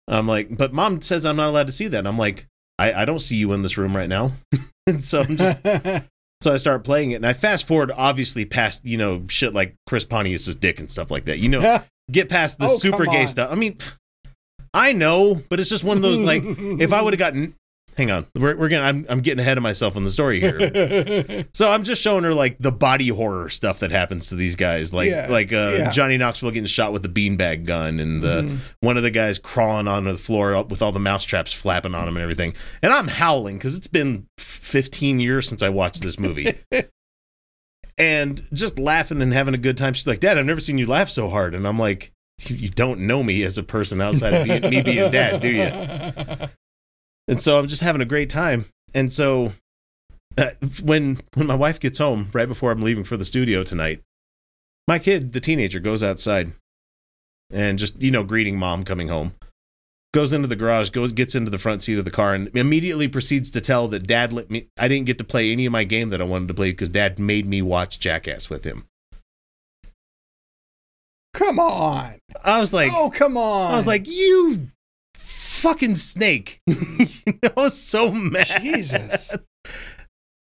I'm 0.07 0.27
like, 0.27 0.55
but 0.55 0.73
mom 0.73 1.01
says 1.01 1.25
I'm 1.25 1.35
not 1.35 1.49
allowed 1.49 1.67
to 1.67 1.73
see 1.73 1.87
that. 1.87 1.99
And 1.99 2.07
I'm 2.07 2.17
like, 2.17 2.47
I, 2.77 2.93
I 2.93 3.05
don't 3.05 3.19
see 3.19 3.35
you 3.35 3.53
in 3.53 3.61
this 3.61 3.77
room 3.77 3.95
right 3.95 4.09
now. 4.09 4.33
so 4.99 5.21
I'm 5.21 5.37
just, 5.37 5.65
so 6.41 6.53
I 6.53 6.57
start 6.57 6.83
playing 6.83 7.11
it 7.11 7.15
and 7.15 7.25
I 7.25 7.33
fast 7.33 7.67
forward 7.67 7.91
obviously 7.95 8.45
past, 8.45 8.85
you 8.85 8.97
know, 8.97 9.23
shit 9.29 9.53
like 9.53 9.75
Chris 9.87 10.05
Pontius's 10.05 10.55
dick 10.55 10.79
and 10.79 10.91
stuff 10.91 11.09
like 11.09 11.25
that. 11.25 11.39
You 11.39 11.49
know, 11.49 11.79
get 12.11 12.29
past 12.29 12.59
the 12.59 12.65
Oh, 12.65 12.77
super 12.77 13.05
gay 13.05 13.25
stuff. 13.25 13.51
I 13.51 13.55
mean, 13.55 13.77
I 14.73 14.93
know, 14.93 15.41
but 15.49 15.59
it's 15.59 15.69
just 15.69 15.83
one 15.83 15.97
of 15.97 16.03
those 16.03 16.21
like 16.21 16.43
if 16.45 16.93
I 16.93 17.01
would 17.03 17.13
have 17.13 17.19
gotten 17.19 17.55
hang 17.97 18.11
on, 18.11 18.25
we're 18.37 18.55
we're 18.55 18.69
gonna 18.69 18.83
I'm 18.83 19.05
I'm 19.09 19.21
getting 19.21 19.39
ahead 19.39 19.57
of 19.57 19.63
myself 19.63 19.95
on 19.95 20.03
the 20.03 20.09
story 20.09 20.39
here. 20.39 21.45
So 21.53 21.69
I'm 21.71 21.83
just 21.83 22.01
showing 22.01 22.23
her 22.25 22.33
like 22.33 22.57
the 22.59 22.71
body 22.71 23.07
horror 23.07 23.49
stuff 23.49 23.79
that 23.79 23.91
happens 23.91 24.27
to 24.29 24.35
these 24.35 24.55
guys, 24.55 24.91
like 24.93 25.09
Yeah, 25.09 25.27
like 25.29 25.53
uh, 25.53 25.75
yeah. 25.77 25.91
Johnny 25.91 26.17
Knoxville 26.17 26.51
getting 26.51 26.65
shot 26.67 26.91
with 26.93 27.03
the 27.03 27.09
beanbag 27.09 27.65
gun, 27.65 27.99
and 27.99 28.21
the 28.21 28.43
Mhm. 28.43 28.57
one 28.81 28.97
of 28.97 29.03
the 29.03 29.11
guys 29.11 29.39
crawling 29.39 29.87
onto 29.87 30.11
the 30.11 30.17
floor 30.17 30.61
with 30.63 30.81
all 30.81 30.91
the 30.91 30.99
mouse 30.99 31.23
traps 31.23 31.53
flapping 31.53 31.95
on 31.95 32.07
him 32.07 32.15
and 32.15 32.23
everything. 32.23 32.53
And 32.81 32.91
I'm 32.91 33.07
howling 33.07 33.57
because 33.57 33.75
it's 33.77 33.87
been 33.87 34.25
15 34.37 35.19
years 35.19 35.47
since 35.47 35.63
I 35.63 35.69
watched 35.69 36.01
this 36.03 36.19
movie, 36.19 36.53
and 37.97 38.41
just 38.53 38.77
laughing 38.79 39.21
and 39.21 39.33
having 39.33 39.53
a 39.53 39.57
good 39.59 39.77
time. 39.77 39.93
She's 39.93 40.07
like, 40.07 40.19
"Dad, 40.19 40.37
I've 40.37 40.45
never 40.45 40.59
seen 40.59 40.77
you 40.77 40.85
laugh 40.87 41.09
so 41.09 41.29
hard," 41.29 41.55
and 41.55 41.65
I'm 41.67 41.79
like, 41.79 42.11
"You, 42.47 42.69
don't 42.69 43.01
know 43.01 43.23
me 43.23 43.43
as 43.43 43.57
a 43.57 43.63
person 43.63 44.01
outside 44.01 44.33
of 44.33 44.45
being, 44.45 44.61
me 44.69 44.81
being 44.81 45.11
dad, 45.11 45.41
do 45.41 45.49
you?" 45.49 46.47
And 47.27 47.41
so 47.41 47.57
I'm 47.57 47.67
just 47.67 47.81
having 47.81 48.01
a 48.01 48.05
great 48.05 48.29
time. 48.29 48.65
And 48.93 49.11
so 49.11 49.53
uh, 50.37 50.51
when 50.83 51.19
when 51.33 51.47
my 51.47 51.55
wife 51.55 51.79
gets 51.79 51.97
home 51.97 52.29
right 52.33 52.47
before 52.47 52.71
I'm 52.71 52.81
leaving 52.81 53.03
for 53.03 53.17
the 53.17 53.25
studio 53.25 53.63
tonight, 53.63 54.01
my 54.87 54.99
kid, 54.99 55.31
the 55.31 55.39
teenager, 55.39 55.79
goes 55.79 56.03
outside 56.03 56.51
and 57.51 57.79
just 57.79 58.01
you 58.01 58.11
know 58.11 58.23
greeting 58.23 58.57
mom 58.57 58.83
coming 58.83 59.07
home. 59.07 59.33
Goes 60.13 60.31
into 60.31 60.47
the 60.47 60.55
garage, 60.55 60.91
goes 60.91 61.11
gets 61.11 61.35
into 61.35 61.51
the 61.51 61.57
front 61.57 61.83
seat 61.83 61.97
of 61.97 62.05
the 62.05 62.11
car, 62.11 62.33
and 62.33 62.55
immediately 62.55 63.09
proceeds 63.09 63.49
to 63.51 63.59
tell 63.59 63.89
that 63.89 64.07
dad 64.07 64.31
let 64.31 64.49
me. 64.49 64.67
I 64.77 64.87
didn't 64.87 65.07
get 65.07 65.17
to 65.17 65.23
play 65.25 65.51
any 65.51 65.65
of 65.65 65.73
my 65.73 65.83
game 65.83 66.09
that 66.09 66.21
I 66.21 66.25
wanted 66.25 66.47
to 66.49 66.53
play 66.53 66.71
because 66.71 66.89
dad 66.89 67.19
made 67.19 67.45
me 67.45 67.61
watch 67.61 67.99
Jackass 67.99 68.49
with 68.49 68.63
him. 68.63 68.85
come 71.33 71.59
on. 71.59 72.15
I 72.43 72.59
was 72.59 72.73
like, 72.73 72.91
oh, 72.93 73.11
come 73.13 73.37
on. 73.37 73.73
I 73.73 73.75
was 73.75 73.87
like, 73.87 74.07
you 74.07 74.69
fucking 75.65 75.95
snake. 75.95 76.61
you 76.67 77.33
know, 77.41 77.49
I 77.57 77.61
was 77.61 77.79
so 77.79 78.11
mad. 78.11 78.45
Jesus. 78.61 79.35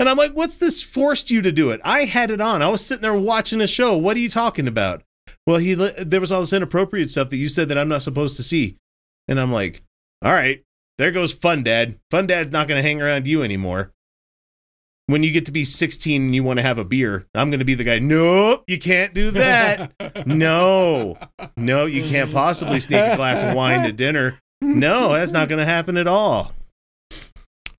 And 0.00 0.08
I'm 0.08 0.16
like, 0.16 0.32
what's 0.32 0.56
this 0.56 0.82
forced 0.82 1.30
you 1.30 1.42
to 1.42 1.52
do 1.52 1.70
it? 1.70 1.80
I 1.84 2.06
had 2.06 2.32
it 2.32 2.40
on. 2.40 2.60
I 2.60 2.68
was 2.68 2.84
sitting 2.84 3.02
there 3.02 3.16
watching 3.16 3.60
a 3.60 3.68
show. 3.68 3.96
What 3.96 4.16
are 4.16 4.20
you 4.20 4.28
talking 4.28 4.66
about? 4.66 5.04
Well, 5.46 5.58
he 5.58 5.74
there 5.74 6.20
was 6.20 6.32
all 6.32 6.40
this 6.40 6.52
inappropriate 6.52 7.10
stuff 7.10 7.30
that 7.30 7.36
you 7.36 7.48
said 7.48 7.68
that 7.68 7.78
I'm 7.78 7.88
not 7.88 8.02
supposed 8.02 8.36
to 8.36 8.42
see. 8.42 8.78
And 9.28 9.38
I'm 9.38 9.52
like, 9.52 9.82
all 10.24 10.32
right, 10.32 10.64
there 10.98 11.12
goes 11.12 11.32
Fun 11.32 11.62
Dad. 11.62 12.00
Fun 12.10 12.26
Dad's 12.26 12.50
not 12.50 12.66
going 12.66 12.78
to 12.78 12.88
hang 12.88 13.00
around 13.00 13.28
you 13.28 13.44
anymore. 13.44 13.92
When 15.06 15.22
you 15.22 15.32
get 15.32 15.46
to 15.46 15.52
be 15.52 15.64
16 15.64 16.22
and 16.22 16.34
you 16.34 16.42
want 16.42 16.58
to 16.58 16.64
have 16.64 16.78
a 16.78 16.84
beer, 16.84 17.28
I'm 17.34 17.50
going 17.50 17.58
to 17.60 17.64
be 17.64 17.74
the 17.74 17.84
guy, 17.84 17.98
nope, 17.98 18.64
you 18.66 18.78
can't 18.78 19.14
do 19.14 19.32
that. 19.32 19.92
no, 20.26 21.18
no, 21.56 21.86
you 21.86 22.04
can't 22.04 22.32
possibly 22.32 22.80
sneak 22.80 23.00
a 23.00 23.16
glass 23.16 23.42
of 23.42 23.54
wine 23.54 23.84
to 23.84 23.92
dinner. 23.92 24.40
No, 24.62 25.12
that's 25.12 25.32
not 25.32 25.48
going 25.48 25.58
to 25.58 25.64
happen 25.64 25.96
at 25.96 26.06
all. 26.06 26.52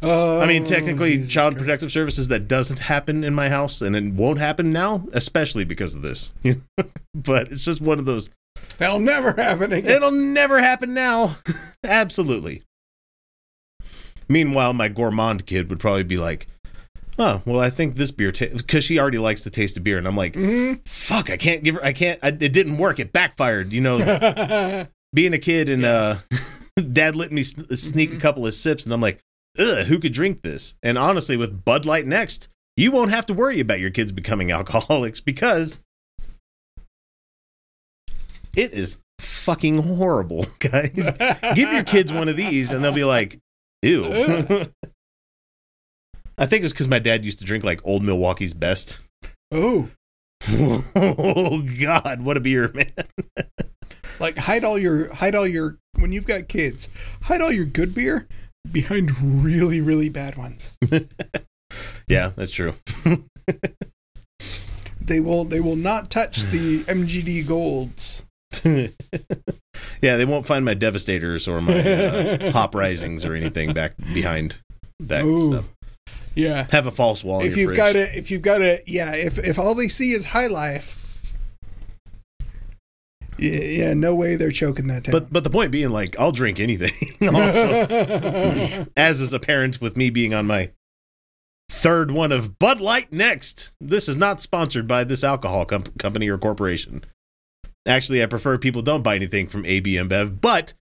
Oh, 0.06 0.42
I 0.42 0.48
mean, 0.48 0.66
technically, 0.66 1.16
Jesus 1.16 1.32
Child 1.32 1.54
Christ. 1.54 1.64
Protective 1.66 1.92
Services 1.92 2.28
that 2.28 2.50
doesn't 2.50 2.80
happen 2.80 3.24
in 3.24 3.34
my 3.34 3.48
house, 3.48 3.82
and 3.82 3.96
it 3.96 4.14
won't 4.14 4.38
happen 4.38 4.70
now, 4.70 5.06
especially 5.14 5.64
because 5.64 5.96
of 5.96 6.02
this. 6.02 6.34
but 7.16 7.54
it's 7.54 7.64
just 7.64 7.82
one 7.82 8.00
of 8.00 8.06
those. 8.06 8.30
That'll 8.80 9.00
never 9.00 9.32
happen 9.32 9.72
again. 9.72 9.90
It'll 9.90 10.12
never 10.12 10.60
happen 10.60 10.94
now. 10.94 11.38
Absolutely. 11.86 12.64
Meanwhile, 14.28 14.74
my 14.74 14.90
gourmand 14.90 15.46
kid 15.46 15.70
would 15.70 15.80
probably 15.80 16.04
be 16.04 16.18
like, 16.18 16.48
"Oh, 17.18 17.42
well, 17.46 17.62
I 17.62 17.70
think 17.70 17.96
this 17.96 18.12
beer 18.12 18.34
because 18.34 18.84
she 18.84 19.00
already 19.00 19.20
likes 19.20 19.46
the 19.46 19.50
taste 19.50 19.78
of 19.78 19.86
beer," 19.86 19.98
and 19.98 20.08
I'm 20.08 20.18
like, 20.18 20.34
Mhm. 20.34 20.86
"Fuck, 20.86 21.30
I 21.30 21.38
can't 21.38 21.64
give 21.64 21.76
her. 21.76 21.84
I 21.84 21.94
can't. 21.94 22.20
I, 22.22 22.28
it 22.28 22.52
didn't 22.52 22.78
work. 22.78 23.00
It 23.00 23.14
backfired. 23.14 23.72
You 23.72 23.80
know, 23.82 24.88
being 25.14 25.34
a 25.34 25.38
kid 25.40 25.70
and 25.70 25.86
uh, 25.86 26.16
dad 26.92 27.16
let 27.16 27.32
me 27.32 27.42
s- 27.42 27.58
uh, 27.58 27.76
sneak 27.76 28.10
a 28.10 28.14
mm-hmm. 28.14 28.22
couple 28.22 28.46
of 28.46 28.54
sips, 28.54 28.86
and 28.86 28.94
I'm 28.94 29.02
like, 29.02 29.20
ugh, 29.60 29.86
who 29.86 30.00
could 30.00 30.14
drink 30.14 30.42
this? 30.42 30.76
And 30.84 30.98
honestly, 30.98 31.38
with 31.38 31.64
Bud 31.64 31.86
Light 31.86 32.06
next, 32.06 32.50
you 32.76 32.92
won't 32.92 33.12
have 33.12 33.26
to 33.28 33.34
worry 33.34 33.60
about 33.60 33.80
your 33.80 33.92
kids 33.92 34.12
becoming 34.12 34.52
alcoholics 34.54 35.20
because 35.20 35.82
it 38.56 38.74
is 38.74 38.98
fucking 39.20 39.84
horrible, 39.84 40.46
guys. 40.60 41.12
Give 41.56 41.72
your 41.72 41.84
kids 41.84 42.12
one 42.12 42.30
of 42.30 42.38
these, 42.38 42.72
and 42.72 42.84
they'll 42.84 42.94
be 42.94 43.04
like, 43.04 43.40
ew. 43.82 44.06
I 46.36 46.48
think 46.48 46.64
it's 46.64 46.74
because 46.74 46.88
my 46.88 47.00
dad 47.00 47.26
used 47.26 47.40
to 47.40 47.46
drink 47.46 47.64
like 47.64 47.82
old 47.84 48.04
Milwaukee's 48.04 48.56
best. 48.56 49.02
oh, 49.52 49.90
oh 50.50 51.64
God, 51.80 52.22
what 52.22 52.38
a 52.38 52.40
beer, 52.40 52.72
man! 52.74 52.92
Like 54.20 54.38
hide 54.38 54.64
all 54.64 54.78
your 54.78 55.14
hide 55.14 55.36
all 55.36 55.48
your 55.48 55.78
when 56.00 56.12
you've 56.12 56.28
got 56.28 56.48
kids, 56.48 56.90
hide 57.24 57.42
all 57.42 57.52
your 57.52 57.66
good 57.66 57.94
beer 57.94 58.28
behind 58.72 59.12
really 59.22 59.82
really 59.82 60.10
bad 60.10 60.36
ones. 60.38 60.78
Yeah, 62.08 62.34
that's 62.36 62.52
true. 62.52 62.76
They 65.06 65.20
will 65.20 65.44
they 65.44 65.60
will 65.60 65.76
not 65.76 66.10
touch 66.10 66.44
the 66.44 66.80
MGD 66.84 67.46
golds. 67.48 68.24
yeah, 68.64 70.16
they 70.16 70.26
won't 70.26 70.46
find 70.46 70.64
my 70.64 70.74
devastators 70.74 71.48
or 71.48 71.60
my 71.60 71.78
uh, 71.78 72.52
hop 72.52 72.74
risings 72.74 73.26
or 73.26 73.34
anything 73.34 73.74
back 73.74 73.98
behind 73.98 74.60
that 75.02 75.26
Ooh. 75.26 75.38
stuff. 75.38 75.70
Yeah. 76.36 76.68
Have 76.72 76.88
a 76.88 76.92
false 76.92 77.24
wall. 77.24 77.42
in 77.42 77.48
if 77.48 77.58
you've 77.58 77.76
fridge. 77.76 77.78
got 77.78 77.96
a 77.96 78.18
if 78.18 78.32
you've 78.32 78.42
got 78.42 78.62
a 78.62 78.82
yeah, 78.88 79.14
if 79.14 79.38
if 79.38 79.60
all 79.60 79.76
they 79.76 79.90
see 79.90 80.14
is 80.14 80.26
high 80.26 80.48
life, 80.48 81.03
yeah, 83.38 83.60
yeah 83.62 83.94
no 83.94 84.14
way 84.16 84.36
they're 84.36 84.52
choking 84.52 84.88
that 84.88 85.04
down. 85.04 85.12
But 85.12 85.32
but 85.34 85.44
the 85.44 85.50
point 85.50 85.72
being, 85.72 85.90
like, 85.90 86.18
I'll 86.20 86.32
drink 86.32 86.60
anything. 86.60 86.92
also, 87.36 88.86
as 88.98 89.22
is 89.22 89.34
apparent 89.34 89.82
with 89.82 89.98
me 89.98 90.10
being 90.10 90.34
on 90.34 90.48
my 90.48 90.72
third 91.72 92.12
one 92.12 92.32
of 92.32 92.60
Bud 92.60 92.82
Light 92.82 93.12
next. 93.12 93.76
This 93.82 94.08
is 94.08 94.16
not 94.16 94.42
sponsored 94.42 94.88
by 94.88 95.04
this 95.04 95.24
alcohol 95.24 95.66
com- 95.66 95.84
company 96.00 96.30
or 96.30 96.38
corporation. 96.38 97.04
Actually, 97.88 98.24
I 98.24 98.28
prefer 98.28 98.58
people 98.58 98.82
don't 98.82 99.02
buy 99.04 99.16
anything 99.16 99.48
from 99.48 99.66
AB 99.66 99.96
InBev, 99.96 100.40
but 100.40 100.74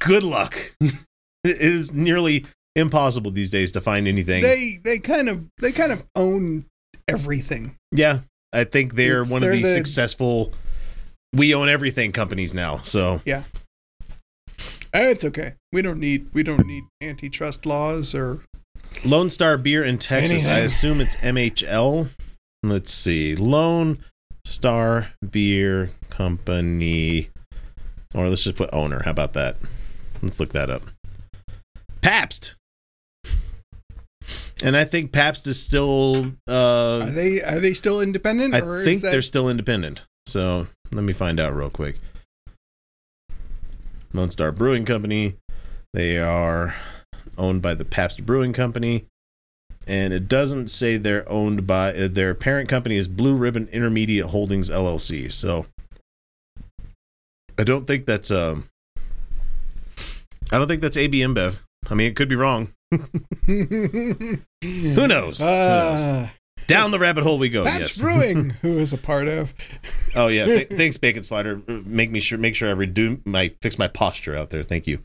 good 0.00 0.22
luck. 0.22 0.56
it 0.80 0.96
is 1.44 1.92
nearly 1.92 2.44
impossible 2.74 3.30
these 3.30 3.50
days 3.50 3.72
to 3.72 3.80
find 3.80 4.08
anything. 4.08 4.42
they 4.42 4.78
they 4.82 4.98
kind 4.98 5.28
of 5.28 5.46
they 5.58 5.72
kind 5.72 5.92
of 5.92 6.04
own 6.16 6.64
everything. 7.08 7.76
yeah, 7.92 8.20
I 8.52 8.64
think 8.64 8.94
they're 8.94 9.20
It's- 9.20 9.30
one 9.32 9.42
they're 9.42 9.52
of 9.52 9.58
the, 9.58 9.62
the- 9.62 9.74
successful. 9.74 10.52
We 11.34 11.54
own 11.54 11.68
everything 11.68 12.12
companies 12.12 12.54
now, 12.54 12.78
so 12.78 13.20
yeah, 13.24 13.42
It's 14.94 15.24
okay. 15.24 15.54
We 15.72 15.82
don't 15.82 16.00
need 16.00 16.28
we 16.32 16.42
don't 16.42 16.66
need 16.66 16.84
antitrust 17.02 17.66
laws 17.66 18.14
or 18.14 18.42
Lone 19.04 19.28
Star 19.30 19.56
Beer 19.58 19.84
in 19.84 19.98
Texas. 19.98 20.46
I 20.46 20.60
assume 20.60 21.00
it's 21.00 21.16
MHL. 21.16 22.08
Let's 22.62 22.92
see. 22.92 23.36
Lone 23.36 23.98
Star 24.44 25.12
Beer 25.30 25.90
Company. 26.10 27.28
Or 28.14 28.28
let's 28.28 28.42
just 28.42 28.56
put 28.56 28.70
owner. 28.72 29.02
How 29.04 29.10
about 29.10 29.34
that? 29.34 29.58
Let's 30.22 30.40
look 30.40 30.52
that 30.54 30.70
up. 30.70 30.82
Pabst. 32.00 32.54
And 34.62 34.76
I 34.76 34.84
think 34.84 35.12
Pabst 35.12 35.46
is 35.46 35.62
still 35.62 36.32
uh 36.48 37.00
Are 37.02 37.10
they 37.10 37.42
are 37.42 37.60
they 37.60 37.74
still 37.74 38.00
independent? 38.00 38.54
I 38.54 38.60
or 38.60 38.78
is 38.78 38.84
think 38.84 39.02
that- 39.02 39.10
they're 39.12 39.22
still 39.22 39.48
independent. 39.48 40.06
So 40.26 40.66
let 40.92 41.04
me 41.04 41.12
find 41.12 41.38
out 41.38 41.54
real 41.54 41.70
quick. 41.70 41.96
Lone 44.12 44.30
Star 44.30 44.52
Brewing 44.52 44.84
Company. 44.84 45.36
They 45.92 46.18
are 46.18 46.74
owned 47.36 47.62
by 47.62 47.74
the 47.74 47.84
Pabst 47.84 48.24
Brewing 48.24 48.52
Company. 48.52 49.06
And 49.86 50.12
it 50.12 50.28
doesn't 50.28 50.68
say 50.68 50.96
they're 50.96 51.28
owned 51.30 51.66
by 51.66 51.94
uh, 51.94 52.08
their 52.08 52.34
parent 52.34 52.68
company 52.68 52.96
is 52.96 53.08
Blue 53.08 53.34
Ribbon 53.34 53.68
Intermediate 53.72 54.26
Holdings 54.26 54.68
LLC. 54.68 55.32
So 55.32 55.66
I 57.58 57.64
don't 57.64 57.86
think 57.86 58.04
that's 58.04 58.30
um 58.30 58.68
I 60.52 60.58
don't 60.58 60.66
think 60.68 60.82
that's 60.82 60.96
AB 60.96 61.20
InBev. 61.20 61.60
I 61.90 61.94
mean, 61.94 62.10
it 62.10 62.16
could 62.16 62.28
be 62.28 62.36
wrong. 62.36 62.68
Who 63.46 64.36
knows? 64.62 65.38
Who 65.38 65.44
knows? 65.44 66.30
Down 66.68 66.90
the 66.92 66.98
rabbit 67.00 67.24
hole 67.24 67.38
we 67.38 67.48
go. 67.48 67.64
That's 67.64 67.78
yes. 67.80 67.98
Brewing, 68.00 68.50
who 68.62 68.78
is 68.78 68.92
a 68.92 68.98
part 68.98 69.26
of. 69.26 69.52
Oh 70.14 70.28
yeah, 70.28 70.44
Th- 70.44 70.68
thanks, 70.70 70.96
Bacon 70.96 71.22
Slider. 71.24 71.60
Make 71.66 72.10
me 72.12 72.20
sure, 72.20 72.38
make 72.38 72.54
sure 72.54 72.70
I 72.70 72.74
redo 72.74 73.20
my 73.26 73.48
fix 73.60 73.78
my 73.78 73.88
posture 73.88 74.36
out 74.36 74.50
there. 74.50 74.62
Thank 74.62 74.86
you. 74.86 75.02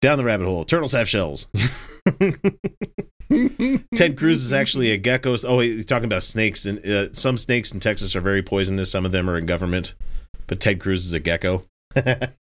Down 0.00 0.18
the 0.18 0.24
rabbit 0.24 0.44
hole. 0.46 0.64
Turtles 0.64 0.92
have 0.92 1.08
shells. 1.08 1.48
Ted 3.96 4.16
Cruz 4.16 4.44
is 4.44 4.52
actually 4.52 4.90
a 4.92 4.98
gecko. 4.98 5.36
Oh, 5.44 5.60
he's 5.60 5.86
talking 5.86 6.04
about 6.04 6.22
snakes, 6.22 6.66
and 6.66 6.84
uh, 6.84 7.12
some 7.14 7.38
snakes 7.38 7.72
in 7.72 7.80
Texas 7.80 8.14
are 8.14 8.20
very 8.20 8.42
poisonous. 8.42 8.90
Some 8.90 9.06
of 9.06 9.12
them 9.12 9.28
are 9.30 9.38
in 9.38 9.46
government, 9.46 9.94
but 10.46 10.60
Ted 10.60 10.78
Cruz 10.80 11.06
is 11.06 11.12
a 11.14 11.20
gecko. 11.20 11.64
That- 11.94 12.34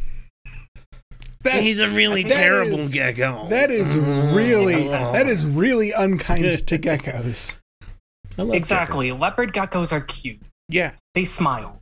he's 1.64 1.82
a 1.82 1.89
really 1.89 2.24
terrible 2.24 2.80
is- 2.80 2.94
gecko. 2.94 3.48
That 3.50 3.70
is 3.72 3.96
really 3.96 4.88
that 4.88 5.28
is 5.28 5.46
really 5.46 5.92
unkind 5.96 6.68
to 6.68 6.78
geckos. 6.80 7.58
I 8.38 8.44
love 8.44 8.56
Exactly. 8.56 9.12
Leopard 9.12 9.54
geckos 9.54 9.92
are 9.92 10.02
cute. 10.02 10.40
Yeah. 10.70 10.94
They 11.14 11.26
smile. 11.26 11.82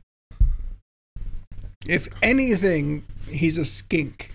If 1.88 2.08
anything, 2.22 3.04
he's 3.28 3.56
a 3.58 3.64
skink. 3.64 4.32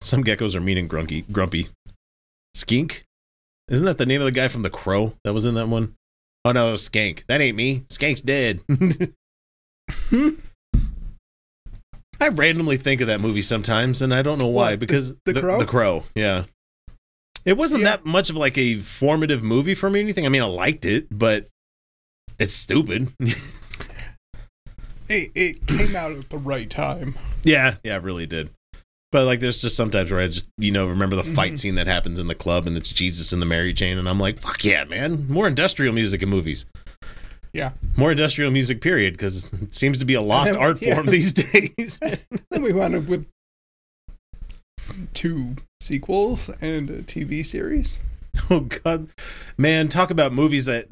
Some 0.00 0.24
geckos 0.24 0.54
are 0.54 0.60
mean 0.60 0.78
and 0.78 0.88
grumpy. 0.88 1.22
Grumpy. 1.22 1.68
Skink. 2.54 3.04
Isn't 3.68 3.86
that 3.86 3.98
the 3.98 4.06
name 4.06 4.20
of 4.20 4.26
the 4.26 4.32
guy 4.32 4.48
from 4.48 4.62
The 4.62 4.70
Crow 4.70 5.14
that 5.24 5.32
was 5.32 5.46
in 5.46 5.54
that 5.54 5.68
one? 5.68 5.94
Oh 6.44 6.52
no, 6.52 6.68
it 6.68 6.72
was 6.72 6.88
Skank. 6.88 7.24
That 7.26 7.40
ain't 7.40 7.56
me. 7.56 7.84
Skank's 7.88 8.20
dead. 8.20 8.60
I 12.20 12.28
randomly 12.28 12.76
think 12.76 13.00
of 13.00 13.06
that 13.08 13.20
movie 13.20 13.42
sometimes, 13.42 14.02
and 14.02 14.14
I 14.14 14.22
don't 14.22 14.40
know 14.40 14.48
why. 14.48 14.62
What, 14.64 14.70
the- 14.72 14.76
because 14.78 15.14
The 15.24 15.40
Crow? 15.40 15.58
The 15.58 15.66
Crow, 15.66 16.04
yeah. 16.14 16.44
It 17.44 17.56
wasn't 17.56 17.82
Yeah. 17.82 17.90
that 17.90 18.06
much 18.06 18.30
of 18.30 18.36
like 18.36 18.56
a 18.56 18.76
formative 18.76 19.42
movie 19.42 19.74
for 19.74 19.90
me. 19.90 20.00
or 20.00 20.02
Anything. 20.02 20.24
I 20.26 20.28
mean, 20.30 20.42
I 20.42 20.46
liked 20.46 20.86
it, 20.86 21.06
but 21.10 21.46
it's 22.38 22.52
stupid. 22.54 23.12
It, 25.06 25.32
it 25.34 25.66
came 25.66 25.94
out 25.94 26.12
at 26.12 26.30
the 26.30 26.38
right 26.38 26.68
time. 26.68 27.14
yeah, 27.42 27.74
yeah, 27.84 27.96
it 27.96 28.02
really 28.02 28.24
did. 28.26 28.48
But 29.12 29.26
like, 29.26 29.38
there's 29.40 29.60
just 29.60 29.76
sometimes 29.76 30.10
where 30.10 30.20
I 30.20 30.26
just 30.28 30.48
you 30.56 30.72
know 30.72 30.86
remember 30.86 31.14
the 31.14 31.22
fight 31.22 31.52
Mhm. 31.52 31.58
scene 31.58 31.74
that 31.74 31.86
happens 31.86 32.18
in 32.18 32.26
the 32.26 32.34
club, 32.34 32.66
and 32.66 32.74
it's 32.74 32.88
Jesus 32.88 33.30
and 33.32 33.40
the 33.42 33.46
Mary 33.46 33.74
Chain, 33.74 33.98
and 33.98 34.08
I'm 34.08 34.18
like, 34.18 34.40
fuck 34.40 34.64
yeah, 34.64 34.84
man! 34.84 35.26
More 35.28 35.46
industrial 35.46 35.92
music 35.92 36.22
in 36.22 36.30
movies. 36.30 36.64
Yeah. 37.52 37.72
More 37.96 38.10
industrial 38.12 38.50
music, 38.50 38.80
period, 38.80 39.12
because 39.12 39.52
it 39.52 39.74
seems 39.74 39.98
to 39.98 40.04
be 40.06 40.14
a 40.14 40.22
lost 40.22 40.52
then- 40.52 40.60
art 40.60 40.78
yeah. 40.80 40.94
form 40.94 41.06
these 41.06 41.32
days. 41.52 41.98
Then 42.50 42.62
we 42.62 42.72
wound 42.72 42.94
up 42.96 43.04
with 43.04 43.26
two 45.12 45.56
sequels 45.80 46.48
and 46.60 46.90
a 46.90 47.02
TV 47.02 47.44
series. 47.44 47.98
Oh 48.50 48.60
god, 48.60 49.08
man! 49.56 49.88
Talk 49.88 50.10
about 50.10 50.32
movies 50.32 50.64
that 50.64 50.88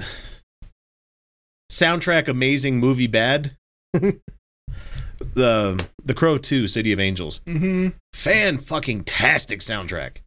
soundtrack 1.70 2.28
amazing, 2.28 2.78
movie 2.78 3.08
bad. 3.08 3.56
the 3.92 5.86
The 6.04 6.14
Crow 6.14 6.38
Two, 6.38 6.68
City 6.68 6.92
of 6.92 7.00
Angels, 7.00 7.40
Mm-hmm. 7.46 7.88
fan 8.12 8.58
fucking 8.58 9.04
tastic 9.04 9.60
soundtrack. 9.60 10.18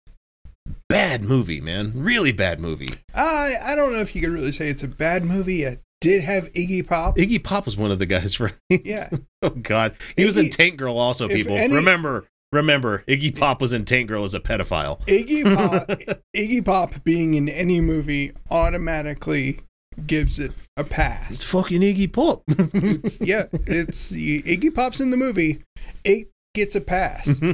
Bad 0.90 1.24
movie, 1.24 1.62
man. 1.62 1.94
Really 1.96 2.32
bad 2.32 2.60
movie. 2.60 2.90
I 3.14 3.54
I 3.64 3.76
don't 3.76 3.94
know 3.94 4.00
if 4.00 4.16
you 4.16 4.22
could 4.22 4.32
really 4.32 4.52
say 4.52 4.68
it's 4.70 4.84
a 4.84 4.88
bad 4.88 5.24
movie. 5.24 5.64
It 5.64 5.80
did 6.02 6.24
have 6.24 6.52
Iggy 6.54 6.86
Pop. 6.88 7.16
Iggy 7.18 7.44
Pop 7.44 7.66
was 7.66 7.78
one 7.78 7.92
of 7.92 8.00
the 8.00 8.06
guys, 8.06 8.40
right? 8.42 8.54
Yeah. 8.70 9.10
oh 9.42 9.50
god, 9.52 9.96
he 10.18 10.26
was 10.26 10.38
in 10.38 10.50
Tank 10.50 10.78
Girl 10.78 10.98
also. 10.98 11.28
People 11.28 11.56
any- 11.58 11.76
remember, 11.76 12.26
remember, 12.56 13.04
Iggy 13.08 13.38
Pop 13.38 13.62
was 13.62 13.74
in 13.74 13.86
Tank 13.86 14.08
Girl 14.08 14.24
as 14.24 14.34
a 14.34 14.40
pedophile. 14.40 15.00
Iggy 15.08 15.44
Pop 15.56 16.18
Iggy 16.36 16.64
Pop 16.66 17.04
being 17.04 17.34
in 17.36 17.50
any 17.50 17.82
movie 17.82 18.32
automatically 18.52 19.60
gives 20.08 20.40
it 20.40 20.52
a 20.78 20.84
pass. 20.84 21.32
It's 21.32 21.44
fucking 21.44 21.82
Iggy 21.82 22.12
Pop. 22.12 22.44
It's, 22.48 23.20
yeah, 23.22 23.46
it's 23.54 24.12
Iggy 24.14 24.74
Pop's 24.74 25.00
in 25.00 25.12
the 25.12 25.18
movie. 25.18 25.64
It 26.04 26.28
gets 26.54 26.76
a 26.76 26.82
pass. 26.82 27.40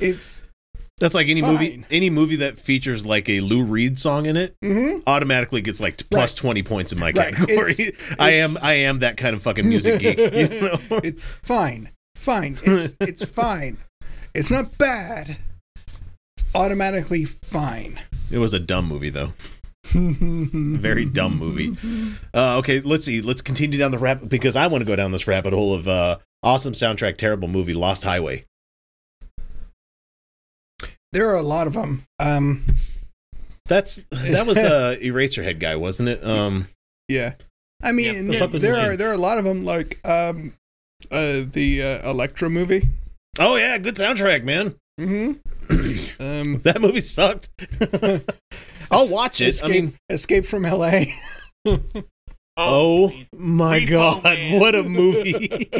It's 0.00 0.42
That's 0.98 1.14
like 1.14 1.28
any 1.28 1.40
movie, 1.40 1.84
any 1.90 2.10
movie 2.10 2.36
that 2.36 2.58
features 2.58 3.06
like 3.06 3.28
a 3.28 3.40
Lou 3.40 3.64
Reed 3.64 3.96
song 3.98 4.26
in 4.26 4.36
it. 4.36 4.54
mhm. 4.62 5.02
automatically 5.06 5.60
gets 5.60 5.80
like 5.80 5.96
plus 6.10 6.34
Right. 6.34 6.40
20 6.40 6.62
points 6.64 6.92
in 6.92 6.98
my 6.98 7.12
Right. 7.12 7.34
category. 7.34 7.72
It's- 7.78 8.16
I 8.18 8.30
it's- 8.32 8.50
am 8.50 8.58
I 8.60 8.72
am 8.74 8.98
that 8.98 9.16
kind 9.16 9.36
of 9.36 9.42
fucking 9.42 9.68
music 9.68 10.00
geek. 10.00 10.18
You 10.18 10.28
know? 10.28 10.78
it's 11.04 11.30
fine. 11.42 11.90
Fine. 12.16 12.58
It's 12.64 12.94
it's 13.00 13.24
fine. 13.24 13.78
It's 14.34 14.50
not 14.50 14.76
bad. 14.78 15.38
It's 16.36 16.44
automatically 16.54 17.24
fine. 17.24 18.00
It 18.30 18.38
was 18.38 18.52
a 18.52 18.58
dumb 18.58 18.86
movie 18.86 19.10
though. 19.10 19.32
Very 19.84 21.04
dumb 21.04 21.38
movie. 21.38 21.72
Uh, 22.34 22.56
okay, 22.58 22.80
let's 22.80 23.04
see. 23.04 23.20
Let's 23.20 23.42
continue 23.42 23.78
down 23.78 23.92
the 23.92 23.98
rabbit 23.98 24.28
because 24.28 24.56
I 24.56 24.66
want 24.66 24.82
to 24.82 24.86
go 24.86 24.96
down 24.96 25.12
this 25.12 25.28
rabbit 25.28 25.52
hole 25.52 25.74
of 25.74 25.86
uh, 25.86 26.18
awesome 26.42 26.72
soundtrack, 26.72 27.16
terrible 27.16 27.48
movie, 27.48 27.74
Lost 27.74 28.02
Highway. 28.02 28.44
There 31.12 31.28
are 31.28 31.36
a 31.36 31.42
lot 31.42 31.68
of 31.68 31.74
them. 31.74 32.06
Um, 32.18 32.64
That's 33.66 34.04
that 34.10 34.46
was 34.46 34.58
uh, 34.58 34.96
Eraserhead 35.00 35.60
guy, 35.60 35.76
wasn't 35.76 36.08
it? 36.08 36.24
Um, 36.24 36.66
yeah. 37.08 37.34
I 37.84 37.92
mean, 37.92 38.28
the 38.28 38.38
fuck 38.38 38.50
there 38.50 38.76
are 38.76 38.88
name? 38.88 38.96
there 38.96 39.10
are 39.10 39.14
a 39.14 39.18
lot 39.18 39.38
of 39.38 39.44
them. 39.44 39.64
Like 39.64 40.00
um, 40.04 40.54
uh, 41.12 41.42
the 41.46 41.82
uh, 41.82 42.10
Electro 42.10 42.48
movie. 42.48 42.88
Oh 43.38 43.56
yeah, 43.56 43.78
good 43.78 43.96
soundtrack, 43.96 44.44
man. 44.44 44.74
Mm-hmm. 45.00 45.32
um, 46.22 46.58
That 46.60 46.80
movie 46.80 47.00
sucked. 47.00 47.50
I'll 48.90 49.10
watch 49.10 49.40
it. 49.40 49.48
Escape, 49.48 49.70
I 49.70 49.72
mean, 49.72 49.94
Escape 50.10 50.44
from 50.46 50.64
L.A. 50.64 51.06
oh 52.56 53.12
my 53.36 53.80
Repo 53.80 53.88
god, 53.88 54.22
Man. 54.24 54.60
what 54.60 54.74
a 54.74 54.82
movie! 54.84 55.70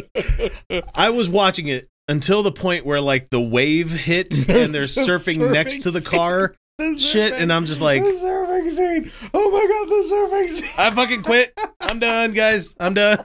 I 0.95 1.11
was 1.11 1.29
watching 1.29 1.69
it 1.69 1.89
until 2.09 2.43
the 2.43 2.53
point 2.53 2.85
where 2.85 3.01
like 3.01 3.31
the 3.31 3.41
wave 3.41 3.91
hit 3.93 4.31
There's 4.31 4.67
and 4.67 4.75
they're 4.75 4.83
surfing, 4.83 5.37
surfing 5.37 5.53
next 5.53 5.83
to 5.83 5.91
the 5.91 6.01
car. 6.01 6.55
The 6.79 6.97
Shit, 6.97 7.35
and 7.35 7.53
I'm 7.53 7.67
just 7.67 7.81
like- 7.81 8.03
the 8.03 8.09
surfing 8.09 8.71
scene. 8.71 9.13
Oh 9.33 9.51
my 9.51 9.65
god, 9.65 9.89
the 9.89 10.05
surfing 10.13 10.49
scene. 10.49 10.71
I 10.77 10.91
fucking 10.91 11.23
quit. 11.23 11.57
I'm 11.81 12.01
done, 12.01 12.33
guys. 12.33 12.75
I'm 12.81 12.95
done. 12.95 13.19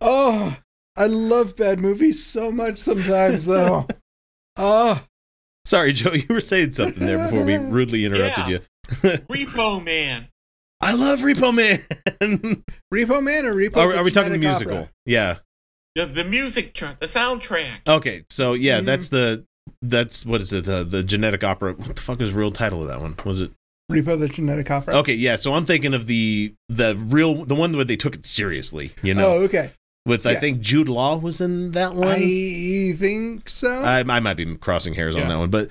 Oh, 0.00 0.56
I 0.96 1.06
love 1.06 1.56
bad 1.56 1.78
movies 1.80 2.24
so 2.24 2.50
much 2.50 2.78
sometimes 2.78 3.44
though. 3.46 3.86
Oh, 4.56 5.04
Sorry, 5.66 5.92
Joe, 5.92 6.12
you 6.12 6.26
were 6.30 6.40
saying 6.40 6.72
something 6.72 7.04
there 7.04 7.24
before 7.24 7.44
we 7.44 7.56
rudely 7.56 8.04
interrupted 8.04 8.44
Yeah. 8.46 8.50
you. 8.50 8.60
Repo 9.28 9.82
Man. 9.84 10.28
I 10.80 10.94
love 10.94 11.20
Repo 11.20 11.52
Man. 11.54 11.78
Repo 12.94 13.22
Man 13.22 13.44
or 13.46 13.54
Repo? 13.54 13.78
are, 13.78 13.96
are 13.96 14.04
we 14.04 14.10
talking 14.12 14.32
the 14.32 14.38
musical? 14.38 14.74
Opera? 14.76 14.90
Yeah. 15.06 15.36
The, 15.96 16.06
the 16.06 16.24
music 16.24 16.72
track, 16.74 17.00
the 17.00 17.06
soundtrack. 17.06 17.78
Okay. 17.88 18.24
So 18.30 18.52
yeah, 18.52 18.80
Mhm. 18.80 18.84
that's 18.84 19.08
the 19.08 19.44
that's 19.82 20.24
what 20.24 20.40
is 20.40 20.52
it? 20.52 20.68
Uh, 20.68 20.84
the 20.84 21.02
genetic 21.02 21.42
opera. 21.42 21.72
What 21.72 21.96
the 21.96 22.02
fuck 22.02 22.20
is 22.20 22.32
the 22.34 22.38
real 22.38 22.52
title 22.52 22.82
of 22.82 22.88
that 22.88 23.00
one? 23.00 23.16
Was 23.24 23.40
it? 23.40 23.50
Repo 23.90 24.18
the 24.18 24.28
Genetic 24.28 24.68
Opera. 24.70 24.96
Okay, 24.98 25.14
yeah. 25.14 25.36
So 25.36 25.54
I'm 25.54 25.64
thinking 25.64 25.94
of 25.94 26.06
the 26.06 26.52
the 26.68 26.96
real 27.08 27.44
the 27.44 27.54
one 27.54 27.74
where 27.74 27.84
they 27.84 27.96
took 27.96 28.14
it 28.14 28.26
seriously. 28.26 28.90
You 29.02 29.14
know, 29.14 29.26
Oh, 29.26 29.42
okay. 29.44 29.70
With 30.06 30.26
I 30.26 30.34
think 30.36 30.60
Jude 30.60 30.88
Law 30.88 31.18
was 31.18 31.40
in 31.40 31.72
that 31.72 31.94
one. 31.94 32.08
I 32.08 32.92
think 32.96 33.48
so. 33.48 33.68
I, 33.68 34.04
I 34.08 34.20
might 34.20 34.34
be 34.38 34.56
crossing 34.56 34.94
hairs 34.94 35.16
on 35.16 35.28
that 35.28 35.38
one, 35.38 35.50
but 35.50 35.70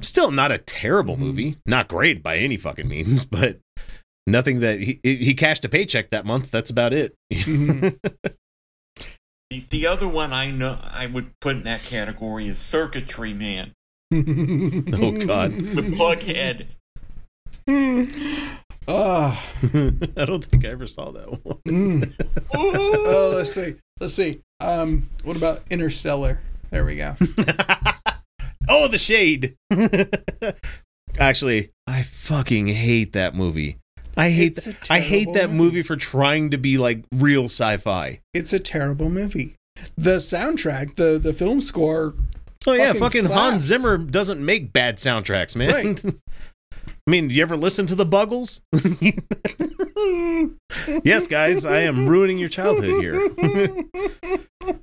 still 0.00 0.30
not 0.30 0.50
a 0.52 0.58
terrible 0.58 1.16
Mhm. 1.16 1.20
movie. 1.20 1.56
Not 1.66 1.88
great 1.88 2.22
by 2.22 2.38
any 2.38 2.56
fucking 2.56 2.88
means, 2.88 3.24
but 3.38 3.58
nothing 4.26 4.60
that 4.60 4.80
he 4.80 5.00
he 5.02 5.34
cashed 5.34 5.64
a 5.64 5.68
paycheck 5.68 6.10
that 6.10 6.24
month. 6.24 6.50
That's 6.50 6.70
about 6.70 6.92
it. 6.92 7.14
Mhm. 7.32 7.98
The, 9.50 9.64
the 9.68 9.86
other 9.86 10.08
one 10.08 10.32
I 10.32 10.50
know 10.50 10.78
I 10.82 11.04
would 11.04 11.38
put 11.40 11.56
in 11.56 11.64
that 11.64 11.82
category 11.82 12.46
is 12.48 12.56
Circuitry 12.56 13.34
Man. 13.34 13.72
Oh 14.10 15.26
God. 15.26 15.52
with 15.52 15.92
Plughead. 15.98 16.68
Ah. 18.88 19.50
I 19.62 20.24
don't 20.24 20.44
think 20.44 20.64
I 20.64 20.68
ever 20.68 20.86
saw 20.86 21.10
that 21.12 21.44
one. 21.44 21.58
Mm. 21.68 22.12
oh, 22.54 23.32
let's 23.36 23.52
see. 23.52 23.76
Let's 24.00 24.14
see. 24.14 24.40
Um, 24.60 25.08
what 25.24 25.36
about 25.36 25.62
Interstellar? 25.70 26.40
There 26.70 26.84
we 26.84 26.96
go. 26.96 27.14
oh, 28.68 28.88
the 28.88 28.98
shade. 28.98 29.56
Actually, 31.18 31.70
I 31.86 32.02
fucking 32.02 32.68
hate 32.68 33.12
that 33.12 33.34
movie. 33.34 33.76
I 34.16 34.30
hate 34.30 34.58
a 34.66 34.74
I 34.90 35.00
hate 35.00 35.32
that 35.34 35.50
movie 35.50 35.82
for 35.82 35.96
trying 35.96 36.50
to 36.50 36.58
be 36.58 36.78
like 36.78 37.04
real 37.14 37.46
sci-fi. 37.46 38.20
It's 38.34 38.52
a 38.52 38.58
terrible 38.58 39.08
movie. 39.08 39.54
The 39.96 40.16
soundtrack, 40.16 40.96
the 40.96 41.18
the 41.18 41.32
film 41.32 41.60
score. 41.60 42.14
Oh 42.66 42.72
yeah, 42.74 42.92
Fucking 42.92 43.22
fucking 43.22 43.30
Hans. 43.30 43.62
Zimmer 43.62 43.98
doesn't 43.98 44.44
make 44.44 44.72
bad 44.72 44.98
soundtracks, 44.98 45.56
man. 45.56 45.72
Right. 45.72 46.14
I 47.06 47.10
mean, 47.10 47.28
do 47.28 47.34
you 47.34 47.42
ever 47.42 47.56
listen 47.56 47.86
to 47.86 47.94
the 47.96 48.06
Buggles? 48.06 48.60
yes, 51.04 51.26
guys, 51.26 51.66
I 51.66 51.80
am 51.80 52.06
ruining 52.08 52.38
your 52.38 52.48
childhood 52.48 53.02
here. 53.02 53.28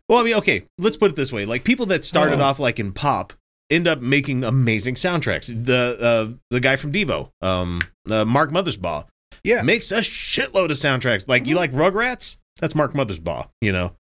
well, 0.09 0.20
I 0.20 0.24
mean, 0.24 0.36
okay, 0.36 0.65
let's 0.78 0.97
put 0.97 1.11
it 1.11 1.15
this 1.15 1.32
way: 1.32 1.45
like 1.45 1.63
people 1.63 1.86
that 1.88 2.03
started 2.03 2.39
Oh. 2.39 2.43
off 2.43 2.59
like 2.59 2.80
in 2.80 2.91
pop 2.91 3.34
end 3.70 3.88
up 3.88 4.01
making 4.01 4.43
amazing 4.43 4.95
soundtracks. 4.95 5.47
The 5.47 5.97
uh, 6.01 6.34
the 6.49 6.59
guy 6.59 6.76
from 6.76 6.91
Devo, 6.91 7.30
um, 7.41 7.80
uh, 8.09 8.26
Mark 8.26 8.51
Mothersbaugh, 8.51 9.05
Yeah. 9.45 9.61
makes 9.61 9.91
a 9.91 9.99
shitload 9.99 10.65
of 10.65 10.72
soundtracks. 10.78 11.28
Like 11.28 11.47
you 11.47 11.55
like 11.55 11.72
Rugrats? 11.72 12.38
That's 12.59 12.76
Mark 12.76 12.93
Mothersbaugh. 12.93 13.47
You 13.61 13.72
know, 13.72 13.95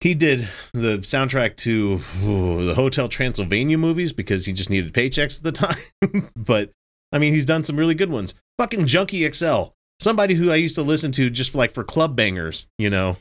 he 0.00 0.14
did 0.14 0.40
the 0.74 0.98
soundtrack 0.98 1.56
to 1.58 1.98
ooh, 2.28 2.66
the 2.66 2.74
Hotel 2.74 3.08
Transylvania 3.08 3.78
movies 3.78 4.12
because 4.12 4.44
he 4.44 4.52
just 4.52 4.68
needed 4.68 4.92
paychecks 4.92 5.38
at 5.38 5.44
the 5.44 5.52
time. 5.52 6.28
but 6.36 6.70
I 7.12 7.18
mean, 7.18 7.32
he's 7.32 7.44
done 7.46 7.64
some 7.64 7.76
really 7.76 7.94
good 7.94 8.10
ones. 8.10 8.34
Fucking 8.58 8.86
Junkie 8.86 9.30
XL, 9.30 9.64
somebody 10.00 10.34
who 10.34 10.50
I 10.50 10.56
used 10.56 10.74
to 10.76 10.82
listen 10.82 11.12
to 11.12 11.30
just 11.30 11.54
like 11.54 11.72
for 11.72 11.84
club 11.84 12.16
bangers. 12.16 12.66
You 12.78 12.90
know, 12.90 13.16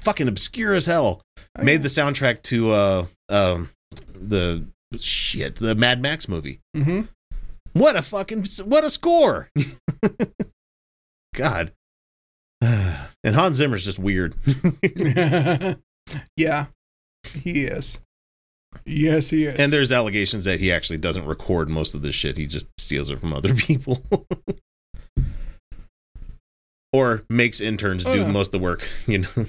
fucking 0.00 0.28
obscure 0.28 0.74
as 0.74 0.86
hell. 0.86 1.22
Oh, 1.58 1.62
Made 1.62 1.82
the 1.82 1.88
soundtrack 1.88 2.42
to 2.44 2.70
uh 2.72 3.06
um 3.28 3.70
the 4.14 4.64
shit 4.98 5.56
the 5.56 5.74
Mad 5.74 6.00
Max 6.00 6.28
movie. 6.28 6.60
Mm-hmm. 6.76 7.02
What 7.74 7.96
a 7.96 8.02
fucking 8.02 8.44
what 8.64 8.84
a 8.84 8.90
score! 8.90 9.50
God. 11.34 11.72
And 13.24 13.34
Hans 13.34 13.56
Zimmer's 13.56 13.84
just 13.84 13.98
weird. 13.98 14.36
yeah, 16.36 16.66
he 17.34 17.64
is. 17.64 17.98
Yes, 18.84 19.30
he 19.30 19.44
is. 19.44 19.58
and 19.58 19.72
there's 19.72 19.92
allegations 19.92 20.44
that 20.44 20.60
he 20.60 20.70
actually 20.72 20.98
doesn't 20.98 21.24
record 21.26 21.68
most 21.68 21.94
of 21.94 22.02
this 22.02 22.14
shit. 22.14 22.36
He 22.36 22.46
just 22.46 22.68
steals 22.78 23.10
it 23.10 23.18
from 23.20 23.32
other 23.32 23.54
people. 23.54 24.02
or 26.92 27.24
makes 27.28 27.60
interns 27.60 28.04
Oh, 28.06 28.14
do 28.14 28.26
most 28.26 28.48
of 28.48 28.52
the 28.52 28.58
work, 28.64 28.88
you 29.06 29.18
know. 29.18 29.46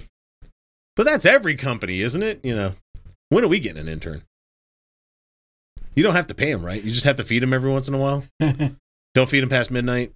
But 0.96 1.06
that's 1.06 1.26
every 1.26 1.56
company, 1.56 2.02
isn't 2.02 2.22
it? 2.24 2.40
You 2.44 2.56
know. 2.56 2.74
When 3.30 3.44
are 3.44 3.48
we 3.48 3.60
getting 3.60 3.80
an 3.82 3.88
intern? 3.88 4.24
You 5.96 6.04
don't 6.04 6.16
have 6.16 6.28
to 6.28 6.36
pay 6.36 6.50
him, 6.52 6.66
right? 6.66 6.82
You 6.84 6.92
just 6.92 7.06
have 7.06 7.18
to 7.18 7.24
feed 7.24 7.44
him 7.44 7.54
every 7.54 7.70
once 7.72 7.88
in 7.88 7.94
a 7.94 7.98
while. 7.98 8.24
Don't 9.16 9.28
feed 9.30 9.44
him 9.44 9.50
past 9.50 9.70
midnight. 9.72 10.14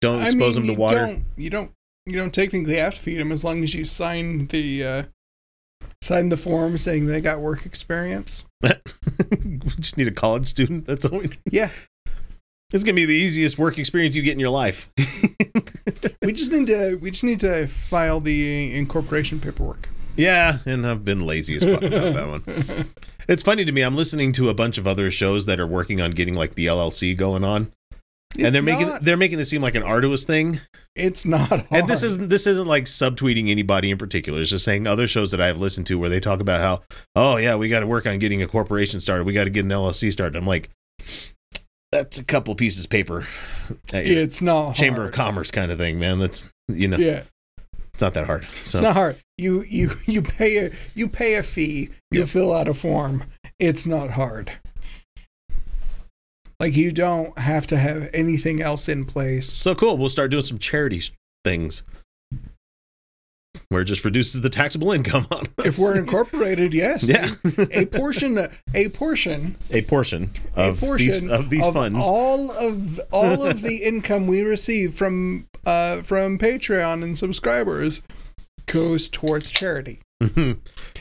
Don't 0.00 0.20
I 0.20 0.26
expose 0.26 0.56
mean, 0.56 0.62
him 0.64 0.66
to 0.68 0.72
you 0.74 0.78
water. 0.78 0.96
Don't, 1.06 1.24
you 1.36 1.48
don't. 1.50 1.72
You 2.06 2.16
don't 2.16 2.32
technically 2.34 2.76
have 2.76 2.94
to 2.94 3.00
feed 3.00 3.20
him 3.20 3.30
as 3.30 3.44
long 3.44 3.62
as 3.62 3.72
you 3.74 3.84
sign 3.84 4.46
the 4.48 4.84
uh, 4.84 5.02
sign 6.02 6.28
the 6.28 6.36
form 6.36 6.78
saying 6.78 7.06
they 7.06 7.20
got 7.20 7.40
work 7.40 7.66
experience. 7.66 8.44
we 8.62 9.58
just 9.78 9.96
need 9.96 10.08
a 10.08 10.12
college 10.12 10.48
student. 10.48 10.86
That's 10.86 11.04
all 11.04 11.18
we 11.18 11.26
need. 11.26 11.38
Yeah, 11.50 11.70
It's 12.72 12.84
gonna 12.84 12.94
be 12.94 13.04
the 13.06 13.14
easiest 13.14 13.58
work 13.58 13.78
experience 13.78 14.14
you 14.16 14.22
get 14.22 14.32
in 14.34 14.40
your 14.40 14.50
life. 14.50 14.90
we 16.22 16.32
just 16.32 16.52
need 16.52 16.66
to. 16.68 16.98
We 17.00 17.10
just 17.10 17.24
need 17.24 17.40
to 17.40 17.66
file 17.66 18.20
the 18.20 18.74
incorporation 18.76 19.40
paperwork. 19.40 19.88
yeah, 20.16 20.58
and 20.66 20.86
I've 20.86 21.04
been 21.04 21.26
lazy 21.26 21.56
as 21.56 21.64
fuck 21.64 21.82
about 21.82 22.14
that 22.14 22.28
one. 22.28 22.86
It's 23.28 23.44
funny 23.44 23.64
to 23.64 23.70
me. 23.70 23.82
I'm 23.82 23.94
listening 23.94 24.32
to 24.32 24.48
a 24.48 24.54
bunch 24.54 24.76
of 24.76 24.88
other 24.88 25.08
shows 25.08 25.46
that 25.46 25.60
are 25.60 25.66
working 25.66 26.00
on 26.00 26.10
getting 26.10 26.34
like 26.34 26.56
the 26.56 26.66
LLC 26.66 27.16
going 27.16 27.44
on, 27.44 27.70
and 28.38 28.54
they're 28.54 28.62
making 28.62 28.86
not- 28.88 29.02
they're 29.04 29.16
making 29.16 29.38
it 29.40 29.44
seem 29.46 29.60
like 29.62 29.74
an 29.74 29.82
arduous 29.82 30.24
thing. 30.24 30.60
It's 30.96 31.24
not. 31.24 31.48
Hard. 31.48 31.66
And 31.70 31.88
this 31.88 32.02
isn't 32.02 32.28
this 32.30 32.46
isn't 32.46 32.66
like 32.66 32.84
subtweeting 32.84 33.48
anybody 33.50 33.90
in 33.90 33.98
particular. 33.98 34.40
It's 34.40 34.50
just 34.50 34.64
saying 34.64 34.86
other 34.86 35.06
shows 35.06 35.30
that 35.32 35.40
I 35.40 35.46
have 35.46 35.58
listened 35.60 35.86
to 35.88 35.98
where 35.98 36.08
they 36.10 36.20
talk 36.20 36.40
about 36.40 36.60
how, 36.60 36.82
oh 37.16 37.36
yeah, 37.36 37.54
we 37.56 37.68
got 37.68 37.80
to 37.80 37.86
work 37.86 38.06
on 38.06 38.18
getting 38.18 38.42
a 38.42 38.46
corporation 38.46 39.00
started. 39.00 39.24
We 39.24 39.32
got 39.32 39.44
to 39.44 39.50
get 39.50 39.64
an 39.64 39.70
LLC 39.70 40.10
started. 40.12 40.36
I'm 40.36 40.46
like, 40.46 40.68
that's 41.92 42.18
a 42.18 42.24
couple 42.24 42.54
pieces 42.54 42.84
of 42.84 42.90
paper. 42.90 43.26
It's 43.92 44.42
not 44.42 44.74
Chamber 44.74 45.04
of. 45.06 45.12
Commerce 45.12 45.50
kind 45.50 45.70
of 45.72 45.78
thing, 45.78 45.98
man. 45.98 46.18
That's 46.18 46.46
you 46.68 46.88
know, 46.88 46.96
Yeah, 46.98 47.22
it's 47.92 48.00
not 48.02 48.14
that 48.14 48.26
hard. 48.26 48.46
it's 48.56 48.80
not 48.80 48.94
hard. 48.94 49.16
You 49.38 49.64
you 49.68 49.90
you 50.06 50.22
pay 50.22 50.66
a 50.66 50.70
you 50.94 51.08
pay 51.08 51.34
a 51.36 51.42
fee. 51.42 51.90
You 52.10 52.20
Yeah. 52.20 52.24
fill 52.26 52.52
out 52.54 52.68
a 52.68 52.74
form. 52.74 53.24
It's 53.58 53.86
not 53.86 54.10
hard. 54.12 54.52
Like 56.60 56.76
you 56.76 56.92
don't 56.92 57.36
have 57.38 57.66
to 57.68 57.78
have 57.78 58.10
anything 58.12 58.60
else 58.60 58.88
in 58.88 59.06
place. 59.06 59.48
so 59.50 59.74
cool. 59.74 59.96
We'll 59.96 60.10
start 60.10 60.30
doing 60.30 60.44
some 60.44 60.58
charity 60.58 61.00
things 61.42 61.82
where 63.70 63.80
it 63.82 63.86
just 63.86 64.04
reduces 64.04 64.42
the 64.42 64.50
taxable 64.50 64.92
income 64.92 65.26
on 65.30 65.46
us. 65.58 65.66
If 65.66 65.78
we're 65.78 65.98
incorporated, 65.98 66.74
yes. 66.74 67.08
yeah, 67.08 67.30
a 67.72 67.86
portion 67.86 68.38
a 68.74 68.88
portion 68.90 69.56
a 69.72 69.82
portion 69.82 70.30
a 70.56 70.68
of 70.68 70.80
portion 70.80 71.28
these 71.28 71.30
of 71.30 71.50
these 71.50 71.66
funds. 71.66 71.98
all 72.00 72.50
of 72.52 73.00
all 73.10 73.44
of 73.44 73.62
the 73.62 73.76
income 73.84 74.26
we 74.26 74.42
receive 74.42 74.94
from 74.94 75.46
uh 75.64 76.02
from 76.02 76.36
Patreon 76.38 77.02
and 77.02 77.16
subscribers 77.16 78.02
goes 78.66 79.08
towards 79.08 79.50
charity. 79.50 80.00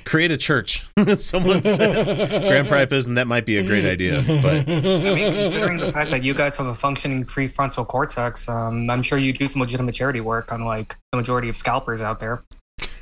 Create 0.05 0.31
a 0.31 0.37
church. 0.37 0.85
Someone 1.17 1.63
said 1.63 2.29
Grand 2.47 2.67
Pripes, 2.67 3.07
and 3.07 3.17
that 3.17 3.27
might 3.27 3.45
be 3.45 3.57
a 3.57 3.63
great 3.63 3.85
idea. 3.85 4.23
But 4.25 4.69
I 4.69 4.81
mean, 4.81 5.33
considering 5.33 5.77
the 5.77 5.91
fact 5.91 6.09
that 6.11 6.23
you 6.23 6.33
guys 6.33 6.55
have 6.57 6.67
a 6.67 6.75
functioning 6.75 7.25
prefrontal 7.25 7.85
cortex, 7.87 8.47
um, 8.47 8.89
I'm 8.89 9.01
sure 9.01 9.17
you 9.17 9.33
do 9.33 9.47
some 9.47 9.61
legitimate 9.61 9.95
charity 9.95 10.21
work 10.21 10.51
on 10.51 10.63
like 10.63 10.95
the 11.11 11.17
majority 11.17 11.49
of 11.49 11.55
scalpers 11.57 12.01
out 12.01 12.19
there. 12.19 12.43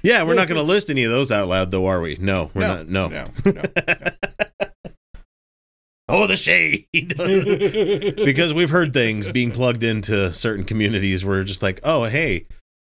yeah, 0.01 0.23
we're 0.23 0.35
not 0.35 0.47
going 0.47 0.59
to 0.59 0.63
list 0.63 0.89
any 0.89 1.03
of 1.03 1.11
those 1.11 1.31
out 1.31 1.47
loud, 1.47 1.69
though, 1.71 1.85
are 1.85 2.01
we? 2.01 2.17
No, 2.19 2.49
we're 2.53 2.61
no, 2.61 2.83
not. 2.83 2.87
No. 2.87 3.07
no, 3.07 3.51
no. 3.51 3.61
Oh, 6.09 6.25
the 6.25 6.37
shade. 6.37 6.85
because 6.93 8.53
we've 8.53 8.69
heard 8.69 8.93
things 8.93 9.29
being 9.29 9.51
plugged 9.51 9.83
into 9.83 10.31
certain 10.33 10.63
communities 10.63 11.25
where 11.25 11.43
just 11.43 11.61
like, 11.61 11.81
oh, 11.83 12.05
hey, 12.05 12.47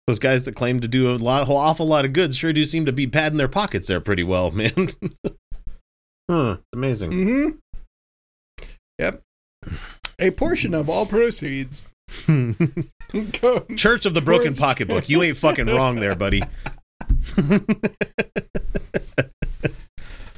those 0.07 0.19
guys 0.19 0.45
that 0.45 0.55
claim 0.55 0.81
to 0.81 0.89
do 0.89 1.11
a 1.11 1.17
lot, 1.17 1.45
whole 1.47 1.57
awful 1.57 1.87
lot 1.87 2.05
of 2.05 2.13
good 2.13 2.35
sure 2.35 2.53
do 2.53 2.65
seem 2.65 2.85
to 2.87 2.93
be 2.93 3.07
padding 3.07 3.39
their 3.39 3.49
pockets 3.49 3.89
there 3.89 4.01
pretty 4.01 4.23
well, 4.23 4.51
man. 4.53 4.89
huh, 6.31 6.57
amazing. 6.73 7.13
hmm 7.13 7.49
Yep. 8.99 9.23
A 10.21 10.31
portion 10.31 10.75
of 10.75 10.89
all 10.89 11.07
proceeds 11.07 11.89
Church 12.27 12.29
of 14.07 14.15
the 14.15 14.23
Broken 14.25 14.49
Towards- 14.49 14.61
Pocketbook. 14.61 15.09
You 15.09 15.23
ain't 15.23 15.37
fucking 15.37 15.67
wrong 15.67 15.97
there, 15.97 16.15
buddy. 16.15 16.41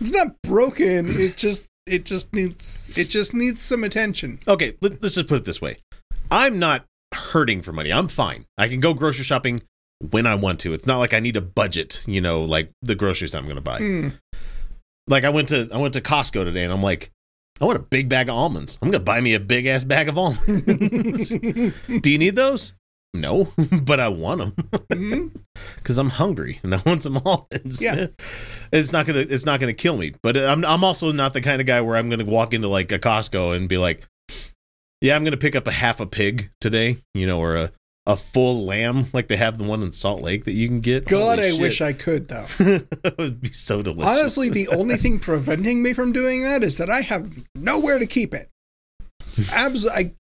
It's 0.00 0.12
not 0.12 0.40
broken. 0.42 1.06
It 1.08 1.36
just 1.36 1.64
it 1.86 2.04
just 2.04 2.32
needs 2.32 2.90
it 2.96 3.08
just 3.10 3.34
needs 3.34 3.62
some 3.62 3.82
attention. 3.84 4.38
Okay, 4.46 4.76
let's 4.80 5.14
just 5.14 5.26
put 5.26 5.38
it 5.38 5.44
this 5.44 5.60
way. 5.60 5.78
I'm 6.30 6.58
not 6.58 6.84
hurting 7.16 7.62
for 7.62 7.72
money. 7.72 7.92
I'm 7.92 8.08
fine. 8.08 8.46
I 8.58 8.68
can 8.68 8.80
go 8.80 8.94
grocery 8.94 9.24
shopping 9.24 9.60
when 10.10 10.26
I 10.26 10.34
want 10.34 10.60
to. 10.60 10.72
It's 10.72 10.86
not 10.86 10.98
like 10.98 11.14
I 11.14 11.20
need 11.20 11.36
a 11.36 11.40
budget, 11.42 12.02
you 12.06 12.20
know, 12.20 12.42
like 12.42 12.70
the 12.82 12.94
groceries 12.94 13.32
that 13.32 13.38
I'm 13.38 13.44
going 13.44 13.56
to 13.56 13.62
buy. 13.62 13.78
Hmm. 13.78 14.08
Like 15.08 15.24
I 15.24 15.30
went 15.30 15.48
to 15.50 15.68
I 15.72 15.78
went 15.78 15.94
to 15.94 16.00
Costco 16.00 16.44
today 16.44 16.64
and 16.64 16.72
I'm 16.72 16.82
like, 16.82 17.10
I 17.60 17.64
want 17.64 17.78
a 17.78 17.82
big 17.82 18.08
bag 18.08 18.28
of 18.28 18.34
almonds. 18.34 18.78
I'm 18.82 18.90
going 18.90 19.00
to 19.00 19.04
buy 19.04 19.20
me 19.20 19.34
a 19.34 19.40
big 19.40 19.66
ass 19.66 19.84
bag 19.84 20.08
of 20.08 20.18
almonds. 20.18 20.66
Do 20.66 22.10
you 22.10 22.18
need 22.18 22.36
those? 22.36 22.74
No, 23.14 23.50
but 23.82 23.98
I 23.98 24.08
want 24.08 24.56
them 24.88 25.32
because 25.76 25.98
I'm 25.98 26.10
hungry 26.10 26.60
and 26.62 26.74
I 26.74 26.82
want 26.84 27.02
some 27.02 27.16
almonds. 27.24 27.82
Yeah. 27.82 28.08
it's 28.72 28.92
not 28.92 29.06
gonna 29.06 29.20
it's 29.20 29.46
not 29.46 29.58
gonna 29.58 29.72
kill 29.72 29.96
me. 29.96 30.14
But 30.22 30.36
I'm 30.36 30.64
I'm 30.64 30.84
also 30.84 31.12
not 31.12 31.32
the 31.32 31.40
kind 31.40 31.60
of 31.60 31.66
guy 31.66 31.80
where 31.80 31.96
I'm 31.96 32.10
gonna 32.10 32.24
walk 32.24 32.52
into 32.52 32.68
like 32.68 32.92
a 32.92 32.98
Costco 32.98 33.56
and 33.56 33.68
be 33.68 33.78
like, 33.78 34.06
yeah, 35.00 35.16
I'm 35.16 35.24
gonna 35.24 35.36
pick 35.36 35.56
up 35.56 35.66
a 35.66 35.72
half 35.72 36.00
a 36.00 36.06
pig 36.06 36.50
today, 36.60 36.98
you 37.14 37.26
know, 37.26 37.38
or 37.38 37.56
a 37.56 37.72
a 38.06 38.16
full 38.16 38.64
lamb 38.64 39.06
like 39.12 39.26
they 39.26 39.36
have 39.36 39.58
the 39.58 39.64
one 39.64 39.82
in 39.82 39.90
Salt 39.90 40.22
Lake 40.22 40.44
that 40.44 40.52
you 40.52 40.68
can 40.68 40.80
get. 40.80 41.06
God, 41.06 41.40
Holy 41.40 41.58
I 41.58 41.60
wish. 41.60 41.80
I 41.80 41.92
could 41.92 42.28
though. 42.28 42.46
it 42.60 43.18
would 43.18 43.40
be 43.40 43.48
so 43.48 43.82
delicious. 43.82 44.10
Honestly, 44.10 44.48
the 44.48 44.68
only 44.68 44.96
thing 44.96 45.18
preventing 45.20 45.82
me 45.82 45.92
from 45.92 46.12
doing 46.12 46.44
that 46.44 46.62
is 46.62 46.76
that 46.78 46.88
I 46.88 47.00
have 47.00 47.32
nowhere 47.56 47.98
to 47.98 48.06
keep 48.06 48.32
it. 48.32 48.48
Abs 49.52 49.86
I 49.86 50.12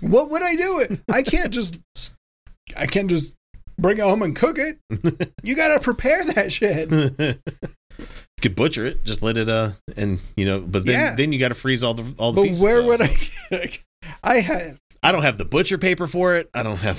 what 0.00 0.30
would 0.30 0.42
I 0.42 0.56
do 0.56 0.80
it? 0.80 1.00
I 1.10 1.22
can't 1.22 1.52
just 1.52 1.78
I 2.76 2.86
can't 2.86 3.08
just 3.08 3.32
bring 3.78 3.98
it 3.98 4.04
home 4.04 4.22
and 4.22 4.34
cook 4.34 4.58
it. 4.58 4.78
You 5.42 5.54
got 5.54 5.74
to 5.74 5.80
prepare 5.80 6.24
that 6.24 6.50
shit. 6.50 6.88
Could 8.42 8.54
butcher 8.54 8.84
it, 8.84 9.02
just 9.04 9.22
let 9.22 9.36
it 9.38 9.48
uh 9.48 9.72
and 9.96 10.20
you 10.36 10.44
know, 10.44 10.60
but 10.60 10.84
then 10.84 10.98
Yeah. 10.98 11.14
then 11.16 11.32
you 11.32 11.38
got 11.38 11.48
to 11.48 11.54
freeze 11.54 11.82
all 11.82 11.94
the 11.94 12.14
all 12.18 12.32
the 12.32 12.42
But 12.50 12.58
where 12.58 12.82
would 12.82 13.00
I? 13.02 13.08
I 14.22 14.40
had. 14.40 14.78
I 15.02 15.12
don't 15.12 15.22
have 15.22 15.38
the 15.38 15.44
butcher 15.44 15.78
paper 15.78 16.06
for 16.06 16.36
it. 16.36 16.50
I 16.52 16.62
don't 16.62 16.76
have 16.78 16.98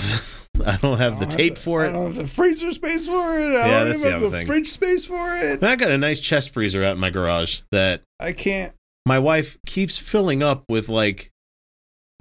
I 0.66 0.78
don't 0.78 0.98
have 0.98 1.20
the 1.20 1.26
I 1.26 1.30
don't 1.30 1.32
tape 1.38 1.54
have 1.54 1.64
for 1.64 1.84
I 1.84 1.90
it. 1.90 1.92
don't 1.94 2.06
have 2.08 2.16
the 2.16 2.28
freezer 2.28 2.72
space 2.72 3.06
for 3.08 3.38
it. 3.38 3.48
I 3.56 3.68
Yeah, 3.68 3.80
don't 3.84 3.88
even 3.90 4.02
the 4.02 4.12
have 4.12 4.22
the 4.22 4.30
thing. 4.32 4.48
fridge 4.48 4.68
space 4.68 5.06
for 5.06 5.36
it. 5.38 5.62
I 5.64 5.76
got 5.76 5.92
a 5.92 5.98
nice 5.98 6.20
chest 6.20 6.54
freezer 6.54 6.84
out 6.84 6.94
in 6.94 7.00
my 7.00 7.10
garage 7.12 7.62
that 7.72 8.02
I 8.20 8.32
can't. 8.32 8.74
my 9.06 9.20
wife 9.20 9.58
keeps 9.66 10.00
filling 10.00 10.42
up 10.42 10.64
with 10.70 10.90
like 10.90 11.30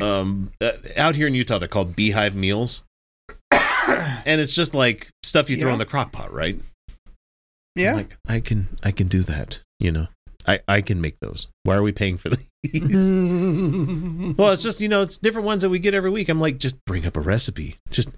um 0.02 0.50
uh, 0.60 0.72
out 0.98 1.16
here 1.16 1.26
in 1.26 1.34
Utah 1.34 1.58
they're 1.58 1.68
called 1.68 1.96
beehive 1.96 2.34
meals. 2.34 2.84
and 3.50 4.40
it's 4.40 4.54
just 4.54 4.74
like 4.74 5.08
stuff 5.22 5.48
you 5.48 5.56
throw 5.56 5.68
Yeah. 5.68 5.74
in 5.74 5.78
the 5.78 5.86
crock 5.86 6.12
pot, 6.12 6.32
right? 6.32 6.60
Yeah. 7.76 7.92
I'm 7.92 7.96
like 7.96 8.16
I 8.28 8.40
can 8.40 8.68
I 8.82 8.90
can 8.90 9.08
do 9.08 9.22
that, 9.22 9.60
you 9.78 9.92
know. 9.92 10.08
I 10.46 10.60
I 10.68 10.80
can 10.80 11.00
make 11.00 11.18
those. 11.20 11.48
Why 11.64 11.76
are 11.76 11.82
we 11.82 11.92
paying 11.92 12.16
for 12.16 12.30
these? 12.30 12.50
well, 14.38 14.52
it's 14.52 14.62
just, 14.62 14.80
you 14.80 14.88
know, 14.88 15.02
it's 15.02 15.18
different 15.18 15.46
ones 15.46 15.62
that 15.62 15.70
we 15.70 15.78
get 15.78 15.94
every 15.94 16.10
week. 16.10 16.28
I'm 16.28 16.40
like 16.40 16.58
just 16.58 16.76
bring 16.84 17.06
up 17.06 17.16
a 17.16 17.20
recipe. 17.20 17.78
Just 17.90 18.10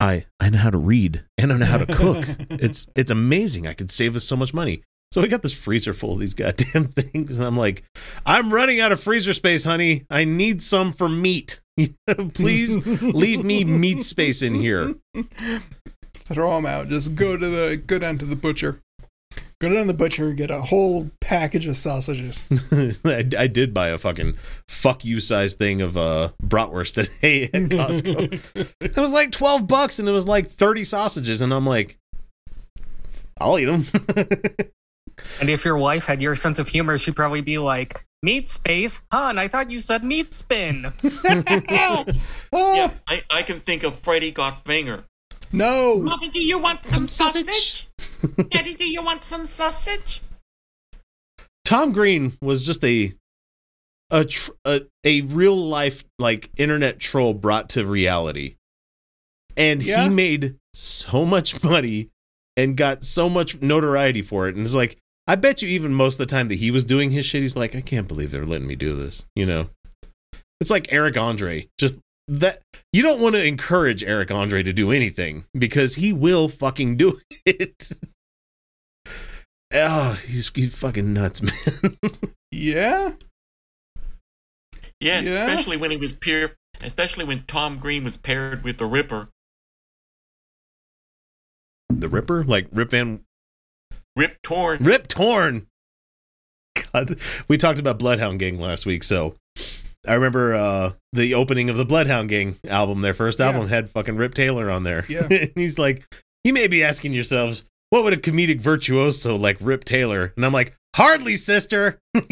I 0.00 0.26
I 0.40 0.50
know 0.50 0.58
how 0.58 0.70
to 0.70 0.78
read 0.78 1.24
and 1.38 1.52
I 1.52 1.58
know 1.58 1.66
how 1.66 1.78
to 1.78 1.86
cook. 1.86 2.24
it's 2.50 2.86
it's 2.96 3.10
amazing. 3.10 3.66
I 3.66 3.72
could 3.72 3.90
save 3.90 4.16
us 4.16 4.24
so 4.24 4.36
much 4.36 4.52
money. 4.52 4.82
So 5.12 5.22
I 5.22 5.28
got 5.28 5.42
this 5.42 5.54
freezer 5.54 5.94
full 5.94 6.12
of 6.12 6.20
these 6.20 6.34
goddamn 6.34 6.86
things, 6.86 7.36
and 7.36 7.46
I'm 7.46 7.56
like, 7.56 7.84
I'm 8.26 8.52
running 8.52 8.80
out 8.80 8.92
of 8.92 9.00
freezer 9.00 9.32
space, 9.32 9.64
honey. 9.64 10.04
I 10.10 10.24
need 10.24 10.60
some 10.60 10.92
for 10.92 11.08
meat. 11.08 11.60
Please 12.34 12.84
leave 13.02 13.44
me 13.44 13.64
meat 13.64 14.02
space 14.02 14.42
in 14.42 14.54
here. 14.54 14.94
Throw 16.26 16.56
them 16.56 16.66
out. 16.66 16.88
Just 16.88 17.14
go 17.14 17.36
to 17.36 17.46
the 17.46 17.76
go 17.76 18.00
down 18.00 18.18
to 18.18 18.24
the 18.24 18.34
butcher. 18.34 18.80
Go 19.60 19.68
down 19.68 19.78
to 19.78 19.84
the 19.84 19.94
butcher 19.94 20.28
and 20.28 20.36
get 20.36 20.50
a 20.50 20.60
whole 20.60 21.10
package 21.20 21.66
of 21.66 21.76
sausages. 21.76 22.42
I, 23.04 23.24
I 23.38 23.46
did 23.46 23.72
buy 23.72 23.88
a 23.88 23.98
fucking 23.98 24.36
fuck 24.68 25.04
you 25.04 25.20
size 25.20 25.54
thing 25.54 25.82
of 25.82 25.96
uh 25.96 26.30
bratwurst 26.42 26.94
today 26.94 27.44
at 27.54 27.70
Costco. 27.70 28.66
it 28.80 28.96
was 28.96 29.12
like 29.12 29.30
twelve 29.30 29.68
bucks, 29.68 30.00
and 30.00 30.08
it 30.08 30.12
was 30.12 30.26
like 30.26 30.48
thirty 30.48 30.82
sausages, 30.84 31.42
and 31.42 31.54
I'm 31.54 31.64
like, 31.64 31.96
I'll 33.40 33.58
eat 33.58 33.66
them. 33.66 33.86
And 35.40 35.48
if 35.48 35.64
your 35.64 35.78
wife 35.78 36.04
had 36.06 36.20
your 36.20 36.34
sense 36.34 36.58
of 36.58 36.68
humor, 36.68 36.98
she'd 36.98 37.16
probably 37.16 37.40
be 37.40 37.56
like, 37.56 38.04
"Meat 38.22 38.50
space, 38.50 39.00
hon. 39.10 39.38
I 39.38 39.48
thought 39.48 39.70
you 39.70 39.78
said 39.78 40.04
meat 40.04 40.34
spin." 40.34 40.92
Yeah, 41.02 42.90
I, 43.08 43.22
I 43.30 43.42
can 43.42 43.60
think 43.60 43.82
of 43.82 43.98
Freddy 43.98 44.30
Got 44.30 44.64
Fingered. 44.66 45.04
No. 45.56 46.02
Mommy, 46.02 46.28
do 46.30 46.44
you 46.44 46.58
want 46.58 46.84
some 46.84 47.06
sausage? 47.06 47.88
Daddy, 48.50 48.74
do 48.74 48.88
you 48.88 49.02
want 49.02 49.24
some 49.24 49.46
sausage? 49.46 50.20
Tom 51.64 51.92
Green 51.92 52.36
was 52.40 52.64
just 52.64 52.84
a 52.84 53.12
a 54.10 54.24
tr- 54.24 54.52
a, 54.64 54.82
a 55.04 55.22
real 55.22 55.56
life 55.56 56.04
like 56.18 56.50
internet 56.58 57.00
troll 57.00 57.34
brought 57.34 57.70
to 57.70 57.84
reality. 57.84 58.56
And 59.56 59.82
Yeah. 59.82 60.04
he 60.04 60.08
made 60.10 60.56
so 60.74 61.24
much 61.24 61.64
money 61.64 62.10
and 62.56 62.76
got 62.76 63.02
so 63.04 63.28
much 63.28 63.60
notoriety 63.60 64.22
for 64.22 64.48
it. 64.48 64.54
And 64.54 64.64
it's 64.64 64.74
like, 64.74 64.96
I 65.26 65.34
bet 65.34 65.60
you 65.62 65.68
even 65.70 65.92
most 65.92 66.14
of 66.14 66.18
the 66.18 66.26
time 66.26 66.48
that 66.48 66.54
he 66.56 66.70
was 66.70 66.84
doing 66.84 67.10
his 67.10 67.26
shit, 67.26 67.42
he's 67.42 67.56
like, 67.56 67.74
I 67.74 67.80
can't 67.80 68.06
believe 68.06 68.30
they're 68.30 68.46
letting 68.46 68.68
me 68.68 68.76
do 68.76 68.94
this. 68.94 69.24
You 69.34 69.46
know? 69.46 69.70
It's 70.60 70.70
like 70.70 70.92
Eric 70.92 71.16
Andre. 71.16 71.68
Just 71.78 71.98
that 72.28 72.62
you 72.92 73.02
don't 73.02 73.20
want 73.20 73.34
to 73.36 73.44
encourage 73.44 74.02
Eric 74.02 74.30
Andre 74.30 74.62
to 74.62 74.72
do 74.72 74.90
anything 74.90 75.44
because 75.56 75.94
he 75.96 76.12
will 76.12 76.48
fucking 76.48 76.96
do 76.96 77.18
it. 77.46 77.90
Oh, 79.72 80.12
he's, 80.24 80.50
he's 80.54 80.76
fucking 80.76 81.12
nuts, 81.12 81.42
man. 81.82 81.96
Yeah. 82.50 83.12
Yes, 85.00 85.26
Yeah. 85.26 85.34
especially 85.34 85.76
when 85.76 85.90
he 85.90 85.96
was 85.96 86.12
peer, 86.12 86.56
especially 86.82 87.24
when 87.24 87.44
Tom 87.44 87.78
Green 87.78 88.04
was 88.04 88.16
paired 88.16 88.64
with 88.64 88.78
the 88.78 88.86
Ripper. 88.86 89.28
The 91.88 92.08
Ripper, 92.08 92.44
like 92.44 92.68
Rip 92.72 92.90
Van 92.90 93.20
Rip 94.16 94.40
Torn. 94.42 94.82
Rip 94.82 95.08
Torn. 95.08 95.66
God, 96.92 97.18
we 97.48 97.56
talked 97.58 97.78
about 97.78 97.98
Bloodhound 97.98 98.38
Gang 98.38 98.58
last 98.58 98.86
week, 98.86 99.02
so 99.02 99.34
I 100.06 100.14
remember 100.14 100.54
uh, 100.54 100.90
the 101.12 101.34
opening 101.34 101.70
of 101.70 101.76
the 101.76 101.84
Bloodhound 101.84 102.28
Gang 102.28 102.56
album. 102.68 103.00
Their 103.02 103.14
first 103.14 103.38
Yeah. 103.38 103.46
album 103.46 103.68
had 103.68 103.90
fucking 103.90 104.16
Rip 104.16 104.34
Taylor 104.34 104.70
on 104.70 104.84
there. 104.84 105.04
Yeah. 105.08 105.26
and 105.30 105.50
he's 105.54 105.78
like, 105.78 106.04
you 106.44 106.52
may 106.52 106.66
be 106.68 106.84
asking 106.84 107.12
yourselves, 107.12 107.64
what 107.90 108.04
would 108.04 108.12
a 108.12 108.16
comedic 108.16 108.60
virtuoso 108.60 109.36
like 109.36 109.56
Rip 109.60 109.84
Taylor? 109.84 110.32
And 110.36 110.44
I'm 110.44 110.52
like, 110.52 110.74
hardly, 110.94 111.36
sister. 111.36 111.98
God, 112.14 112.24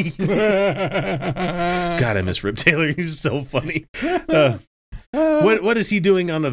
I 2.17 2.23
miss 2.23 2.45
Rip 2.45 2.57
Taylor. 2.57 2.93
He's 2.93 3.19
so 3.19 3.43
funny. 3.43 3.87
Uh, 4.03 4.59
what 5.15 5.63
what 5.63 5.77
is 5.79 5.91
he 5.91 6.01
doing 6.01 6.31
on 6.31 6.45
a 6.45 6.51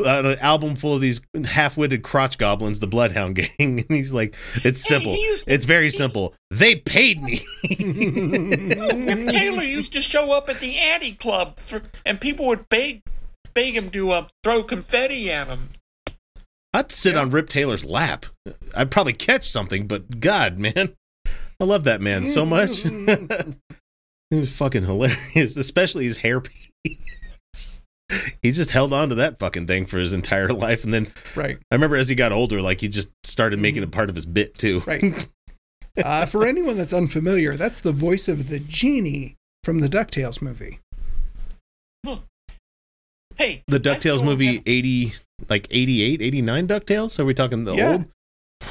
on 0.00 0.26
an 0.26 0.38
album 0.38 0.76
full 0.76 0.94
of 0.94 1.00
these 1.00 1.20
half-witted 1.44 2.02
crotch 2.02 2.38
goblins, 2.38 2.80
the 2.80 2.86
Bloodhound 2.86 3.34
Gang? 3.58 3.80
And 3.80 3.86
he's 3.88 4.14
like, 4.14 4.36
it's 4.64 4.86
simple. 4.86 5.12
Hey, 5.12 5.40
It's 5.46 5.64
very 5.64 5.90
simple. 5.90 6.34
They 6.50 6.76
paid 6.76 7.22
me. 7.22 7.40
Rip 7.70 9.28
Taylor 9.28 9.62
used 9.62 9.92
to 9.92 10.00
show 10.00 10.32
up 10.32 10.48
at 10.48 10.60
the 10.60 10.76
Anti 10.78 11.12
Club, 11.12 11.58
and 12.06 12.20
people 12.20 12.46
would 12.46 12.68
beg, 12.68 13.02
beg 13.54 13.74
him 13.74 13.90
to 13.90 14.10
uh, 14.12 14.26
throw 14.42 14.62
confetti 14.62 15.30
at 15.30 15.48
him. 15.48 15.70
I'd 16.72 16.90
sit 16.90 17.16
on 17.16 17.30
Rip 17.30 17.48
Taylor's 17.48 17.84
lap. 17.84 18.26
I'd 18.76 18.90
probably 18.90 19.12
catch 19.12 19.48
something, 19.48 19.86
but 19.86 20.18
God, 20.20 20.58
man, 20.58 20.94
I 21.60 21.64
love 21.64 21.84
that 21.84 22.00
man 22.00 22.26
so 22.26 22.44
much. 22.44 22.84
it 22.84 23.56
was 24.30 24.54
fucking 24.56 24.84
hilarious, 24.84 25.56
especially 25.56 26.04
his 26.04 26.18
hairpiece. 26.18 26.72
he 28.42 28.52
just 28.52 28.70
held 28.70 28.92
on 28.92 29.08
to 29.10 29.14
that 29.16 29.38
fucking 29.38 29.66
thing 29.66 29.86
for 29.86 29.98
his 29.98 30.12
entire 30.12 30.48
life, 30.52 30.84
and 30.84 30.92
then 30.92 31.08
right. 31.34 31.58
I 31.70 31.74
remember 31.74 31.96
as 31.96 32.08
he 32.08 32.14
got 32.14 32.32
older, 32.32 32.60
like 32.62 32.80
he 32.80 32.88
just 32.88 33.08
started 33.24 33.58
making 33.58 33.82
it 33.82 33.90
part 33.90 34.10
of 34.10 34.16
his 34.16 34.26
bit 34.26 34.54
too. 34.54 34.80
Right. 34.86 35.28
Uh, 35.96 36.26
for 36.26 36.44
anyone 36.44 36.76
that's 36.76 36.92
unfamiliar, 36.92 37.56
that's 37.56 37.80
the 37.80 37.92
voice 37.92 38.26
of 38.26 38.48
the 38.48 38.58
genie 38.58 39.36
from 39.62 39.78
the 39.78 39.86
DuckTales 39.86 40.42
movie. 40.42 40.80
Hey, 43.36 43.62
The 43.68 43.78
DuckTales 43.78 44.24
movie, 44.24 44.46
remember- 44.46 44.62
80, 44.66 45.12
like 45.48 45.68
88, 45.70 46.20
89 46.22 46.66
DuckTales? 46.68 47.18
Are 47.20 47.24
we 47.24 47.32
talking 47.32 47.62
the 47.64 47.74
Yeah. 47.74 47.88
old? 47.92 48.04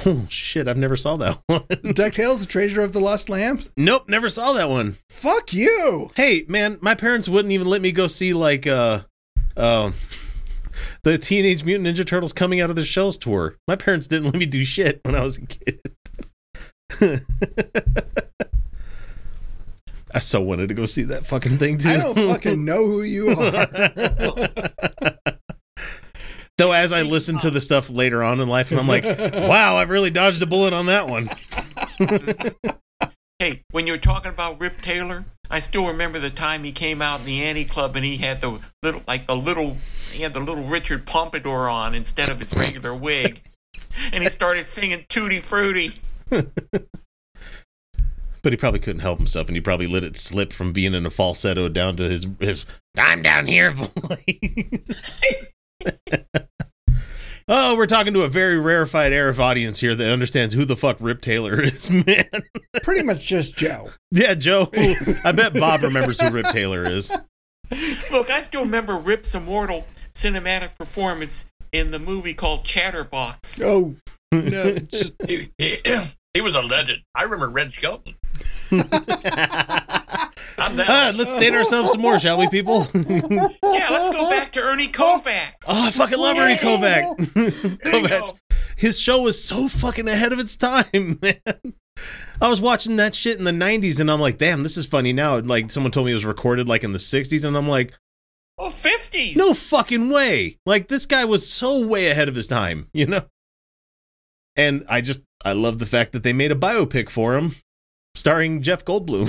Oh, 0.06 0.26
shit, 0.30 0.68
I've 0.68 0.76
never 0.78 0.96
saw 0.98 1.16
that 1.18 1.40
one. 1.48 1.62
DuckTales, 1.62 2.40
the 2.40 2.46
treasure 2.46 2.82
of 2.82 2.92
the 2.94 3.00
lost 3.00 3.30
lamp? 3.30 3.62
nope, 3.78 4.10
never 4.10 4.28
saw 4.30 4.52
that 4.54 4.70
one. 4.70 4.98
Fuck 5.10 5.54
you! 5.54 6.12
Hey, 6.16 6.44
man, 6.48 6.78
my 6.82 6.96
parents 6.96 7.30
wouldn't 7.30 7.52
even 7.54 7.68
let 7.68 7.82
me 7.82 7.92
go 7.92 8.08
see, 8.08 8.34
like, 8.34 8.66
uh, 8.68 9.02
um, 9.58 9.94
the 11.04 11.18
Teenage 11.18 11.64
Mutant 11.64 11.88
Ninja 11.88 12.06
Turtles 12.06 12.34
coming 12.34 12.62
out 12.62 12.70
of 12.70 12.76
the 12.76 12.86
shells 12.86 13.18
tour. 13.18 13.56
My 13.68 13.76
parents 13.76 14.08
didn't 14.08 14.26
let 14.26 14.36
me 14.36 14.46
do 14.46 14.64
shit 14.64 15.02
when 15.04 15.16
I 15.16 15.24
was 15.24 15.38
a 15.38 15.46
kid. 15.46 15.80
I 20.16 20.20
so 20.20 20.42
wanted 20.42 20.70
to 20.70 20.76
go 20.76 20.86
see 20.86 21.04
that 21.04 21.26
fucking 21.26 21.58
thing 21.58 21.80
too. 21.80 21.90
I 21.90 21.98
don't 21.98 22.16
fucking 22.16 22.64
know 22.64 22.86
who 22.86 23.02
you 23.02 23.30
are. 23.38 23.68
Though 26.60 26.72
as 26.72 26.94
I 26.94 27.02
listen 27.02 27.40
to 27.40 27.50
the 27.50 27.60
stuff 27.60 27.90
later 27.90 28.24
on 28.24 28.40
in 28.40 28.48
life, 28.48 28.70
and 28.70 28.80
I'm 28.80 28.88
like, 28.88 29.04
wow, 29.04 29.78
I've 29.78 29.90
really 29.90 30.12
dodged 30.12 30.44
a 30.44 30.46
bullet 30.46 30.72
on 30.72 30.86
that 30.86 31.08
one. 31.08 31.28
Hey, 33.40 33.64
when 33.72 33.88
you're 33.88 33.98
talking 33.98 34.30
about 34.30 34.62
Rip 34.62 34.80
Taylor, 34.80 35.26
I 35.54 35.60
still 35.60 35.86
remember 35.86 36.18
the 36.18 36.32
time 36.32 36.64
he 36.64 36.72
came 36.72 37.00
out 37.00 37.20
in 37.20 37.28
the 37.28 37.44
Anti 37.44 37.66
Club 37.66 37.96
and 37.96 38.04
he 38.04 38.18
had 38.18 38.42
the 38.42 38.60
little, 38.82 39.04
like 39.08 39.28
the 39.28 39.36
little, 39.36 39.78
he 40.12 40.24
had 40.24 40.34
the 40.34 40.40
little 40.40 40.64
Richard 40.64 41.06
Pompadour 41.06 41.70
on 41.70 41.94
instead 41.94 42.30
of 42.30 42.40
his 42.40 42.52
regular 42.56 42.92
wig, 42.92 43.40
and 44.12 44.24
he 44.24 44.32
started 44.32 44.66
singing 44.66 45.06
Tutti 45.08 45.40
Frutti. 45.40 45.94
But 48.42 48.52
he 48.52 48.58
probably 48.58 48.82
couldn't 48.82 49.00
help 49.00 49.20
himself, 49.20 49.48
and 49.48 49.56
he 49.56 49.62
probably 49.62 49.88
let 49.88 50.04
it 50.04 50.18
slip 50.18 50.52
from 50.52 50.74
being 50.74 50.94
in 50.94 51.06
a 51.06 51.10
falsetto 51.10 51.70
down 51.70 51.96
to 51.96 52.10
his 52.10 52.28
his 52.42 52.66
"I'm 52.98 53.22
down 53.22 53.48
here" 53.48 53.72
voice. 53.72 55.22
oh, 57.48 57.76
we're 57.76 57.86
talking 57.86 58.14
to 58.14 58.22
a 58.24 58.28
very 58.30 58.60
rarefied 58.60 59.12
Arif 59.12 59.40
audience 59.40 59.80
here 59.80 59.96
that 59.96 60.10
understands 60.12 60.54
who 60.54 60.66
the 60.66 60.76
fuck 60.76 60.98
Rip 61.00 61.22
Taylor 61.22 61.62
is, 61.64 61.90
man. 61.90 62.30
Pretty 62.84 63.04
much 63.04 63.26
just 63.26 63.56
Joe. 63.58 63.90
yeah, 64.12 64.34
Joe. 64.34 64.68
I 65.26 65.32
bet 65.32 65.54
Bob 65.54 65.84
remembers 65.84 66.20
who 66.22 66.30
Rip 66.34 66.46
Taylor 66.48 66.84
is. 66.84 67.12
Look, 68.12 68.30
I 68.30 68.42
still 68.42 68.66
remember 68.66 68.96
Rip's 68.98 69.34
immortal 69.34 69.86
cinematic 70.14 70.78
performance 70.78 71.46
in 71.72 71.92
the 71.92 72.00
movie 72.00 72.34
called 72.34 72.64
Chatterbox. 72.64 73.62
Oh, 73.64 73.96
no. 74.32 74.76
Just, 74.92 75.14
He, 75.28 75.50
he, 75.58 75.78
he 76.34 76.42
was 76.42 76.56
a 76.56 76.62
legend. 76.62 77.02
I 77.16 77.24
remember 77.24 77.50
Red 77.50 77.74
Skelton. 77.74 78.16
I'm 80.58 80.76
down. 80.78 81.18
Let's 81.18 81.34
date 81.36 81.54
ourselves 81.54 81.92
some 81.92 82.02
more, 82.02 82.20
shall 82.20 82.38
we, 82.38 82.48
people? 82.50 82.88
Yeah, 82.94 83.88
let's 83.90 84.16
go 84.16 84.30
back 84.30 84.43
to 84.54 84.62
Ernie 84.62 84.88
Kovac. 84.88 85.54
Oh, 85.68 85.88
I 85.88 85.92
fucking 85.92 86.18
love 86.20 86.38
Ernie 86.38 86.56
Kovac. 86.56 87.18
There 87.34 87.94
Kovac. 87.94 88.38
his 88.78 89.00
show 89.00 89.22
was 89.22 89.44
so 89.44 89.68
fucking 89.68 90.08
ahead 90.08 90.34
of 90.34 90.40
its 90.40 90.56
time, 90.56 90.86
man. 91.22 91.74
I 92.42 92.50
was 92.50 92.60
watching 92.60 92.96
that 92.98 93.14
shit 93.16 93.38
in 93.38 93.44
the 93.44 93.52
90s 93.52 94.00
and 94.00 94.10
I'm 94.12 94.20
like, 94.20 94.38
damn, 94.38 94.64
this 94.64 94.78
is 94.78 94.86
funny 94.86 95.14
now. 95.14 95.40
Like 95.40 95.70
someone 95.72 95.92
told 95.92 96.06
me 96.08 96.12
it 96.12 96.16
was 96.16 96.26
recorded 96.26 96.68
like 96.68 96.84
in 96.84 96.92
the 96.92 96.98
60s 96.98 97.46
and 97.46 97.56
I'm 97.56 97.68
like, 97.68 97.94
Oh, 98.58 98.70
50s. 98.70 99.36
no 99.36 99.54
fucking 99.54 100.10
way. 100.10 100.58
Like 100.66 100.88
this 100.88 101.06
guy 101.06 101.26
was 101.26 101.48
so 101.50 101.86
way 101.88 102.08
ahead 102.08 102.28
of 102.30 102.36
his 102.36 102.48
time, 102.48 102.88
you 102.94 103.06
know? 103.08 103.22
And 104.56 104.86
I 104.90 105.02
just 105.02 105.22
I 105.44 105.54
love 105.54 105.80
the 105.80 105.86
fact 105.86 106.12
that 106.14 106.24
they 106.24 106.34
made 106.34 106.52
a 106.52 106.56
biopic 106.56 107.10
for 107.10 107.36
him 107.36 107.56
starring 108.16 108.62
Jeff 108.62 108.86
Goldblum. 108.86 109.28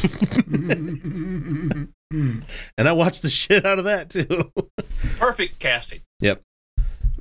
And 2.11 2.45
I 2.79 2.93
watched 2.93 3.23
the 3.23 3.29
shit 3.31 3.65
out 3.65 3.79
of 3.79 3.85
that 3.85 4.11
too. 4.11 4.51
Perfect 5.19 5.59
casting. 5.59 6.01
Yep. 6.21 6.43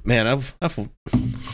Man, 0.06 0.28
I've 0.28 0.56
I've 0.62 0.78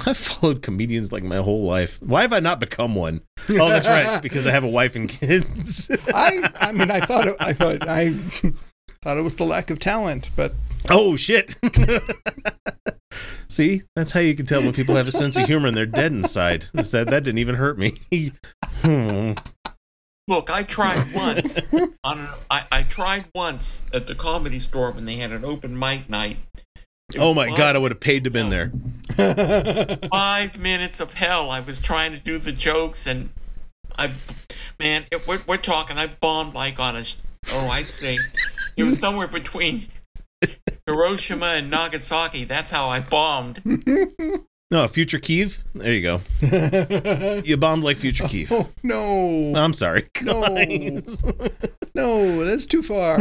I've 0.07 0.17
followed 0.17 0.63
comedians 0.63 1.11
like 1.11 1.23
my 1.23 1.37
whole 1.37 1.65
life. 1.65 2.01
Why 2.01 2.21
have 2.21 2.33
I 2.33 2.39
not 2.39 2.59
become 2.59 2.95
one? 2.95 3.21
Oh, 3.51 3.69
that's 3.69 3.87
right, 3.87 4.19
because 4.23 4.47
I 4.47 4.51
have 4.51 4.63
a 4.63 4.69
wife 4.69 4.95
and 4.95 5.07
kids. 5.07 5.89
I 6.13 6.49
I 6.59 6.71
mean 6.71 6.89
I 6.89 6.99
thought 6.99 7.27
it, 7.27 7.35
I 7.39 7.53
thought 7.53 7.87
I 7.87 8.11
thought 9.03 9.17
it 9.17 9.23
was 9.23 9.35
the 9.35 9.45
lack 9.45 9.69
of 9.69 9.77
talent, 9.77 10.31
but 10.35 10.53
oh 10.89 11.15
shit. 11.15 11.55
See, 13.49 13.83
that's 13.95 14.11
how 14.11 14.19
you 14.19 14.35
can 14.35 14.45
tell 14.45 14.61
when 14.61 14.73
people 14.73 14.95
have 14.95 15.07
a 15.07 15.11
sense 15.11 15.35
of 15.35 15.45
humor 15.45 15.67
and 15.67 15.77
they're 15.77 15.85
dead 15.85 16.11
inside. 16.11 16.65
Is 16.75 16.91
that 16.91 17.07
that 17.07 17.23
didn't 17.23 17.39
even 17.39 17.55
hurt 17.55 17.77
me. 17.77 17.93
Hmm. 18.83 19.33
Look, 20.29 20.49
I 20.49 20.63
tried 20.63 21.03
once. 21.15 21.59
on 22.03 22.19
an, 22.19 22.27
I, 22.49 22.63
I 22.71 22.83
tried 22.83 23.25
once 23.35 23.81
at 23.93 24.07
the 24.07 24.15
comedy 24.15 24.59
store 24.59 24.91
when 24.91 25.03
they 25.05 25.15
had 25.17 25.31
an 25.31 25.43
open 25.43 25.77
mic 25.77 26.09
night. 26.09 26.37
It 27.13 27.19
Oh 27.19 27.33
my 27.33 27.47
five- 27.49 27.57
god, 27.57 27.75
I 27.75 27.79
would 27.79 27.91
have 27.91 27.99
paid 27.99 28.23
to 28.25 28.29
been 28.29 28.49
there. 28.49 28.71
Five 30.11 30.57
minutes 30.57 30.99
of 30.99 31.13
hell. 31.13 31.49
I 31.49 31.59
was 31.59 31.79
trying 31.79 32.11
to 32.11 32.19
do 32.19 32.37
the 32.37 32.51
jokes, 32.51 33.07
and 33.07 33.31
I, 33.97 34.11
man, 34.79 35.05
it, 35.11 35.27
we're, 35.27 35.41
we're 35.47 35.57
talking. 35.57 35.97
I 35.97 36.05
bombed 36.07 36.53
like 36.53 36.79
on 36.79 36.95
a. 36.95 37.03
Oh, 37.51 37.67
I'd 37.69 37.85
say 37.85 38.19
it 38.77 38.83
was 38.83 38.99
somewhere 38.99 39.27
between 39.27 39.87
Hiroshima 40.85 41.47
and 41.47 41.71
Nagasaki. 41.71 42.43
That's 42.43 42.69
how 42.69 42.87
I 42.89 42.99
bombed. 42.99 43.61
No, 44.71 44.87
Future 44.87 45.17
Kiev. 45.17 45.63
There 45.73 45.93
you 45.93 46.01
go. 46.01 46.21
You 47.43 47.57
bombed 47.57 47.83
like 47.83 47.97
Future 47.97 48.27
Kiev. 48.27 48.51
oh 48.51 48.69
no, 48.83 49.53
I'm 49.55 49.73
sorry. 49.73 50.07
no, 50.21 50.41
no, 51.95 52.45
that's 52.45 52.67
too 52.67 52.83
far. 52.83 53.19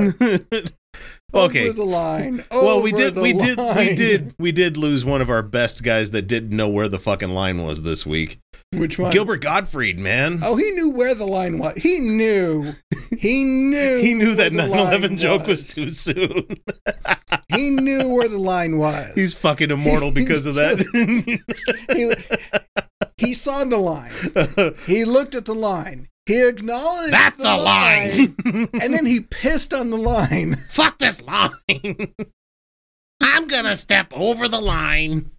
okay. 1.32 1.68
Over 1.68 1.72
the 1.72 1.84
line. 1.84 2.44
well, 2.50 2.82
we 2.82 2.92
did, 2.92 3.16
we 3.16 3.32
did, 3.32 3.58
we 3.58 3.94
did, 3.94 4.34
we 4.38 4.52
did 4.52 4.76
lose 4.76 5.04
one 5.06 5.22
of 5.22 5.30
our 5.30 5.42
best 5.42 5.82
guys 5.82 6.10
that 6.10 6.22
didn't 6.22 6.54
know 6.54 6.68
where 6.68 6.88
the 6.88 6.98
fucking 6.98 7.30
line 7.30 7.62
was 7.62 7.82
this 7.82 8.04
week. 8.04 8.38
Which 8.72 8.98
one? 8.98 9.10
Gilbert 9.10 9.40
Gottfried, 9.40 9.98
man. 9.98 10.40
Oh, 10.42 10.56
he 10.56 10.70
knew 10.72 10.90
where 10.90 11.14
the 11.14 11.24
line 11.24 11.58
was. 11.58 11.74
He 11.76 11.98
knew. 11.98 12.72
He 13.18 13.42
knew. 13.42 13.98
he 14.02 14.12
knew 14.12 14.34
that 14.34 14.52
the 14.52 14.58
9/11 14.58 15.18
joke 15.18 15.46
was 15.46 15.66
too 15.74 15.90
soon. 15.90 16.46
He 17.54 17.70
knew 17.70 18.14
where 18.14 18.28
the 18.28 18.38
line 18.38 18.76
was. 18.78 19.14
He's 19.14 19.34
fucking 19.34 19.70
immortal 19.70 20.12
because 20.12 20.44
of 20.46 20.54
that. 20.56 20.78
he, 21.92 22.14
he 23.16 23.34
saw 23.34 23.64
the 23.64 23.78
line. 23.78 24.12
He 24.86 25.04
looked 25.04 25.34
at 25.34 25.46
the 25.46 25.54
line. 25.54 26.08
He 26.26 26.46
acknowledged 26.46 27.12
That's 27.12 27.42
the 27.42 27.54
a 27.54 27.56
line. 27.56 28.36
and 28.82 28.94
then 28.94 29.06
he 29.06 29.20
pissed 29.20 29.72
on 29.72 29.90
the 29.90 29.96
line. 29.96 30.56
Fuck 30.70 30.98
this 30.98 31.22
line. 31.22 31.50
I'm 33.20 33.48
gonna 33.48 33.76
step 33.76 34.12
over 34.12 34.46
the 34.46 34.60
line 34.60 35.30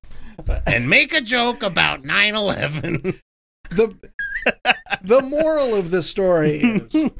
and 0.67 0.89
make 0.89 1.13
a 1.13 1.21
joke 1.21 1.63
about 1.63 2.03
9/11. 2.03 3.19
the 3.69 3.95
The 5.01 5.21
moral 5.21 5.75
of 5.75 5.91
the 5.91 6.01
story 6.01 6.59
is 6.61 7.11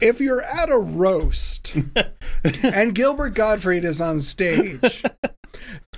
if 0.00 0.20
you're 0.20 0.42
at 0.42 0.70
a 0.70 0.78
roast 0.78 1.76
and 2.62 2.94
Gilbert 2.94 3.34
Gottfried 3.34 3.84
is 3.84 4.00
on 4.00 4.20
stage, 4.20 5.02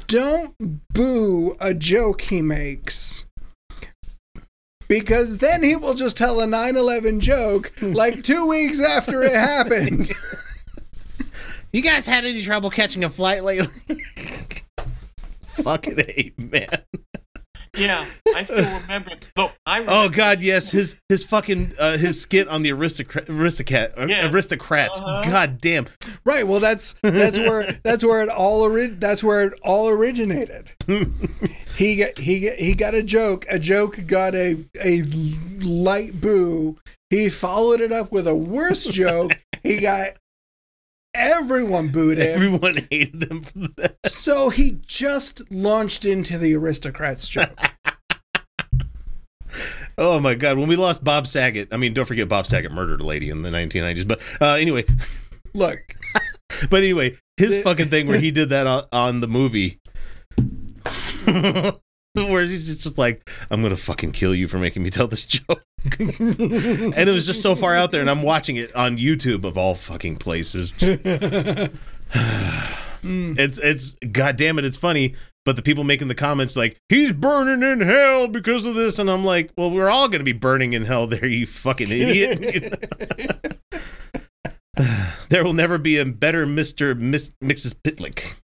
don't 0.07 0.55
boo 0.93 1.55
a 1.61 1.73
joke 1.75 2.23
he 2.23 2.43
makes. 2.43 3.25
Because 4.89 5.39
then 5.39 5.63
he 5.63 5.75
will 5.75 5.95
just 5.95 6.19
tell 6.19 6.41
a 6.41 6.47
9 6.47 6.77
11 6.77 7.21
joke 7.21 7.73
like 7.81 8.23
two 8.23 8.47
weeks 8.47 8.79
after 8.81 9.23
it 9.23 9.33
happened. 9.33 10.11
You 11.73 11.81
guys 11.81 12.07
had 12.07 12.27
any 12.27 12.43
trouble 12.43 12.69
catching 12.69 13.03
a 13.05 13.09
flight 13.09 13.43
lately? 13.43 13.97
Fucking 15.63 15.97
hate, 15.99 16.39
man. 16.39 16.69
Yeah, 17.75 18.05
I 18.35 18.43
still 18.43 18.59
remember. 18.81 19.13
Look, 19.35 19.53
I 19.65 19.79
remember 19.79 19.93
Oh 19.95 20.09
God, 20.11 20.41
yes, 20.43 20.71
his 20.71 21.01
his 21.09 21.25
fucking 21.25 21.73
uh, 21.81 21.97
his 21.97 22.21
skit 22.21 22.47
on 22.49 22.61
the 22.63 22.71
aristocrat 22.73 23.31
aristocrat 23.31 23.99
uh, 23.99 24.07
Yes. 24.07 24.31
aristocrats. 24.33 25.01
Uh-huh. 25.01 25.23
God 25.31 25.59
damn. 25.59 25.87
Right. 26.27 26.47
Well, 26.47 26.61
that's 26.61 26.95
that's 27.03 27.39
where 27.39 27.73
that's 27.83 28.05
where 28.05 28.23
it 28.23 28.29
all 28.29 28.61
ori- 28.61 28.89
that's 28.89 29.25
where 29.25 29.47
it 29.47 29.59
all 29.65 29.89
originated. 29.89 30.71
he 31.77 31.97
got 31.97 32.19
he 32.19 32.41
got, 32.41 32.57
he 32.59 32.75
got 32.75 32.93
a 32.95 33.03
joke. 33.03 33.47
A 33.51 33.59
joke 33.59 34.07
got 34.07 34.35
a 34.35 34.57
a 34.85 35.03
light 35.65 36.21
boo. 36.21 36.77
He 37.09 37.31
followed 37.31 37.81
it 37.81 37.91
up 37.93 38.13
with 38.13 38.29
a 38.29 38.35
worse 38.35 38.85
joke. 38.85 39.33
he 39.63 39.81
got 39.81 40.09
everyone 41.15 41.89
booed 41.89 42.19
him. 42.19 42.35
Everyone 42.35 42.75
hated 42.91 43.31
him 43.31 43.43
for 43.43 43.59
that. 43.77 43.97
so 44.07 44.51
he 44.51 44.79
just 44.87 45.43
launched 45.51 46.05
into 46.05 46.39
the 46.39 46.55
aristocrats 46.55 47.29
joke. 47.29 47.59
Oh 49.99 50.19
my 50.19 50.35
God, 50.35 50.57
when 50.57 50.69
we 50.69 50.77
lost 50.77 51.05
Bob 51.05 51.27
Saget, 51.27 51.69
I 51.71 51.77
mean, 51.77 51.93
don't 51.93 52.07
forget 52.07 52.27
Bob 52.27 52.47
Saget 52.47 52.73
murdered 52.73 53.03
a 53.03 53.07
lady 53.07 53.29
in 53.29 53.43
the 53.43 53.51
1990s. 53.51 54.09
But 54.09 54.23
uh, 54.41 54.55
anyway, 54.55 54.85
Look, 55.55 55.95
but 56.71 56.79
anyway, 56.83 57.15
his 57.37 57.59
The- 57.59 57.63
fucking 57.63 57.89
thing 57.91 58.07
where 58.07 58.19
he 58.19 58.31
did 58.31 58.49
that 58.49 58.67
on, 58.67 58.85
on 58.91 59.21
the 59.21 59.29
movie. 59.29 59.79
Where 62.15 62.45
he's 62.45 62.83
just 62.83 62.97
like, 62.97 63.29
I'm 63.51 63.61
gonna 63.63 63.77
fucking 63.77 64.13
kill 64.13 64.35
you 64.35 64.49
for 64.49 64.59
making 64.59 64.83
me 64.83 64.89
tell 64.89 65.07
this 65.09 65.27
joke. 65.27 65.63
and 65.99 67.09
it 67.09 67.13
was 67.13 67.27
just 67.27 67.43
so 67.43 67.57
far 67.57 67.75
out 67.75 67.91
there, 67.91 68.01
and 68.01 68.09
I'm 68.11 68.23
watching 68.23 68.57
it 68.57 68.75
on 68.75 68.97
YouTube 68.99 69.45
of 69.45 69.59
all 69.59 69.75
fucking 69.75 70.17
places. 70.17 70.73
it's 70.81 71.69
it's 73.59 73.95
god 74.13 74.37
damn 74.37 74.59
it, 74.59 74.65
it's 74.65 74.77
funny. 74.77 75.15
But 75.45 75.57
the 75.57 75.63
people 75.63 75.83
making 75.83 76.07
the 76.07 76.15
comments 76.15 76.57
like 76.57 76.79
he's 76.89 77.13
burning 77.13 77.69
in 77.69 77.81
hell 77.81 78.29
because 78.29 78.65
of 78.65 78.77
this, 78.77 79.01
and 79.01 79.11
I'm 79.11 79.25
like, 79.25 79.51
well, 79.57 79.73
we're 79.73 79.91
all 79.91 80.09
gonna 80.09 80.23
be 80.23 80.33
burning 80.33 80.73
in 80.73 80.85
hell 80.85 81.09
there, 81.09 81.27
you 81.27 81.47
fucking 81.47 81.89
idiot. 81.91 82.87
there 85.31 85.43
will 85.43 85.53
never 85.53 85.79
be 85.79 85.99
a 85.99 86.05
better 86.05 86.47
Mister 86.47 86.95
Miss, 86.95 87.33
Mrs. 87.43 87.75
Pitlick. 87.75 88.39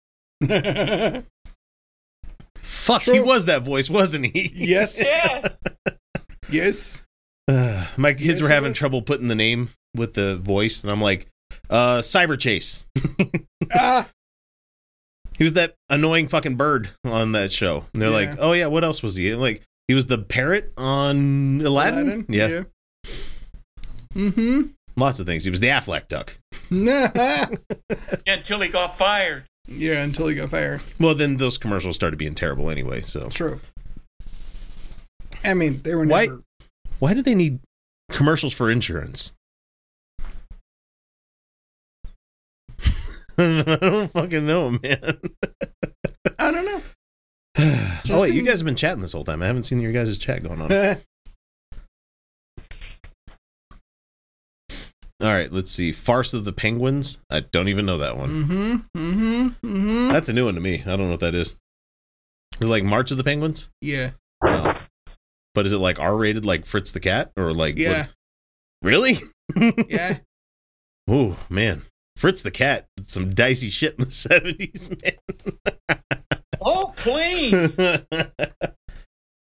Fuck, 2.58 3.04
he 3.04 3.20
was 3.20 3.46
that 3.46 3.62
voice, 3.64 3.92
wasn't 3.92 4.26
he? 4.26 4.50
yes, 4.56 5.00
Yeah. 5.00 5.50
yes. 6.50 7.04
Uh, 7.48 7.86
my 7.98 8.14
kids 8.14 8.26
Yes, 8.26 8.42
were 8.42 8.50
having 8.50 8.72
was. 8.72 8.78
trouble 8.78 9.02
putting 9.02 9.28
the 9.28 9.36
name 9.36 9.70
with 9.96 10.14
the 10.14 10.38
voice, 10.38 10.82
and 10.84 10.92
I'm 10.92 11.02
like, 11.02 11.28
uh, 11.70 12.00
Cyberchase. 12.00 12.86
Ah, 13.74 14.10
He 15.38 15.44
was 15.44 15.54
that 15.54 15.76
annoying 15.90 16.28
fucking 16.30 16.56
bird 16.56 16.90
on 17.04 17.34
that 17.34 17.52
show. 17.52 17.86
And 17.94 18.02
they're 18.02 18.10
Yeah. 18.10 18.16
like, 18.30 18.36
oh 18.40 18.54
yeah, 18.54 18.68
what 18.68 18.84
else 18.86 19.04
was 19.04 19.16
he? 19.18 19.36
Like, 19.36 19.62
he 19.90 19.94
was 19.94 20.08
the 20.08 20.18
parrot 20.20 20.72
on 20.78 21.60
Aladdin. 21.62 22.26
Yeah. 22.30 22.64
Mm-hmm. 24.16 24.62
lots 24.98 25.20
of 25.20 25.26
things. 25.28 25.44
He 25.44 25.50
was 25.52 25.60
the 25.60 25.68
Aflac 25.68 26.08
duck. 26.08 26.40
yeah, 26.72 27.48
until 28.28 28.62
he 28.62 28.70
got 28.70 28.98
fired. 28.98 29.44
yeah, 29.68 30.02
until 30.04 30.28
he 30.28 30.36
got 30.36 30.50
fired. 30.50 30.82
Well, 31.00 31.14
then 31.16 31.38
those 31.38 31.58
commercials 31.58 31.96
started 31.96 32.18
being 32.18 32.36
terrible 32.36 32.70
anyway. 32.70 33.02
So 33.02 33.28
True. 33.30 33.60
I 35.44 35.54
mean, 35.54 35.82
they 35.84 35.94
were 35.96 36.06
Why- 36.06 36.26
never. 36.26 36.36
why 36.38 36.42
do 37.02 37.22
they 37.22 37.36
need 37.36 37.60
commercials 38.12 38.54
for 38.54 38.70
insurance? 38.70 39.34
I 43.38 43.78
don't 43.82 44.12
fucking 44.12 44.48
know, 44.48 44.72
man. 44.72 44.82
I 46.40 46.52
don't 46.52 46.66
know. 46.66 46.82
oh 48.12 48.22
wait, 48.22 48.34
you 48.34 48.42
guys 48.44 48.60
have 48.60 48.66
been 48.66 48.76
chatting 48.76 49.02
this 49.02 49.14
whole 49.14 49.24
time. 49.24 49.44
I 49.44 49.48
haven't 49.48 49.64
seen 49.64 49.80
your 49.80 49.92
guys' 49.92 50.18
chat 50.18 50.44
going 50.44 50.62
on. 50.62 50.72
All 55.20 55.34
right, 55.34 55.52
let's 55.52 55.72
see. 55.72 55.92
Farce 55.92 56.36
of 56.36 56.46
the 56.46 56.54
Penguins. 56.54 57.20
I 57.30 57.40
don't 57.40 57.70
even 57.70 57.88
know 57.88 57.98
that 57.98 58.18
one. 58.18 58.30
mm-hmm. 58.30 58.76
Mm-hmm. 58.96 59.48
Mm-hmm. 59.68 60.10
That's 60.14 60.30
a 60.30 60.34
new 60.34 60.46
one 60.46 60.54
to 60.56 60.62
me. 60.62 60.82
I 60.82 60.90
don't 60.90 61.06
know 61.06 61.10
what 61.10 61.22
that 61.22 61.34
is. 61.34 61.56
Is 62.60 62.62
it 62.62 62.68
like 62.68 62.84
March 62.84 63.10
of 63.10 63.18
the 63.18 63.24
Penguins? 63.24 63.70
Yeah. 63.82 64.12
Oh. 64.44 64.80
But 65.58 65.66
is 65.66 65.74
it 65.74 65.80
like 65.80 65.98
R 66.00 66.16
rated 66.16 66.46
like 66.46 66.68
Fritz 66.68 66.92
the 66.92 67.00
Cat? 67.00 67.32
Or 67.36 67.52
like 67.52 67.80
Yeah. 67.80 68.02
what- 68.02 68.10
Really? 68.84 69.18
Yeah. 69.90 70.20
Oh 71.08 71.36
man. 71.50 71.82
Fritz 72.16 72.44
the 72.44 72.52
Cat, 72.52 72.86
some 73.02 73.32
dicey 73.32 73.72
shit 73.72 73.96
in 73.96 74.02
the 74.06 74.12
seventies, 74.12 74.92
man. 75.04 75.98
Oh, 76.62 76.94
please. 76.96 77.76
man. 77.76 78.06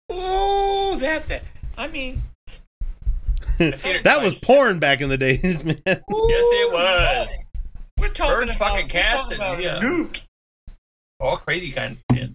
Oh, 0.10 0.98
that 1.00 1.30
that. 1.30 1.44
I 1.78 1.88
mean, 1.88 2.22
that 3.58 4.20
was 4.22 4.34
porn 4.34 4.80
back 4.80 5.00
in 5.00 5.08
the 5.08 5.18
days, 5.18 5.64
man. 5.64 5.78
Yes, 5.86 6.04
it 6.10 6.74
was. 6.74 7.30
we're 7.98 8.10
talking 8.10 8.34
Birds 8.48 8.56
about 8.58 8.70
fucking 8.72 8.88
cats 8.90 9.28
and- 9.32 9.36
about 9.38 9.62
yeah. 9.64 9.80
nuke. 9.80 10.24
All 11.22 11.38
crazy 11.38 11.72
kind 11.72 11.98
of 12.10 12.18
shit. 12.18 12.32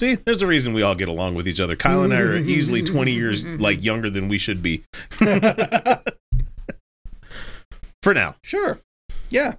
See, 0.00 0.14
there's 0.14 0.40
a 0.40 0.46
reason 0.46 0.72
we 0.72 0.80
all 0.80 0.94
get 0.94 1.10
along 1.10 1.34
with 1.34 1.46
each 1.46 1.60
other. 1.60 1.76
Kyle 1.76 2.02
and 2.04 2.14
I 2.14 2.20
are 2.20 2.34
easily 2.38 2.80
20 2.82 3.12
years 3.12 3.44
like 3.44 3.84
younger 3.84 4.08
than 4.08 4.28
we 4.28 4.38
should 4.38 4.62
be. 4.62 4.82
For 8.02 8.14
now. 8.14 8.36
Sure. 8.42 8.80
Yeah. 9.28 9.56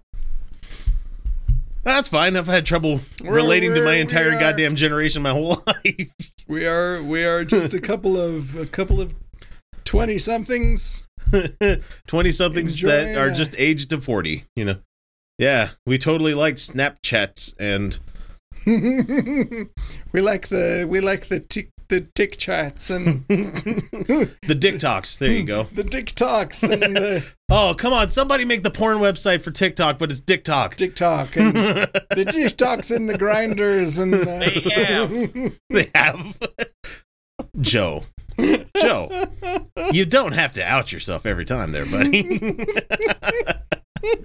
That's 1.83 2.09
fine. 2.09 2.35
I've 2.35 2.47
had 2.47 2.65
trouble 2.65 3.01
We're- 3.21 3.35
relating 3.35 3.75
to 3.75 3.81
my 3.81 3.91
we're- 3.91 3.99
entire 4.01 4.31
are- 4.31 4.39
goddamn 4.39 4.75
generation 4.75 5.21
my 5.21 5.29
whole 5.29 5.57
life. 5.67 6.11
We 6.47 6.65
are 6.65 7.03
we 7.03 7.23
are 7.23 7.43
just 7.45 7.75
a 7.75 7.79
couple 7.79 8.17
of 8.19 8.55
a 8.55 8.65
couple 8.65 8.99
of 8.99 9.13
twenty 9.85 10.17
somethings. 10.17 11.05
20 12.07 12.31
somethings 12.31 12.81
that 12.81 13.15
are 13.15 13.29
just 13.29 13.53
aged 13.59 13.91
to 13.91 14.01
40, 14.01 14.43
you 14.55 14.65
know. 14.65 14.77
Yeah, 15.37 15.69
we 15.85 15.99
totally 15.99 16.33
like 16.33 16.55
Snapchats 16.55 17.53
and 17.59 17.97
we 20.11 20.21
like 20.21 20.47
the 20.49 20.85
we 20.89 20.99
like 20.99 21.25
the 21.27 21.39
tick 21.39 21.69
the 21.91 22.01
tick 22.15 22.37
chats 22.37 22.89
and 22.89 23.25
the 23.27 24.55
dick 24.57 24.79
talks. 24.79 25.17
There 25.17 25.29
you 25.29 25.43
go. 25.43 25.63
the 25.73 25.83
TikToks 25.83 26.63
and 26.63 26.95
the 26.95 27.25
Oh, 27.49 27.75
come 27.77 27.91
on. 27.91 28.07
Somebody 28.07 28.45
make 28.45 28.63
the 28.63 28.71
porn 28.71 28.99
website 28.99 29.41
for 29.41 29.51
TikTok, 29.51 29.99
but 29.99 30.09
it's 30.09 30.21
TikTok. 30.21 30.75
TikTok 30.75 31.35
and 31.35 31.53
the 31.53 32.25
TikToks 32.25 32.95
and 32.95 33.09
the 33.09 33.17
grinders 33.17 33.97
and 33.97 34.13
the, 34.13 34.23
They 34.25 34.85
have. 34.85 35.09
they 35.69 35.91
have. 35.93 36.37
Joe. 37.59 38.03
Joe. 38.77 39.27
You 39.91 40.05
don't 40.05 40.33
have 40.33 40.53
to 40.53 40.63
out 40.63 40.93
yourself 40.93 41.25
every 41.25 41.43
time 41.45 41.73
there, 41.73 41.85
buddy. 41.85 42.39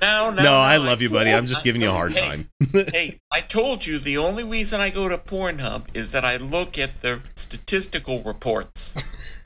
No, 0.00 0.30
no, 0.30 0.42
no, 0.42 0.54
I 0.54 0.78
love 0.78 1.02
you, 1.02 1.10
buddy. 1.10 1.30
I'm 1.32 1.46
just 1.46 1.64
giving 1.64 1.82
you 1.82 1.90
a 1.90 1.92
hard 1.92 2.14
time. 2.14 2.48
hey, 2.92 3.18
I 3.32 3.40
told 3.40 3.86
you 3.86 3.98
the 3.98 4.16
only 4.18 4.44
reason 4.44 4.80
I 4.80 4.90
go 4.90 5.08
to 5.08 5.18
Pornhub 5.18 5.84
is 5.94 6.12
that 6.12 6.24
I 6.24 6.36
look 6.36 6.78
at 6.78 7.00
the 7.00 7.20
statistical 7.34 8.22
reports. 8.22 8.96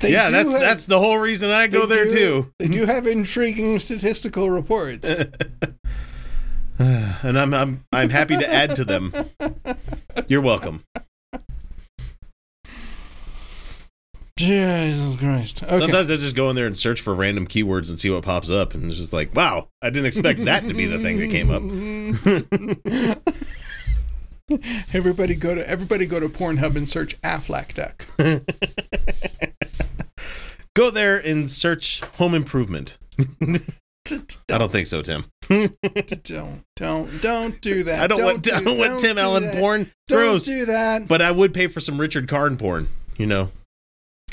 They 0.00 0.12
yeah, 0.12 0.28
that's 0.30 0.50
have- 0.50 0.60
that's 0.60 0.86
the 0.86 0.98
whole 0.98 1.18
reason 1.18 1.50
I 1.50 1.66
go 1.66 1.86
there 1.86 2.04
do- 2.04 2.10
too. 2.10 2.52
They 2.58 2.68
do 2.68 2.84
have 2.84 3.06
intriguing 3.06 3.78
statistical 3.78 4.50
reports. 4.50 5.20
and 6.78 7.38
I'm 7.38 7.54
I'm 7.54 7.84
I'm 7.90 8.10
happy 8.10 8.36
to 8.36 8.46
add 8.46 8.76
to 8.76 8.84
them. 8.84 9.14
You're 10.28 10.42
welcome. 10.42 10.82
Jesus 14.38 15.16
Christ. 15.16 15.62
Okay. 15.62 15.76
Sometimes 15.78 16.10
I 16.10 16.16
just 16.16 16.34
go 16.34 16.50
in 16.50 16.56
there 16.56 16.66
and 16.66 16.76
search 16.76 17.00
for 17.00 17.14
random 17.14 17.46
keywords 17.46 17.88
and 17.88 17.98
see 18.00 18.10
what 18.10 18.24
pops 18.24 18.50
up, 18.50 18.74
and 18.74 18.84
it's 18.86 18.96
just 18.96 19.12
like, 19.12 19.34
wow, 19.34 19.68
I 19.80 19.90
didn't 19.90 20.06
expect 20.06 20.44
that 20.46 20.68
to 20.68 20.74
be 20.74 20.86
the 20.86 20.98
thing 20.98 21.18
that 21.20 21.30
came 21.30 21.50
up. 21.50 21.62
everybody 24.92 25.34
go 25.34 25.54
to 25.54 25.66
everybody 25.68 26.06
go 26.06 26.20
to 26.20 26.28
Pornhub 26.28 26.76
and 26.76 26.88
search 26.88 27.20
Aflac 27.22 27.74
duck. 27.74 28.04
Go 30.74 30.90
there 30.90 31.16
and 31.18 31.48
search 31.48 32.00
home 32.16 32.34
improvement. 32.34 32.98
I 33.40 34.58
don't 34.58 34.72
think 34.72 34.88
so, 34.88 35.02
Tim. 35.02 35.26
Don't 36.24 36.64
don't 36.74 37.22
don't 37.22 37.60
do 37.60 37.84
that. 37.84 38.02
I 38.02 38.06
don't, 38.08 38.24
want 38.24 38.42
do- 38.42 38.52
I 38.52 38.60
don't 38.60 38.78
want 38.78 38.98
Tim 38.98 39.14
do 39.16 39.22
Allen 39.22 39.44
that. 39.44 39.54
porn. 39.56 39.90
Don't 40.08 40.18
Gross. 40.18 40.46
do 40.46 40.64
that. 40.64 41.06
But 41.06 41.22
I 41.22 41.30
would 41.30 41.54
pay 41.54 41.68
for 41.68 41.78
some 41.80 42.00
Richard 42.00 42.26
Karn 42.28 42.56
porn. 42.56 42.88
You 43.16 43.26
know, 43.26 43.50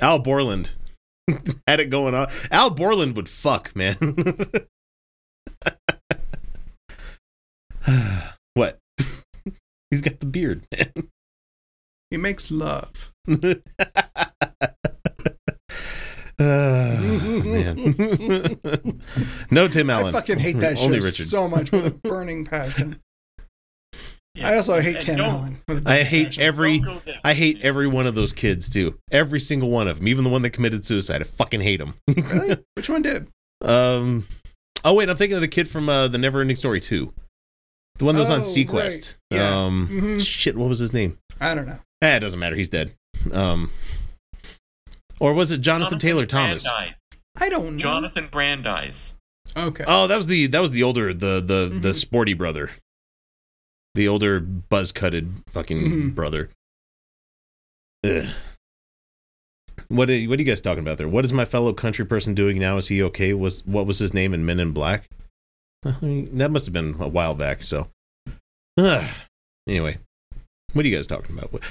Al 0.01 0.19
Borland 0.19 0.75
had 1.67 1.79
it 1.79 1.89
going 1.89 2.15
on. 2.15 2.27
Al 2.49 2.71
Borland 2.71 3.15
would 3.15 3.29
fuck, 3.29 3.75
man. 3.75 3.95
what? 8.55 8.79
He's 9.91 10.01
got 10.01 10.19
the 10.19 10.25
beard, 10.25 10.65
man. 10.75 11.09
He 12.09 12.17
makes 12.17 12.51
love. 12.51 13.13
Ah, 16.39 16.97
man. 16.99 17.95
no 19.51 19.67
Tim 19.67 19.89
Allen. 19.89 20.07
I 20.07 20.11
fucking 20.11 20.39
hate 20.39 20.59
that 20.59 20.77
show 20.77 20.89
Richard. 20.89 21.27
so 21.27 21.47
much 21.47 21.71
with 21.71 21.85
a 21.85 21.91
burning 21.91 22.45
passion. 22.45 22.99
Yeah. 24.35 24.49
I 24.49 24.55
also 24.57 24.79
hate 24.79 24.95
And 24.95 25.01
Tim 25.01 25.19
Allen. 25.19 25.61
with 25.67 25.79
a 25.85 25.89
I 25.89 25.93
burning 25.95 26.05
hate 26.05 26.25
passion. 26.27 26.43
every 26.43 26.79
Don't 26.79 26.93
go 26.95 27.01
there. 27.05 27.19
I 27.23 27.33
hate 27.33 27.59
every 27.63 27.87
one 27.87 28.07
of 28.07 28.15
those 28.15 28.31
kids 28.33 28.69
too. 28.69 28.97
Every 29.11 29.39
single 29.41 29.69
one 29.69 29.87
of 29.89 29.97
them, 29.99 30.07
even 30.07 30.23
the 30.23 30.29
one 30.29 30.41
that 30.43 30.51
committed 30.51 30.85
suicide. 30.85 31.21
I 31.21 31.25
fucking 31.25 31.61
hate 31.61 31.81
him. 31.81 31.95
Really? 32.15 32.57
Which 32.75 32.89
one 32.89 33.01
did? 33.01 33.27
um 33.61 34.25
Oh 34.85 34.93
wait, 34.95 35.09
I'm 35.09 35.15
thinking 35.17 35.35
of 35.35 35.41
the 35.41 35.47
kid 35.47 35.67
from 35.67 35.89
uh, 35.89 36.07
the 36.07 36.17
Never 36.17 36.41
Ending 36.41 36.55
Story 36.55 36.79
2. 36.79 37.13
The 37.99 38.05
one 38.05 38.15
that 38.15 38.21
was 38.21 38.29
on 38.31 38.39
Oh, 38.39 38.43
SeaQuest. 38.43 38.73
right. 38.73 39.17
Yeah. 39.31 39.49
Um 39.65 39.87
Mhm. 39.91 40.25
shit, 40.25 40.55
what 40.57 40.69
was 40.69 40.79
his 40.79 40.93
name? 40.93 41.17
I 41.41 41.53
don't 41.53 41.65
know. 41.67 41.79
Eh, 42.01 42.15
it 42.15 42.19
doesn't 42.21 42.39
matter. 42.39 42.55
He's 42.55 42.69
dead. 42.69 42.93
Um 43.33 43.69
or 45.19 45.33
was 45.33 45.51
it 45.51 45.59
Jonathan, 45.61 45.99
Taylor 45.99 46.25
Thomas? 46.25 46.63
Brandis. 46.63 46.95
I 47.39 47.49
don't 47.49 47.73
know. 47.73 47.77
Jonathan 47.77 48.27
Brandis. 48.31 49.15
Okay. 49.55 49.83
Oh, 49.87 50.07
that 50.07 50.15
was 50.17 50.27
the 50.27 50.47
that 50.47 50.61
was 50.61 50.71
the 50.71 50.83
older 50.83 51.13
the 51.13 51.41
the 51.41 51.67
the 51.79 51.89
Mhm. 51.89 51.95
sporty 51.95 52.33
brother. 52.33 52.71
The 53.95 54.07
older 54.07 54.39
buzz 54.39 54.91
cutted 54.91 55.33
fucking 55.49 55.79
Mhm. 55.81 56.15
brother. 56.15 56.49
Ugh. 58.05 58.25
What 59.89 60.09
are, 60.09 60.17
what 60.23 60.39
are 60.39 60.41
you 60.41 60.45
guys 60.45 60.61
talking 60.61 60.83
about 60.83 60.97
there? 60.97 61.07
What 61.09 61.25
is 61.25 61.33
my 61.33 61.43
fellow 61.45 61.73
country 61.73 62.05
person 62.05 62.33
doing 62.33 62.57
now? 62.57 62.77
Is 62.77 62.87
he 62.87 63.03
okay? 63.03 63.33
Was 63.33 63.65
what 63.65 63.85
was 63.85 63.99
his 63.99 64.13
name 64.13 64.33
in 64.33 64.45
Men 64.45 64.59
in 64.59 64.71
Black? 64.71 65.09
I 65.85 65.93
mean, 66.01 66.37
that 66.37 66.51
must 66.51 66.65
have 66.65 66.73
been 66.73 66.95
a 66.99 67.07
while 67.09 67.35
back. 67.35 67.63
So, 67.63 67.89
Ugh. 68.77 69.09
anyway, 69.67 69.97
what 70.73 70.85
are 70.85 70.87
you 70.87 70.95
guys 70.95 71.07
talking 71.07 71.37
about? 71.37 71.51
What, 71.51 71.63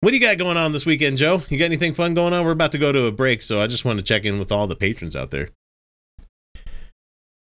what 0.00 0.10
do 0.10 0.16
you 0.16 0.20
got 0.22 0.36
going 0.36 0.58
on 0.58 0.72
this 0.72 0.84
weekend, 0.84 1.16
Joe? 1.16 1.42
You 1.48 1.58
got 1.58 1.64
anything 1.66 1.94
fun 1.94 2.12
going 2.12 2.34
on? 2.34 2.44
We're 2.44 2.50
about 2.50 2.72
to 2.72 2.78
go 2.78 2.92
to 2.92 3.06
a 3.06 3.12
break, 3.12 3.40
so 3.40 3.60
I 3.62 3.66
just 3.66 3.84
want 3.86 3.98
to 3.98 4.04
check 4.04 4.24
in 4.26 4.38
with 4.38 4.52
all 4.52 4.66
the 4.66 4.76
patrons 4.76 5.16
out 5.16 5.30
there. 5.30 5.48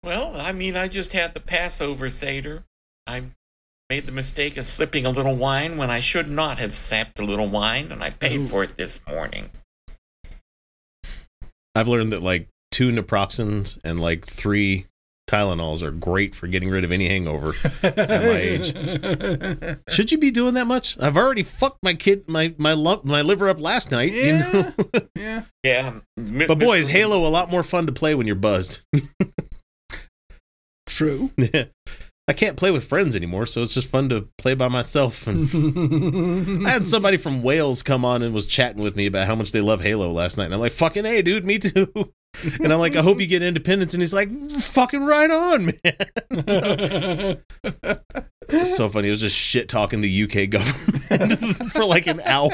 Well, 0.03 0.39
I 0.39 0.51
mean, 0.51 0.76
I 0.78 0.88
just 0.88 1.13
had 1.13 1.34
the 1.34 1.39
Passover 1.39 2.09
Seder. 2.11 2.63
I 3.07 3.24
made 3.90 4.06
the 4.06 4.12
mistake 4.12 4.58
of 4.58 4.66
slipping 4.66 5.06
a 5.06 5.10
little 5.10 5.36
wine 5.36 5.78
when 5.78 5.90
I 5.92 6.00
should 6.00 6.30
not 6.30 6.58
have 6.60 6.76
sapped 6.76 7.20
a 7.20 7.26
little 7.26 7.48
wine, 7.50 7.92
and 7.92 8.04
I 8.04 8.10
paid 8.10 8.40
Ooh. 8.42 8.48
for 8.48 8.64
it 8.64 8.78
this 8.78 9.00
morning. 9.08 9.50
I've 11.76 11.88
learned 11.88 12.14
that 12.14 12.22
like 12.22 12.48
two 12.72 12.92
naproxens 12.92 13.78
and 13.84 14.00
like 14.00 14.26
three 14.26 14.86
Tylenols 15.28 15.82
are 15.82 15.90
great 15.92 16.36
for 16.36 16.46
getting 16.48 16.70
rid 16.70 16.84
of 16.84 16.92
any 16.92 17.08
hangover. 17.08 17.54
At 17.82 17.98
my 17.98 18.38
age. 18.38 19.78
Should 19.90 20.12
you 20.12 20.20
be 20.20 20.30
doing 20.30 20.54
that 20.54 20.68
much? 20.68 21.00
I've 21.00 21.18
already 21.18 21.42
fucked 21.42 21.80
my 21.82 21.96
kid, 21.96 22.26
my 22.30 22.54
my 22.60 22.74
lump, 22.74 23.06
my 23.06 23.24
liver 23.24 23.50
up 23.50 23.60
last 23.60 23.92
night. 23.92 24.12
you 24.14 24.22
Yeah. 24.22 24.52
know? 24.54 24.74
yeah. 25.16 25.44
Yeah. 25.64 25.94
M- 26.18 26.44
but 26.48 26.60
boy, 26.60 26.78
is 26.78 26.88
Halo 26.90 27.28
a 27.28 27.30
lot 27.30 27.50
more 27.50 27.64
fun 27.64 27.88
to 27.88 27.92
play 27.92 28.14
when 28.14 28.28
you're 28.28 28.36
buzzed. 28.36 28.82
True. 30.88 31.32
I 32.28 32.34
can't 32.34 32.57
play 32.57 32.71
with 32.71 32.86
friends 32.86 33.15
anymore, 33.15 33.45
so 33.45 33.61
it's 33.61 33.76
just 33.76 33.89
fun 33.89 34.09
to 34.09 34.28
play 34.39 34.55
by 34.55 34.67
myself. 34.67 35.28
And 35.28 36.65
I 36.65 36.71
had 36.71 36.86
somebody 36.86 37.17
from 37.17 37.43
Wales 37.43 37.84
come 37.84 38.03
on 38.03 38.23
and 38.23 38.34
was 38.34 38.47
chatting 38.47 38.82
with 38.82 38.95
me 38.95 39.05
about 39.05 39.28
how 39.28 39.36
much 39.36 39.51
they 39.51 39.61
love 39.61 39.82
Halo 39.82 40.11
last 40.11 40.38
night, 40.38 40.45
and 40.45 40.53
I'm 40.55 40.59
like, 40.59 40.71
"Fucking 40.71 41.05
hey, 41.05 41.21
dude, 41.21 41.45
me 41.45 41.59
too." 41.59 41.91
And 42.61 42.73
I'm 42.73 42.80
like, 42.80 42.97
"I 42.97 43.01
hope 43.01 43.21
you 43.21 43.28
get 43.28 43.41
independence," 43.41 43.93
and 43.93 44.03
he's 44.03 44.13
like, 44.13 44.30
"Fucking 44.30 45.05
right 45.05 45.32
on, 45.32 45.65
man." 45.67 47.38
It 48.47 48.59
was 48.59 48.76
so 48.76 48.89
funny. 48.89 49.07
It 49.07 49.11
was 49.11 49.21
just 49.21 49.38
shit 49.38 49.69
talking 49.69 50.01
the 50.01 50.23
UK 50.23 50.49
government 50.49 51.39
for 51.71 51.86
like 51.86 52.07
an 52.07 52.19
hour. 52.21 52.51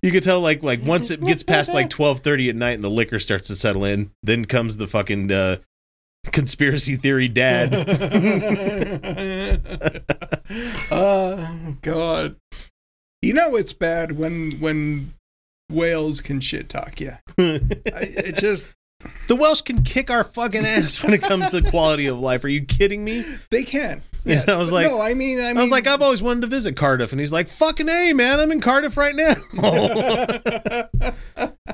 you 0.00 0.10
could 0.10 0.22
tell 0.22 0.40
like 0.40 0.62
like 0.62 0.80
once 0.82 1.10
it 1.10 1.20
gets 1.20 1.42
past 1.42 1.72
like 1.74 1.90
twelve 1.90 2.20
thirty 2.20 2.48
at 2.48 2.56
night 2.56 2.72
and 2.72 2.84
the 2.84 2.90
liquor 2.90 3.18
starts 3.18 3.48
to 3.48 3.56
settle 3.56 3.84
in, 3.84 4.10
then 4.22 4.44
comes 4.44 4.76
the 4.76 4.86
fucking 4.86 5.30
uh, 5.30 5.56
conspiracy 6.30 6.96
theory 6.96 7.28
dad. 7.28 7.72
oh 10.90 11.76
God. 11.82 12.36
You 13.22 13.34
know 13.34 13.54
it's 13.56 13.72
bad 13.72 14.12
when 14.12 14.52
when 14.60 15.14
whales 15.70 16.20
can 16.20 16.40
shit 16.40 16.68
talk 16.68 17.00
you. 17.00 17.12
I- 17.38 17.60
It 17.86 18.36
just 18.36 18.68
the 19.26 19.34
Welsh 19.36 19.62
can 19.62 19.82
kick 19.82 20.10
our 20.10 20.22
fucking 20.24 20.64
ass 20.64 21.02
when 21.02 21.12
it 21.12 21.22
comes 21.22 21.50
to 21.50 21.62
quality 21.62 22.06
of 22.06 22.18
life. 22.20 22.44
Are 22.44 22.48
you 22.48 22.64
kidding 22.64 23.04
me? 23.04 23.24
they 23.50 23.64
can. 23.64 24.02
Yeah, 24.24 24.44
I 24.46 24.54
was 24.56 24.70
like- 24.70 24.86
no, 24.86 25.00
I 25.00 25.14
mean, 25.14 25.40
I, 25.40 25.48
mean, 25.48 25.58
I 25.58 25.60
was 25.62 25.70
like, 25.72 25.88
I've 25.88 26.02
always 26.02 26.22
wanted 26.22 26.42
to 26.42 26.46
visit 26.46 26.76
Cardiff, 26.76 27.10
and 27.10 27.18
he's 27.18 27.32
like, 27.32 27.48
"Fucking 27.48 27.88
a, 27.88 28.12
man, 28.12 28.38
I'm 28.38 28.52
in 28.52 28.60
Cardiff 28.60 28.96
right 28.96 29.16
now." 29.16 29.34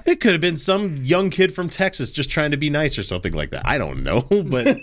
It 0.07 0.20
could 0.20 0.32
have 0.32 0.40
been 0.40 0.57
some 0.57 0.96
young 0.96 1.30
kid 1.30 1.55
from 1.55 1.68
Texas 1.68 2.12
just 2.12 2.30
trying 2.30 2.51
to 2.51 2.57
be 2.57 2.70
nice 2.70 2.99
or 2.99 3.03
something 3.03 3.32
like 3.32 3.51
that. 3.51 3.62
I 3.66 3.78
don't 3.78 4.03
know, 4.03 4.22
but 4.44 4.76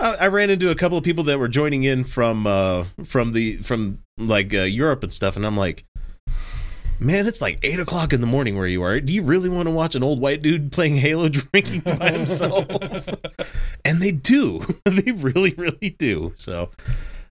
I, 0.00 0.14
I 0.14 0.26
ran 0.28 0.50
into 0.50 0.70
a 0.70 0.74
couple 0.74 0.98
of 0.98 1.04
people 1.04 1.24
that 1.24 1.38
were 1.38 1.48
joining 1.48 1.84
in 1.84 2.04
from 2.04 2.46
uh 2.46 2.84
from 3.04 3.32
the 3.32 3.56
from 3.58 4.02
like 4.16 4.54
uh, 4.54 4.62
Europe 4.62 5.02
and 5.02 5.12
stuff, 5.12 5.36
and 5.36 5.46
I'm 5.46 5.56
like, 5.56 5.84
man, 7.00 7.26
it's 7.26 7.40
like 7.40 7.58
eight 7.62 7.80
o'clock 7.80 8.12
in 8.12 8.20
the 8.20 8.26
morning 8.26 8.56
where 8.56 8.66
you 8.66 8.82
are. 8.82 9.00
Do 9.00 9.12
you 9.12 9.22
really 9.22 9.48
want 9.48 9.66
to 9.66 9.70
watch 9.70 9.94
an 9.94 10.02
old 10.02 10.20
white 10.20 10.42
dude 10.42 10.72
playing 10.72 10.96
Halo 10.96 11.28
drinking 11.30 11.80
by 11.98 12.10
himself? 12.10 12.66
and 13.84 14.00
they 14.00 14.12
do. 14.12 14.60
they 14.84 15.12
really, 15.12 15.54
really 15.56 15.90
do. 15.98 16.34
So, 16.36 16.70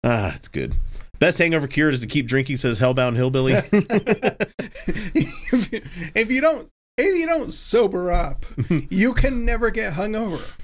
ah, 0.04 0.32
it's 0.34 0.48
good. 0.48 0.74
Best 1.20 1.38
hangover 1.38 1.66
cure 1.68 1.90
is 1.90 2.00
to 2.00 2.06
keep 2.06 2.26
drinking, 2.26 2.56
says 2.56 2.80
Hellbound 2.80 3.16
Hillbilly. 3.16 3.52
if, 4.82 5.72
you- 5.72 5.80
if 6.14 6.30
you 6.30 6.40
don't 6.40 6.68
if 6.98 7.18
you 7.18 7.26
don't 7.26 7.52
sober 7.52 8.10
up, 8.10 8.44
you 8.90 9.12
can 9.14 9.44
never 9.44 9.70
get 9.70 9.92
hungover. 9.94 10.56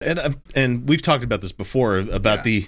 and 0.00 0.18
uh, 0.18 0.30
and 0.54 0.88
we've 0.88 1.02
talked 1.02 1.24
about 1.24 1.40
this 1.42 1.52
before 1.52 1.98
about 1.98 2.38
Yeah. 2.38 2.42
the 2.42 2.66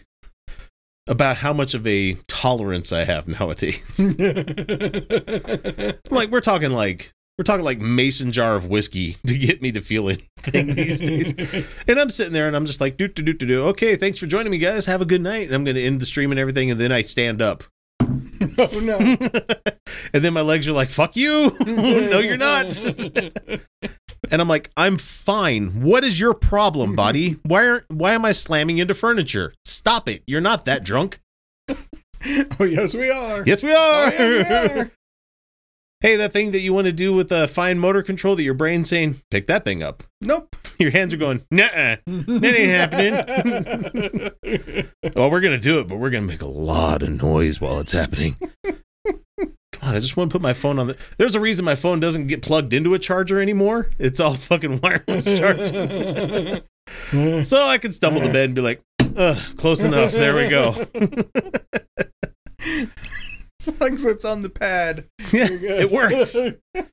about 1.09 1.37
how 1.39 1.53
much 1.53 1.75
of 1.75 1.85
a 1.87 2.15
tolerance 2.29 2.93
I 2.93 3.05
have 3.05 3.27
nowadays. 3.27 3.99
like 6.11 6.31
we're 6.31 6.41
talking 6.41 6.71
like 6.71 7.13
we're 7.41 7.45
talking 7.45 7.65
like 7.65 7.79
mason 7.79 8.33
jar 8.33 8.55
of 8.55 8.67
whiskey 8.67 9.17
to 9.27 9.39
get 9.39 9.63
me 9.63 9.73
to 9.73 9.81
feel 9.81 10.11
anything 10.11 10.75
these 10.75 11.01
days. 11.01 11.67
And 11.89 11.99
I'm 11.99 12.11
sitting 12.11 12.35
there 12.35 12.47
and 12.47 12.55
I'm 12.55 12.67
just 12.67 12.83
like 12.83 12.99
do 12.99 13.09
do 13.09 13.23
do 13.23 13.33
do 13.33 13.47
do. 13.47 13.63
Okay, 13.69 13.97
thanks 13.97 14.19
for 14.19 14.27
joining 14.27 14.51
me, 14.51 14.59
guys. 14.59 14.85
Have 14.85 15.01
a 15.01 15.07
good 15.07 15.23
night. 15.23 15.47
And 15.47 15.55
I'm 15.55 15.65
going 15.65 15.77
to 15.77 15.83
end 15.83 16.03
the 16.03 16.07
stream 16.07 16.33
and 16.33 16.39
everything, 16.39 16.71
and 16.71 16.79
then 16.79 16.93
I 16.93 17.01
stand 17.01 17.41
up, 17.41 17.65
oh 18.03 18.81
no. 18.83 18.99
and 20.13 20.23
then 20.23 20.35
my 20.35 20.43
legs 20.43 20.69
are 20.69 20.73
like 20.73 20.91
fuck 20.91 21.17
you. 21.17 21.51
no, 21.65 22.19
you're 22.19 22.37
not. 22.37 22.79
and 24.31 24.43
I'm 24.43 24.49
like 24.49 24.71
I'm 24.77 24.99
fine. 24.99 25.81
What 25.81 26.05
is 26.05 26.21
your 26.21 26.35
problem, 26.35 26.95
buddy? 26.95 27.39
Why 27.45 27.65
are 27.65 27.85
why 27.89 28.13
am 28.13 28.27
I 28.27 28.33
slamming 28.33 28.77
into 28.77 28.93
furniture? 28.93 29.55
Stop 29.65 30.11
it. 30.11 30.23
You're 30.27 30.43
not 30.43 30.67
that 30.67 30.85
drunk. 30.85 31.21
Oh 32.61 32.65
yes 32.65 32.93
we 32.95 33.11
are. 33.11 33.45
Yes, 33.47 33.63
we 33.63 33.73
Oh, 33.73 33.77
are. 33.77 34.11
yes, 34.11 34.75
we 34.77 34.81
are. 34.83 34.91
Hey, 36.01 36.17
that 36.17 36.33
thing 36.33 36.53
that 36.53 36.61
you 36.61 36.73
want 36.73 36.87
to 36.87 36.93
do 36.93 37.13
with 37.13 37.31
a 37.31 37.47
fine 37.47 37.79
motor 37.79 38.03
control 38.03 38.37
that 38.37 38.43
your 38.43 38.55
brain's 38.55 38.89
saying, 38.89 39.21
pick 39.31 39.47
that 39.47 39.65
thing 39.65 39.83
up. 39.83 40.03
Nope. 40.23 40.57
Your 40.79 40.91
hands 40.91 41.13
are 41.13 41.19
going, 41.19 41.45
nah, 41.51 41.67
that 41.67 42.01
ain't 42.07 42.71
happening. 42.71 43.13
well, 45.15 45.31
we're 45.31 45.41
going 45.41 45.59
to 45.59 45.63
do 45.63 45.81
it, 45.81 45.89
but 45.89 45.99
we're 45.99 46.11
going 46.11 46.27
to 46.27 46.33
make 46.33 46.43
a 46.43 46.47
lot 46.47 47.03
of 47.03 47.23
noise 47.23 47.61
while 47.61 47.81
it's 47.81 47.93
happening. 47.93 48.37
Come 48.65 48.79
on, 49.83 49.95
I 49.95 50.01
just 50.01 50.17
want 50.17 50.31
to 50.31 50.35
put 50.35 50.43
my 50.43 50.55
phone 50.55 50.79
on 50.79 50.89
the. 50.89 50.99
There's 51.19 51.35
a 51.35 51.41
reason 51.41 51.65
my 51.65 51.75
phone 51.75 52.01
doesn't 52.01 52.29
get 52.29 52.43
plugged 52.43 52.73
into 52.73 52.95
a 52.95 52.99
charger 52.99 53.41
anymore. 53.41 53.91
It's 53.99 54.21
all 54.21 54.35
fucking 54.35 54.81
wireless 54.81 55.39
charging. 55.39 56.63
so 57.45 57.67
I 57.67 57.79
can 57.79 57.93
stumble 57.93 58.23
to 58.23 58.33
bed 58.33 58.47
and 58.47 58.55
be 58.55 58.63
like, 58.63 58.81
Ugh, 59.17 59.57
close 59.57 59.83
enough. 59.83 60.13
There 60.13 60.35
we 60.35 60.49
go. 60.49 60.87
As 63.61 63.81
long 63.81 63.93
as 63.93 64.05
it's 64.05 64.25
on 64.25 64.43
the 64.43 64.51
pad. 64.51 65.07
Yeah, 65.33 65.47
it 65.51 65.91
works. 65.91 66.37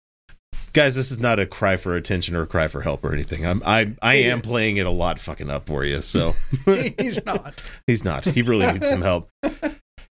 guys 0.74 0.96
this 0.96 1.10
is 1.10 1.20
not 1.20 1.40
a 1.40 1.46
cry 1.48 1.76
for 1.76 1.96
attention 1.96 2.36
or 2.36 2.44
a 2.44 2.48
cry 2.48 2.68
for 2.68 2.82
help 2.82 3.04
or 3.04 3.12
anything 3.12 3.44
i'm 3.48 3.64
i 3.66 3.92
i 4.04 4.16
It 4.16 4.26
am 4.28 4.40
is. 4.42 4.46
playing 4.46 4.78
it 4.78 4.86
a 4.86 4.92
lot 4.92 5.18
fucking 5.18 5.50
up 5.50 5.66
for 5.66 5.84
you 5.84 6.02
so 6.02 6.34
He's 7.00 7.26
not. 7.26 7.64
he's 7.88 8.04
not 8.04 8.26
he 8.26 8.44
really 8.44 8.72
needs 8.72 8.88
some 8.88 9.02
help 9.02 9.28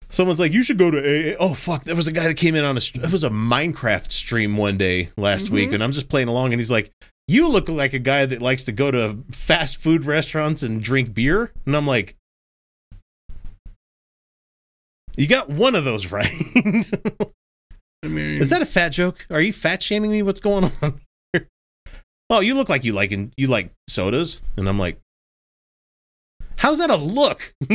someone's 0.08 0.40
like 0.40 0.52
you 0.52 0.62
should 0.62 0.78
go 0.78 0.90
to 0.90 0.98
AA. 1.34 1.36
oh 1.38 1.52
fuck 1.52 1.84
there 1.84 1.96
was 1.96 2.06
a 2.06 2.12
guy 2.12 2.28
that 2.28 2.38
came 2.38 2.54
in 2.54 2.64
on 2.64 2.78
a 2.78 2.80
it 2.94 3.12
was 3.12 3.24
a 3.24 3.30
minecraft 3.30 4.10
stream 4.10 4.56
one 4.56 4.78
day 4.78 5.10
last 5.18 5.50
week 5.50 5.68
Mhm. 5.70 5.74
and 5.74 5.84
i'm 5.84 5.92
just 5.92 6.08
playing 6.08 6.28
along 6.28 6.54
and 6.54 6.60
he's 6.60 6.70
like 6.70 6.90
you 7.28 7.46
look 7.48 7.68
like 7.68 7.92
a 7.92 7.98
guy 7.98 8.24
that 8.24 8.40
likes 8.40 8.62
to 8.62 8.72
go 8.72 8.90
to 8.90 9.18
fast 9.32 9.76
food 9.78 10.06
restaurants 10.06 10.62
and 10.62 10.82
drink 10.82 11.12
beer 11.12 11.52
and 11.66 11.76
i'm 11.76 11.86
like 11.86 12.16
you 15.16 15.26
got 15.26 15.48
one 15.48 15.74
of 15.74 15.84
those 15.84 16.12
right 16.12 16.30
I 18.04 18.08
mean, 18.08 18.40
Is 18.40 18.50
that 18.50 18.60
a 18.60 18.66
fat 18.66 18.90
joke? 18.90 19.26
Are 19.30 19.40
you 19.40 19.52
fat 19.52 19.82
shaming 19.82 20.10
me? 20.10 20.22
What's 20.22 20.40
going 20.40 20.64
on? 20.64 21.00
here? 21.32 21.48
oh, 22.28 22.40
you 22.40 22.54
look 22.54 22.68
like 22.68 22.84
you 22.84 22.92
like 22.92 23.12
you 23.36 23.46
like 23.46 23.70
sodas, 23.88 24.42
and 24.58 24.68
I'm 24.68 24.78
like, 24.78 25.00
how's 26.58 26.78
that 26.78 26.90
a 26.90 26.96
look? 26.96 27.54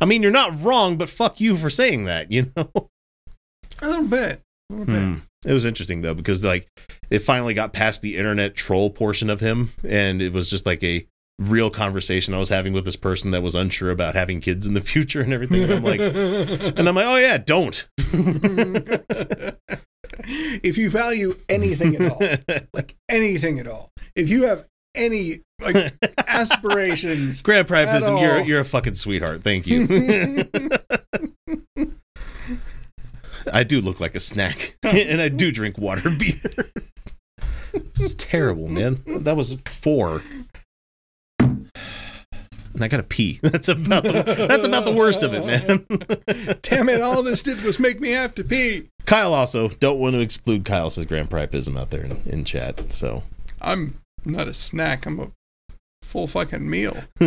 I 0.00 0.06
mean, 0.06 0.22
you're 0.22 0.32
not 0.32 0.60
wrong, 0.62 0.96
but 0.96 1.08
fuck 1.08 1.40
you 1.40 1.56
for 1.56 1.70
saying 1.70 2.06
that. 2.06 2.32
You 2.32 2.50
know. 2.56 2.68
a 3.80 3.86
little 3.86 4.08
bit? 4.08 4.40
A 4.70 4.72
little 4.72 4.86
bit. 4.86 5.02
Hmm. 5.02 5.18
It 5.44 5.52
was 5.52 5.64
interesting 5.64 6.02
though 6.02 6.14
because 6.14 6.42
like 6.44 6.68
it 7.10 7.20
finally 7.20 7.54
got 7.54 7.72
past 7.72 8.02
the 8.02 8.16
internet 8.16 8.54
troll 8.54 8.90
portion 8.90 9.30
of 9.30 9.40
him, 9.40 9.72
and 9.86 10.20
it 10.20 10.32
was 10.32 10.50
just 10.50 10.66
like 10.66 10.82
a 10.82 11.06
real 11.42 11.70
conversation 11.70 12.34
I 12.34 12.38
was 12.38 12.48
having 12.48 12.72
with 12.72 12.84
this 12.84 12.96
person 12.96 13.30
that 13.32 13.42
was 13.42 13.54
unsure 13.54 13.90
about 13.90 14.14
having 14.14 14.40
kids 14.40 14.66
in 14.66 14.74
the 14.74 14.80
future 14.92 15.20
and 15.20 15.32
everything. 15.32 15.62
And 15.62 15.72
I'm 15.72 15.82
like, 15.82 16.00
and 16.00 16.88
I'm 16.88 16.94
like, 16.94 17.06
oh 17.06 17.16
yeah, 17.16 17.38
don't. 17.38 17.88
if 20.62 20.78
you 20.78 20.90
value 20.90 21.34
anything 21.48 21.96
at 21.96 22.10
all, 22.10 22.20
like 22.74 22.94
anything 23.08 23.58
at 23.58 23.66
all, 23.68 23.90
if 24.14 24.28
you 24.28 24.46
have 24.46 24.66
any 24.94 25.40
like 25.60 25.92
aspirations, 26.28 27.42
Grand 27.42 27.66
Priapism, 27.66 28.20
you're 28.20 28.40
you're 28.40 28.60
a 28.60 28.64
fucking 28.64 28.94
sweetheart. 28.94 29.42
Thank 29.42 29.66
you. 29.66 30.48
I 33.52 33.64
do 33.64 33.80
look 33.80 33.98
like 33.98 34.14
a 34.14 34.20
snack, 34.20 34.76
and 34.84 35.20
I 35.20 35.28
do 35.28 35.50
drink 35.50 35.76
water 35.78 36.10
beer. 36.10 36.40
this 37.72 38.00
is 38.00 38.14
terrible, 38.14 38.68
man. 38.68 39.02
That 39.06 39.36
was 39.36 39.54
four, 39.66 40.22
I 42.80 42.88
gotta 42.88 43.02
pee. 43.02 43.38
That's 43.42 43.68
about 43.68 44.04
the, 44.04 44.46
that's 44.48 44.66
about 44.66 44.84
the 44.86 44.92
worst 44.94 45.22
of 45.22 45.34
it, 45.34 45.44
man. 45.44 46.58
damn 46.62 46.88
it, 46.88 47.00
all 47.00 47.22
this 47.22 47.42
did 47.42 47.62
was 47.64 47.78
make 47.78 48.00
me 48.00 48.10
have 48.10 48.34
to 48.36 48.44
pee. 48.44 48.88
Kyle 49.04 49.34
also 49.34 49.68
don't 49.68 49.98
want 49.98 50.14
to 50.14 50.20
exclude 50.20 50.64
Kyle 50.64 50.88
says 50.90 51.04
Grand 51.04 51.28
Priapism 51.28 51.78
out 51.78 51.90
there 51.90 52.04
in, 52.04 52.20
in 52.26 52.44
chat. 52.44 52.92
So 52.92 53.24
I'm 53.60 53.98
not 54.24 54.48
a 54.48 54.54
snack. 54.54 55.04
I'm 55.06 55.20
a 55.20 55.30
full 56.02 56.26
fucking 56.26 56.68
meal. 56.68 56.96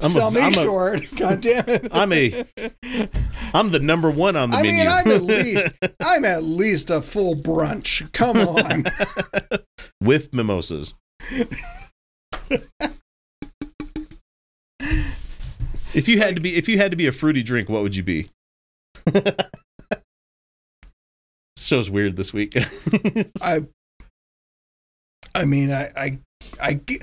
I'm 0.00 0.10
Sell 0.12 0.28
a, 0.28 0.32
me 0.32 0.40
I'm 0.40 0.52
a, 0.52 0.54
short. 0.54 1.02
God 1.16 1.40
damn 1.40 1.64
it. 1.68 1.88
I'm 1.90 2.12
a 2.12 2.44
I'm 3.52 3.70
the 3.70 3.80
number 3.80 4.10
one 4.10 4.36
on 4.36 4.50
the 4.50 4.56
I 4.56 4.62
menu. 4.62 4.78
mean, 4.78 4.86
I'm 4.88 5.10
at 5.10 5.22
least 5.22 5.68
I'm 6.04 6.24
at 6.24 6.44
least 6.44 6.90
a 6.90 7.02
full 7.02 7.34
brunch. 7.34 8.10
Come 8.12 8.36
on. 8.38 8.84
with 10.00 10.32
mimosas. 10.34 10.94
If 15.98 16.08
you 16.08 16.18
had 16.18 16.36
to 16.36 16.40
be 16.40 16.54
if 16.54 16.68
you 16.68 16.78
had 16.78 16.92
to 16.92 16.96
be 16.96 17.08
a 17.08 17.12
fruity 17.12 17.42
drink, 17.42 17.68
what 17.68 17.82
would 17.82 17.96
you 17.96 18.04
be? 18.04 18.28
Show's 21.58 21.90
weird 21.90 22.16
this 22.16 22.32
week. 22.32 22.56
I 23.42 23.66
I 25.34 25.44
mean, 25.44 25.72
I 25.72 25.90
I 25.96 26.18
I 26.60 26.74
ge- 26.74 27.02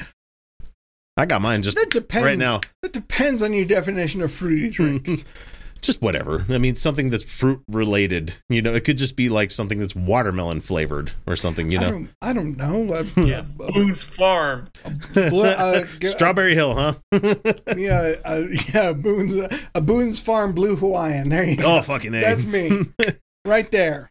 I 1.18 1.26
got 1.26 1.42
mine 1.42 1.62
just 1.62 1.78
that 1.78 1.92
depends 1.92 2.26
right 2.26 2.38
now. 2.38 2.62
That 2.82 2.94
depends 2.94 3.44
on 3.44 3.52
your 3.54 3.66
definition 3.66 4.22
of 4.22 4.32
fruity 4.32 4.70
drinks. 4.70 5.26
just 5.86 6.02
whatever. 6.02 6.46
I 6.50 6.58
mean, 6.58 6.76
something 6.76 7.10
that's 7.10 7.24
fruit 7.24 7.62
related. 7.70 8.34
You 8.50 8.62
know, 8.62 8.74
it 8.74 8.84
could 8.86 8.98
just 8.98 9.16
be 9.16 9.30
like 9.30 9.52
something 9.52 9.78
that's 9.78 9.96
watermelon 9.96 10.62
flavored 10.62 11.12
or 11.28 11.36
something. 11.36 11.72
You 11.72 11.80
I 11.80 11.82
know, 11.84 11.92
don't 11.92 12.10
I 12.22 12.34
don't 12.34 12.58
know. 12.58 12.94
Uh, 12.94 13.04
Yeah, 13.26 13.40
uh, 13.60 13.72
Boone's 13.72 14.04
Farm. 14.04 14.70
bl- 15.14 15.42
uh, 15.46 15.84
g- 16.00 16.08
Strawberry 16.08 16.54
Hill, 16.56 16.76
huh? 16.76 16.94
yeah, 17.78 18.14
uh, 18.26 18.44
yeah, 18.74 18.94
Boone's 18.94 19.36
uh, 19.36 19.56
a 19.74 19.82
Boone's 19.82 20.20
Farm 20.20 20.54
Blue 20.54 20.76
Hawaiian. 20.76 21.30
There 21.30 21.44
you 21.44 21.58
go. 21.58 21.78
oh, 21.78 21.82
fucking 21.82 22.14
a. 22.14 22.22
That's 22.22 22.46
me, 22.46 22.86
right 23.46 23.70
there. 23.72 24.10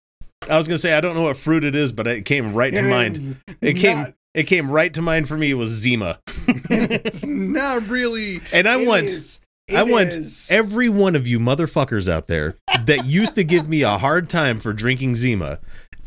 I 0.48 0.58
was 0.58 0.68
gonna 0.68 0.78
say 0.78 0.92
I 0.94 1.00
don't 1.00 1.14
know 1.14 1.22
what 1.22 1.36
fruit 1.36 1.64
it 1.64 1.74
is, 1.74 1.92
but 1.92 2.06
it 2.06 2.24
came 2.24 2.52
right 2.54 2.72
to 2.72 2.82
mind. 2.90 3.36
It 3.60 3.74
came. 3.74 3.96
Not- 3.98 4.14
It 4.34 4.44
came 4.48 4.68
right 4.70 4.92
to 4.94 5.00
mind 5.02 5.28
for 5.28 5.36
me. 5.38 5.50
It 5.52 5.54
was 5.54 5.70
Zima. 5.70 6.18
it's 6.48 7.24
not 7.24 7.86
really. 7.88 8.40
And 8.52 8.66
I 8.68 8.80
It 8.80 8.88
want- 8.88 9.04
is- 9.04 9.40
I 9.74 9.82
want 9.82 10.08
is- 10.08 10.48
every 10.50 10.88
one 10.88 11.16
of 11.16 11.26
you 11.26 11.38
motherfuckers 11.38 12.08
out 12.08 12.28
there 12.28 12.54
that 12.84 13.04
used 13.06 13.34
to 13.36 13.44
give 13.44 13.68
me 13.68 13.82
a 13.82 13.96
hard 13.98 14.28
time 14.28 14.58
for 14.58 14.72
drinking 14.72 15.14
Zima. 15.14 15.58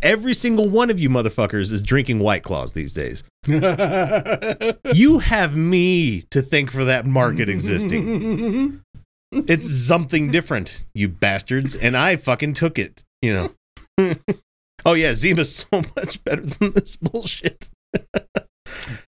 Every 0.03 0.35
single 0.35 0.69
one 0.69 0.91
of 0.91 0.99
you 0.99 1.09
motherfuckers 1.09 1.73
is 1.73 1.81
drinking 1.81 2.19
White 2.19 2.43
Claws 2.43 2.73
these 2.73 2.93
days. 2.93 3.23
You 4.93 5.19
have 5.19 5.55
me 5.55 6.21
to 6.31 6.41
thank 6.41 6.71
for 6.71 6.85
that 6.85 7.05
market 7.05 7.49
existing. 7.49 8.81
It's 9.33 9.69
something 9.69 10.31
different, 10.31 10.85
you 10.95 11.09
bastards, 11.09 11.75
and 11.75 11.97
I 11.97 12.15
fucking 12.15 12.53
took 12.53 12.79
it. 12.79 13.03
You 13.21 13.51
know. 13.97 14.15
oh 14.85 14.93
yeah, 14.93 15.13
Zima's 15.13 15.53
so 15.53 15.81
much 15.97 16.23
better 16.23 16.43
than 16.43 16.71
this 16.71 16.95
bullshit. 16.95 17.69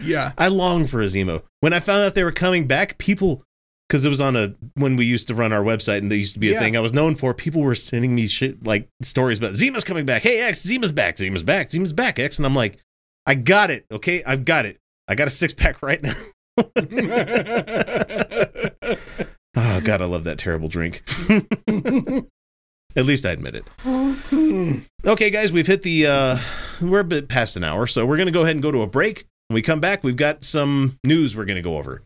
yeah. 0.01 0.31
I 0.37 0.47
long 0.47 0.87
for 0.87 1.01
a 1.01 1.07
Zima. 1.07 1.43
When 1.59 1.71
I 1.71 1.79
found 1.79 2.03
out 2.03 2.15
they 2.15 2.23
were 2.23 2.31
coming 2.31 2.65
back, 2.65 2.97
people, 2.97 3.43
because 3.87 4.05
it 4.05 4.09
was 4.09 4.19
on 4.21 4.35
a 4.35 4.53
when 4.75 4.95
we 4.97 5.05
used 5.05 5.27
to 5.29 5.35
run 5.35 5.53
our 5.53 5.63
website 5.63 5.99
and 5.99 6.11
they 6.11 6.17
used 6.17 6.33
to 6.33 6.39
be 6.39 6.49
a 6.49 6.53
Yeah. 6.53 6.59
thing 6.59 6.75
I 6.77 6.81
was 6.81 6.93
known 6.93 7.15
for. 7.15 7.33
People 7.33 7.61
were 7.61 7.75
sending 7.75 8.13
me 8.15 8.27
shit 8.27 8.65
like 8.65 8.87
stories 9.01 9.37
about 9.37 9.55
Zima's 9.55 9.83
coming 9.83 10.05
back. 10.05 10.21
Hey 10.23 10.39
X, 10.41 10.63
Zima's 10.65 10.91
back. 10.91 11.17
Zima's 11.17 11.43
back. 11.43 11.69
Zima's 11.69 11.93
back. 11.93 12.19
X, 12.19 12.37
and 12.37 12.45
I'm 12.45 12.55
like, 12.55 12.77
I 13.25 13.35
got 13.35 13.71
it. 13.71 13.85
Okay, 13.91 14.23
I've 14.23 14.45
got 14.45 14.65
it. 14.65 14.77
I 15.07 15.15
got 15.15 15.27
a 15.27 15.31
six 15.31 15.53
pack 15.53 15.81
right 15.81 16.01
now. 16.01 16.13
Oh 19.59 19.81
God, 19.81 20.03
I 20.03 20.05
love 20.05 20.25
that 20.25 20.37
terrible 20.37 20.67
drink. 20.67 21.01
At 22.95 23.05
least 23.05 23.25
I 23.25 23.31
admit 23.31 23.55
it. 23.55 23.63
Okay, 25.05 25.29
guys, 25.31 25.51
we've 25.51 25.65
hit 25.65 25.81
the 25.81 26.05
uh 26.05 26.37
we're 26.79 26.99
a 26.99 27.03
bit 27.03 27.27
past 27.27 27.57
an 27.57 27.63
hour, 27.63 27.87
so 27.87 28.05
we're 28.05 28.17
gonna 28.17 28.29
go 28.31 28.43
ahead 28.43 28.55
and 28.55 28.61
go 28.61 28.71
to 28.71 28.81
a 28.81 28.87
break. 28.87 29.25
When 29.47 29.55
we 29.55 29.63
come 29.63 29.79
back, 29.79 30.03
we've 30.03 30.15
got 30.15 30.43
some 30.43 30.99
news 31.03 31.35
we're 31.35 31.45
gonna 31.45 31.63
go 31.63 31.77
over. 31.77 32.03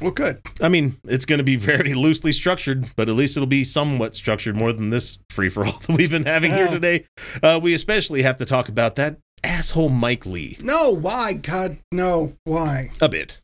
Well, 0.00 0.10
good. 0.10 0.40
I 0.60 0.68
mean, 0.68 0.96
it's 1.04 1.24
gonna 1.24 1.42
be 1.42 1.56
very 1.56 1.94
loosely 2.06 2.32
structured, 2.32 2.90
but 2.96 3.08
at 3.08 3.14
least 3.14 3.36
it'll 3.36 3.46
be 3.46 3.64
somewhat 3.64 4.16
structured 4.16 4.56
more 4.56 4.72
than 4.72 4.90
this 4.90 5.18
free 5.30 5.48
for 5.48 5.64
all 5.66 5.78
that 5.86 5.96
we've 5.96 6.10
been 6.10 6.24
having 6.26 6.52
here 6.52 6.68
today. 6.68 7.04
Uh, 7.42 7.58
we 7.62 7.74
especially 7.74 8.22
have 8.22 8.36
to 8.38 8.44
talk 8.44 8.68
about 8.68 8.94
that 8.96 9.18
asshole 9.44 9.90
Mike 9.90 10.26
Lee 10.26 10.56
No, 10.62 10.90
why? 10.90 11.34
God, 11.34 11.78
no, 11.92 12.34
why? 12.44 12.90
a 13.00 13.08
bit. 13.08 13.40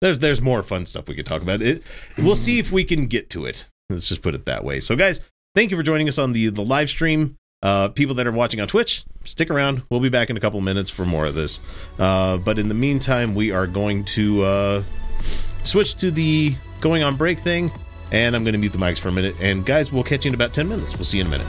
There's 0.00 0.18
there's 0.18 0.40
more 0.40 0.62
fun 0.62 0.86
stuff 0.86 1.08
we 1.08 1.14
could 1.14 1.26
talk 1.26 1.42
about. 1.42 1.60
It 1.62 1.82
we'll 2.18 2.36
see 2.36 2.58
if 2.58 2.72
we 2.72 2.84
can 2.84 3.06
get 3.06 3.28
to 3.30 3.44
it. 3.46 3.68
Let's 3.90 4.08
just 4.08 4.22
put 4.22 4.34
it 4.34 4.46
that 4.46 4.64
way. 4.64 4.80
So 4.80 4.96
guys, 4.96 5.20
thank 5.54 5.70
you 5.70 5.76
for 5.76 5.82
joining 5.82 6.08
us 6.08 6.18
on 6.18 6.32
the 6.32 6.48
the 6.48 6.64
live 6.64 6.88
stream. 6.88 7.36
Uh, 7.62 7.88
people 7.90 8.14
that 8.14 8.26
are 8.26 8.32
watching 8.32 8.58
on 8.60 8.66
Twitch, 8.66 9.04
stick 9.24 9.50
around. 9.50 9.82
We'll 9.90 10.00
be 10.00 10.08
back 10.08 10.30
in 10.30 10.36
a 10.38 10.40
couple 10.40 10.58
minutes 10.62 10.88
for 10.88 11.04
more 11.04 11.26
of 11.26 11.34
this. 11.34 11.60
Uh, 11.98 12.38
but 12.38 12.58
in 12.58 12.68
the 12.68 12.74
meantime, 12.74 13.34
we 13.34 13.52
are 13.52 13.66
going 13.66 14.04
to 14.06 14.42
uh, 14.42 14.82
switch 15.62 15.94
to 15.96 16.10
the 16.10 16.54
going 16.80 17.02
on 17.02 17.16
break 17.16 17.38
thing, 17.38 17.70
and 18.12 18.34
I'm 18.34 18.44
going 18.44 18.54
to 18.54 18.58
mute 18.58 18.72
the 18.72 18.78
mics 18.78 18.98
for 18.98 19.08
a 19.08 19.12
minute. 19.12 19.36
And 19.40 19.64
guys, 19.64 19.92
we'll 19.92 20.04
catch 20.04 20.24
you 20.24 20.30
in 20.30 20.34
about 20.34 20.52
ten 20.52 20.68
minutes. 20.68 20.94
We'll 20.94 21.04
see 21.04 21.18
you 21.18 21.24
in 21.24 21.28
a 21.28 21.30
minute. 21.30 21.46